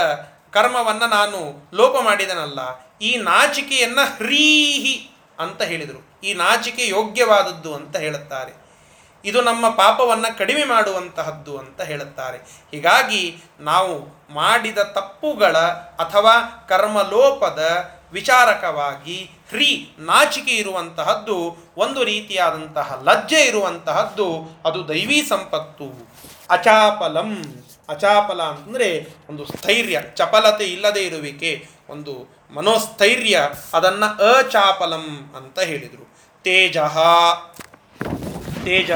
ಕರ್ಮವನ್ನು 0.52 1.06
ನಾನು 1.06 1.70
ಲೋಪ 1.74 1.96
ಮಾಡಿದನಲ್ಲ, 2.02 2.58
ಈ 2.98 3.16
ನಾಚಿಕೆಯನ್ನು 3.16 4.16
ಹ್ರೀಹಿ 4.16 5.10
ಅಂತ 5.38 5.62
ಹೇಳಿದರು. 5.62 6.20
ಈ 6.24 6.34
ನಾಚಿಕೆ 6.34 6.88
ಯೋಗ್ಯವಾದದ್ದು 6.88 7.74
ಅಂತ 7.74 7.96
ಹೇಳುತ್ತಾರೆ. 7.96 8.68
ಇದು 9.24 9.42
ನಮ್ಮ 9.42 9.68
ಪಾಪವನ್ನು 9.68 10.38
ಕಡಿಮೆ 10.38 10.64
ಮಾಡುವಂತಹದ್ದು 10.64 11.58
ಅಂತ 11.58 11.80
ಹೇಳುತ್ತಾರೆ. 11.80 12.38
ಹೀಗಾಗಿ 12.72 13.42
ನಾವು 13.60 14.24
ಮಾಡಿದ 14.34 14.78
ತಪ್ಪುಗಳ 14.78 15.58
ಅಥವಾ 15.98 16.66
ಕರ್ಮಲೋಪದ 16.68 17.90
ವಿಚಾರಕವಾಗಿ 18.12 19.30
ಹ್ರೀ 19.48 19.94
ನಾಚಿಕೆ 19.98 20.52
ಇರುವಂತಹದ್ದು 20.52 21.56
ಒಂದು 21.76 22.04
ರೀತಿಯಾದಂತಹ 22.04 23.00
ಲಜ್ಜೆ 23.04 23.40
ಇರುವಂತಹದ್ದು 23.40 24.60
ಅದು 24.64 24.88
ದೈವೀ 24.88 25.22
ಸಂಪತ್ತು. 25.22 26.08
ಅಚಾಪಲಂ. 26.50 27.57
ಅಚಾಪಲ 27.88 28.40
ಅಂತಂದರೆ 28.42 28.88
ಒಂದು 29.30 29.44
ಸ್ಥೈರ್ಯ, 29.52 29.96
ಚಪಲತೆ 30.14 30.66
ಇಲ್ಲದೆ 30.74 31.02
ಇರುವಿಕೆ, 31.08 31.52
ಒಂದು 31.90 32.14
ಮನೋಸ್ಥೈರ್ಯ, 32.56 33.36
ಅದನ್ನು 33.74 34.08
ಅಚಾಪಲಂ 34.30 35.06
ಅಂತ 35.38 35.58
ಹೇಳಿದರು. 35.70 36.04
ತೇಜಃ, 36.44 36.96
ತೇಜ 38.64 38.90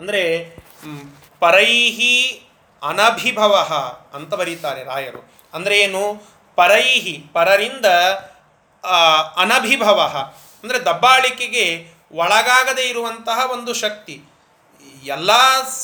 ಅಂದರೆ 0.00 0.22
ಪರೈಹಿ 1.40 2.14
ಅನಭಿಭವ 2.82 3.54
ಅಂತ 4.16 4.32
ಬರೀತಾರೆ 4.40 4.82
ರಾಯರು. 4.84 5.20
ಅಂದರೆ 5.54 5.74
ಏನು? 5.78 6.04
ಪರೈಹಿ, 6.58 7.14
ಪರರಿಂದ 7.34 7.88
ಅನಭಿಭವ. 9.42 10.00
ಅಂದರೆ 10.62 10.78
ದಬ್ಬಾಳಿಕೆಗೆ 10.88 11.66
ಒಳಗಾಗದೇ 12.22 12.84
ಇರುವಂತಹ 12.88 13.38
ಒಂದು 13.52 13.72
ಶಕ್ತಿ. 13.74 14.14
ಎಲ್ಲ 15.04 15.30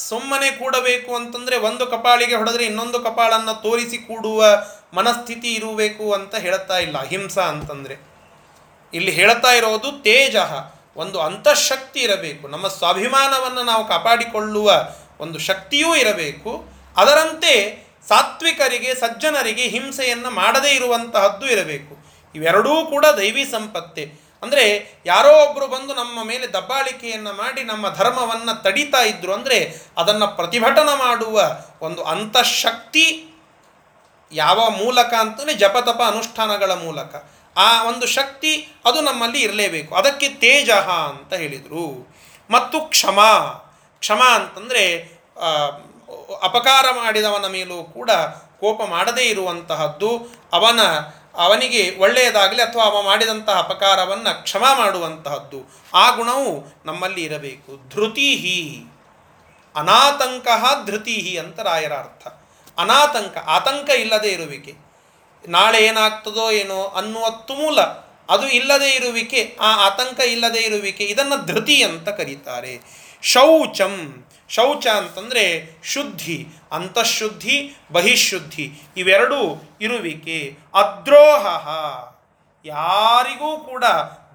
ಸುಮ್ಮನೆ 0.09 0.51
ಕೂಡಬೇಕು 0.51 1.15
ಅಂತಂದರೆ 1.15 1.57
ಒಂದು 1.57 1.87
ಕಪಾಳಿಗೆ 1.87 2.35
ಹೊಡೆದ್ರೆ 2.35 2.65
ಇನ್ನೊಂದು 2.65 3.01
ಕಪಾಳನ್ನು 3.01 3.63
ತೋರಿಸಿ 3.63 3.99
ಕೂಡುವ 3.99 4.45
ಮನಸ್ಥಿತಿ 4.95 5.53
ಇರಬೇಕು 5.53 6.13
ಅಂತ 6.13 6.35
ಹೇಳ್ತಾ 6.35 6.79
ಇಲ್ಲ, 6.79 6.99
ಅಹಿಂಸಾ 6.99 7.43
ಅಂತಂದರೆ. 7.43 8.11
ಇಲ್ಲಿ 8.95 9.11
ಹೇಳ್ತಾ 9.11 9.53
ಇರೋದು 9.53 10.03
ತೇಜ, 10.03 10.37
ಒಂದು 10.97 11.21
ಅಂತಃಶಕ್ತಿ 11.21 12.01
ಇರಬೇಕು. 12.01 12.49
ನಮ್ಮ 12.49 12.69
ಸ್ವಾಭಿಮಾನವನ್ನು 12.69 13.63
ನಾವು 13.63 13.89
ಕಾಪಾಡಿಕೊಳ್ಳುವ 13.89 14.89
ಒಂದು 15.21 15.39
ಶಕ್ತಿಯೂ 15.39 15.97
ಇರಬೇಕು. 15.97 16.65
ಅದರಂತೆ 16.97 17.53
ಸಾತ್ವಿಕರಿಗೆ, 18.09 18.95
ಸಜ್ಜನರಿಗೆ 18.95 19.63
ಹಿಂಸೆಯನ್ನು 19.63 20.31
ಮಾಡದೇ 20.31 20.75
ಇರುವಂತಹದ್ದು 20.75 21.47
ಇರಬೇಕು. 21.47 21.97
ಇವೆರಡೂ 22.35 22.87
ಕೂಡ 22.87 23.07
ದೈವಿ 23.07 23.45
ಸಂಪತ್ತೆ. 23.45 24.20
ಅಂದರೆ 24.43 24.65
ಯಾರೋ 25.07 25.33
ಒಬ್ಬರು 25.45 25.67
ಬಂದು 25.67 25.95
ನಮ್ಮ 25.95 26.25
ಮೇಲೆ 26.25 26.47
ದಬ್ಬಾಳಿಕೆಯನ್ನು 26.53 27.33
ಮಾಡಿ 27.33 27.65
ನಮ್ಮ 27.65 27.95
ಧರ್ಮವನ್ನು 27.95 28.63
ತಡಿತಾ 28.63 29.01
ಇದ್ದರು 29.03 29.33
ಅಂದರೆ 29.33 29.59
ಅದನ್ನು 29.97 30.37
ಪ್ರತಿಭಟನೆ 30.37 30.99
ಮಾಡುವ 30.99 31.59
ಒಂದು 31.83 32.05
ಅಂತಃಶಕ್ತಿ 32.05 33.07
ಯಾವ 34.33 34.71
ಮೂಲಕ 34.71 35.15
ಅಂತಲೇ 35.19 35.55
ಜಪತಪ 35.55 36.01
ಅನುಷ್ಠಾನಗಳ 36.07 36.73
ಮೂಲಕ. 36.75 37.15
ಆ 37.57 37.85
ಒಂದು 37.85 38.07
ಶಕ್ತಿ 38.07 38.69
ಅದು 38.85 39.01
ನಮ್ಮಲ್ಲಿ 39.01 39.41
ಇರಲೇಬೇಕು. 39.43 39.95
ಅದಕ್ಕೆ 39.95 40.29
ತೇಜ 40.29 40.71
ಅಂತ 40.71 41.33
ಹೇಳಿದರು. 41.35 42.09
ಮತ್ತು 42.51 42.81
ಕ್ಷಮ. 42.81 43.21
ಕ್ಷಮ 44.01 44.23
ಅಂತಂದರೆ 44.35 44.85
ಅಪಕಾರ 46.43 46.85
ಮಾಡಿದವನ 46.91 47.47
ಮೇಲೂ 47.47 47.83
ಕೂಡ 47.83 48.11
ಕೋಪ 48.61 48.83
ಮಾಡದೇ 48.83 49.23
ಇರುವಂತಹದ್ದು. 49.23 50.11
ಅವನ 50.53 50.81
ಅವನಿಗೆ 51.35 51.97
ಒಳ್ಳೆಯದಾಗಲಿ 51.99 52.63
ಅಥವಾ 52.63 52.85
ಅವ 52.85 53.03
ಮಾಡಿದಂತಹ 53.03 53.59
ಅಪಕಾರವನ್ನು 53.59 54.43
ಕ್ಷಮ 54.43 54.65
ಮಾಡುವಂತಹದ್ದು, 54.79 55.81
ಆ 55.95 56.15
ಗುಣವು 56.15 56.83
ನಮ್ಮಲ್ಲಿ 56.85 57.23
ಇರಬೇಕು. 57.23 57.89
ಧೃತಿಹಿ, 57.89 58.85
ಅನಾತಂಕ 59.75 60.47
ಧೃತಿಹಿ 60.87 61.39
ಅಂತ 61.39 61.61
ರಾಯರ 61.61 61.93
ಅರ್ಥ. 61.93 62.27
ಅನಾತಂಕ, 62.79 63.39
ಆತಂಕ 63.47 63.91
ಇಲ್ಲದೆ 63.91 64.29
ಇರುವಿಕೆ. 64.29 64.75
ನಾಳೆ 65.49 65.85
ಏನಾಗ್ತದೋ 65.87 66.51
ಏನೋ 66.51 66.85
ಅನ್ನುವ 66.85 67.31
ತುಮೂಲ, 67.31 67.81
ಅದು 68.29 68.49
ಇಲ್ಲದೆ 68.49 68.91
ಇರುವಿಕೆ, 68.91 69.57
ಆ 69.61 69.87
ಆತಂಕ 69.87 70.21
ಇಲ್ಲದೆ 70.21 70.61
ಇರುವಿಕೆ, 70.61 71.05
ಇದನ್ನು 71.05 71.47
ಧೃತಿ 71.47 71.83
ಅಂತ 71.83 72.09
ಕರೀತಾರೆ. 72.09 72.81
ಶೌಚಂ 73.23 74.25
ಶೌಚ 74.51 74.87
ಅಂತಂದರೆ 74.87 75.77
ಶುದ್ಧಿ, 75.85 76.49
ಅಂತಃಶುದ್ಧಿ, 76.73 77.77
ಬಹಿಶುದ್ಧಿ 77.93 78.83
ಇವೆರಡೂ 78.97 79.63
ಇರುವಿಕೆ. 79.81 80.59
ಅದ್ರೋಹ. 80.75 81.47
ಯಾರಿಗೂ 82.65 83.59
ಕೂಡ 83.59 83.85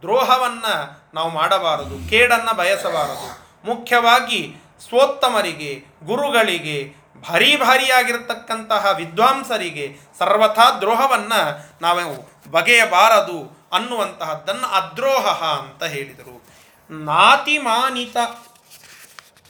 ದ್ರೋಹವನ್ನು 0.02 1.06
ನಾವು 1.14 1.30
ಮಾಡಬಾರದು, 1.30 2.10
ಕೇಡನ್ನು 2.10 2.56
ಬಯಸಬಾರದು. 2.56 3.46
ಮುಖ್ಯವಾಗಿ 3.68 4.56
ಸ್ವೋತ್ತಮರಿಗೆ, 4.90 5.84
ಗುರುಗಳಿಗೆ, 6.06 7.06
ಭಾರಿ 7.30 7.56
ಭಾರಿಯಾಗಿರತಕ್ಕಂತಹ 7.56 8.86
ವಿದ್ವಾಂಸರಿಗೆ 8.98 9.98
ಸರ್ವಥಾ 10.20 10.78
ದ್ರೋಹವನ್ನು 10.78 11.74
ನಾವು 11.82 12.36
ಬಗೆಯಬಾರದು 12.52 13.70
ಅನ್ನುವಂತಹದ್ದನ್ನು 13.74 14.68
ಅದ್ರೋಹ 14.68 15.44
ಅಂತ 15.44 15.84
ಹೇಳಿದರು. 15.84 16.46
ನಾತಿಮಾನಿತ 16.90 18.18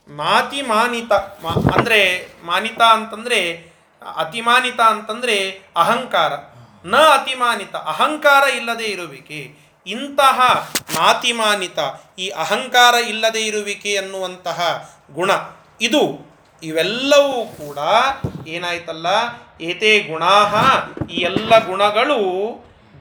ನಾತಿಮಾನಿತ 0.10 1.12
ಮಾ, 1.12 1.52
ಅಂದರೆ 1.78 2.28
ಮಾನಿತ 2.46 2.82
ಅಂತಂದರೆ, 2.82 3.40
ಅತಿಮಾನಿತ 4.16 4.80
ಅಂತಂದರೆ 4.80 5.50
ಅಹಂಕಾರ. 5.76 6.34
ನ 6.86 6.96
ಅತಿಮಾನಿತ, 6.96 7.76
ಅಹಂಕಾರ 7.76 8.44
ಇಲ್ಲದೆ 8.50 8.84
ಇರುವಿಕೆ. 8.84 9.66
ಇಂತಹ 9.88 10.70
ನಾತಿಮಾನಿತ 10.94 11.80
ಈ 12.20 12.30
ಅಹಂಕಾರ 12.30 12.94
ಇಲ್ಲದೆ 12.94 13.42
ಇರುವಿಕೆ 13.42 13.98
ಅನ್ನುವಂತಹ 13.98 14.90
ಗುಣ, 15.14 15.32
ಇದು 15.82 16.04
ಇವೆಲ್ಲವೂ 16.64 17.46
ಕೂಡ 17.46 17.80
ಏನಾಯ್ತಲ್ಲ, 18.48 19.08
ಏತೇ 19.62 20.00
ಗುಣಾಹ, 20.00 20.54
ಈ 21.10 21.18
ಎಲ್ಲ 21.22 21.66
ಗುಣಗಳು 21.66 22.20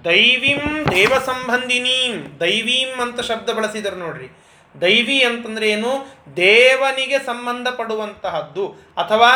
ದೈವೀಂ 0.04 0.86
ದೇವ 0.90 1.12
ಸಂಬಂಧಿನೀಂ 1.26 2.40
ದೈವೀಂ 2.40 3.00
ಅಂತ 3.00 3.20
ಶಬ್ದ 3.20 3.50
ಬಳಸಿದರು 3.50 3.96
ನೋಡ್ರಿ. 3.96 4.43
ದೈವಿ 4.80 5.24
ಅಂತಂದ್ರೆ 5.24 5.70
ಏನು? 5.70 6.06
ದೇವನಿಗೆ 6.36 7.18
ಸಂಬಂಧಪಡುವಂತಹದ್ದು. 7.18 8.74
ಅಥವಾ 8.96 9.30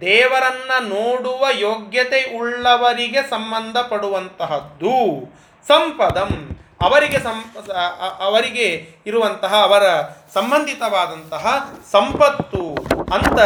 ದೇವರನ್ನ 0.00 0.88
ನೋಡುವ 0.88 1.46
ಯೋಗ್ಯತೆ 1.58 2.38
ಉಳ್ಳವರಿಗೆ 2.38 3.22
ಸಂಬಂಧಪಡುವಂತಹದ್ದು. 3.22 5.26
ಸಂಪದಂ. 5.68 6.58
ಅವರಿಗೆ 6.82 7.18
ಅವರಿಗೆ 8.18 8.88
ಇರುವಂತಹ, 9.06 9.54
ಅವರ 9.54 9.82
ಸಂಬಂಧಿತವಾದಂತಹ 10.34 11.70
ಸಂಪತ್ತು 11.90 12.86
ಅಂತ 13.12 13.38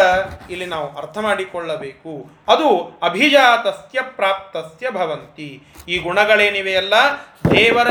ಇಲ್ಲಿ 0.50 0.66
ನಾವು 0.66 0.96
ಅರ್ಥ 0.96 1.18
ಮಾಡಿಕೊಳ್ಳಬೇಕು. 1.18 2.30
ಅದು 2.48 2.98
ಅಭಿಜಾತಸ್ಯ 3.02 4.02
ಪ್ರಾಪ್ತಸ್ಯ 4.02 4.90
ಭವಂತಿ. 4.90 5.62
ಈ 5.88 5.98
ಗುಣಗಳೇನಿವೆಯಲ್ಲ? 5.98 6.94
ದೇವರ 7.50 7.88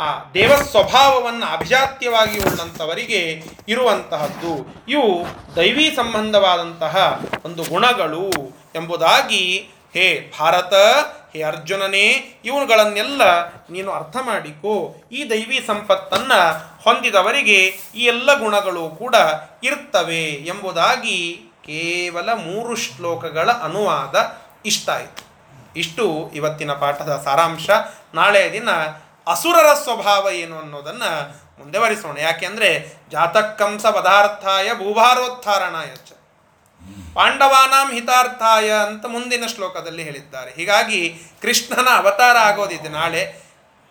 ಆ 0.00 0.30
ದೇವ 0.34 0.52
ಸ್ವಭಾವವನ್ನು 0.56 1.46
ಅಭಿಜಾತ್ಯವಾಗಿ 1.46 2.38
ಉಳ್ಳಂಥವರಿಗೆ 2.38 3.42
ಇರುವಂತಹದ್ದು. 3.68 4.84
ಇವು 4.88 5.26
ದೈವಿ 5.56 5.92
ಸಂಬಂಧವಾದಂತಹ 5.96 7.20
ಒಂದು 7.44 7.62
ಗುಣಗಳು 7.62 8.30
ಎಂಬುದಾಗಿ 8.74 9.68
ಹೇ 9.94 10.32
ಭಾರತ, 10.40 10.74
ಹೇ 11.32 11.42
ಅರ್ಜುನನೇ, 11.42 12.40
ಇವುಗಳನ್ನೆಲ್ಲ 12.44 13.22
ನೀನು 13.70 13.92
ಅರ್ಥ 13.92 14.16
ಮಾಡಿಕೋ. 14.22 15.02
ಈ 15.12 15.30
ದೈವಿ 15.30 15.64
ಸಂಪತ್ತನ್ನು 15.66 16.40
ಹೊಂದಿದವರಿಗೆ 16.84 17.58
ಈ 17.94 18.04
ಎಲ್ಲ 18.04 18.38
ಗುಣಗಳು 18.38 18.88
ಕೂಡ 18.88 19.14
ಇರ್ತವೆ 19.64 20.24
ಎಂಬುದಾಗಿ 20.24 21.36
ಕೇವಲ 21.60 22.32
ಮೂರು 22.32 22.76
ಶ್ಲೋಕಗಳ 22.76 23.50
ಅನುವಾದ 23.50 24.36
ಇಷ್ಟ 24.66 24.90
ಆಯಿತು. 24.90 25.30
ಇಷ್ಟು 25.76 26.30
ಇವತ್ತಿನ 26.34 26.72
ಪಾಠದ 26.72 27.22
ಸಾರಾಂಶ. 27.24 27.70
ನಾಳೆಯ 28.14 28.52
ದಿನ 28.52 28.68
ಅಸುರರ 29.30 29.74
ಸ್ವಭಾವ 29.74 30.28
ಏನು 30.30 30.58
ಅನ್ನೋದನ್ನು 30.58 31.40
ಮುಂದೆ 31.58 31.78
ವರಿಸೋಣ 31.78 32.18
ಯಾಕೆಂದರೆ 32.18 32.94
ಜಾತಕ್ಕಂಸ 33.10 33.86
ಪದಾರ್ಥಾಯ 33.86 34.72
ಭೂಭಾರೋತ್ಥಾರಣಾಯ 34.72 35.86
ಚ. 35.86 36.12
ಪಾಂಡವಾನಾಂ 37.14 37.92
ಹಿತಾರ್ಥಾಯ 37.92 38.72
ಅಂತ 38.72 39.06
ಮುಂದಿನ 39.06 39.46
ಶ್ಲೋಕದಲ್ಲಿ 39.46 40.02
ಹೇಳಿದ್ದಾರೆ. 40.02 40.50
ಹೀಗಾಗಿ 40.50 41.22
ಕೃಷ್ಣನ 41.42 41.88
ಅವತಾರ 41.96 42.36
ಆಗೋದಿದೆ 42.36 42.88
ನಾಳೆ. 42.88 43.42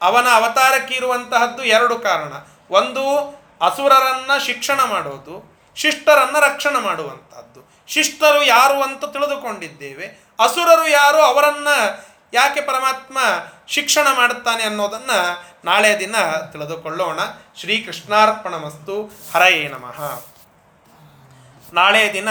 ಅವನ 0.02 0.28
ಅವತಾರಕ್ಕೆ 0.34 0.96
ಇರುವಂತಹದ್ದು 0.96 1.64
ಎರಡು 1.64 2.00
ಕಾರಣ. 2.00 2.34
ಒಂದು, 2.72 3.18
ಅಸುರರನ್ನ 3.62 4.32
ಶಿಕ್ಷಣ 4.46 4.84
ಮಾಡೋದು, 4.84 5.60
ಶಿಷ್ಟರನ್ನ 5.76 6.40
ರಕ್ಷಣೆ 6.40 6.80
ಮಾಡುವಂತಹದ್ದು. 6.80 7.84
ಶಿಷ್ಟರು 7.88 8.44
ಯಾರು 8.44 8.82
ಅಂತ 8.84 9.06
ತಿಳಿದುಕೊಂಡಿದ್ದೇವೆ. 9.06 10.06
ಅಸುರರು 10.40 10.88
ಯಾರು 10.88 11.18
ಅವರನ್ನ 11.18 11.68
ಯಾಕೆ 12.34 12.62
ಪರಮಾತ್ಮ 12.62 13.18
ಶಿಕ್ಷಣ 13.70 14.08
ಮಾಡುತ್ತಾನೆ 14.16 14.64
ಅನ್ನೋದನ್ನು 14.64 15.44
ನಾಳೆ 15.66 16.00
ದಿನ 16.00 16.16
ತಿಳಿದುಕೊಳ್ಳೋಣ. 16.52 17.20
ಶ್ರೀಕೃಷ್ಣಾರ್ಪಣ 17.56 18.56
ಮಸ್ತು 18.56 19.12
ಹರಯೇ 19.34 19.68
ನಮಃ. 19.68 20.22
ನಾಳೆ 21.74 22.14
ದಿನ 22.14 22.30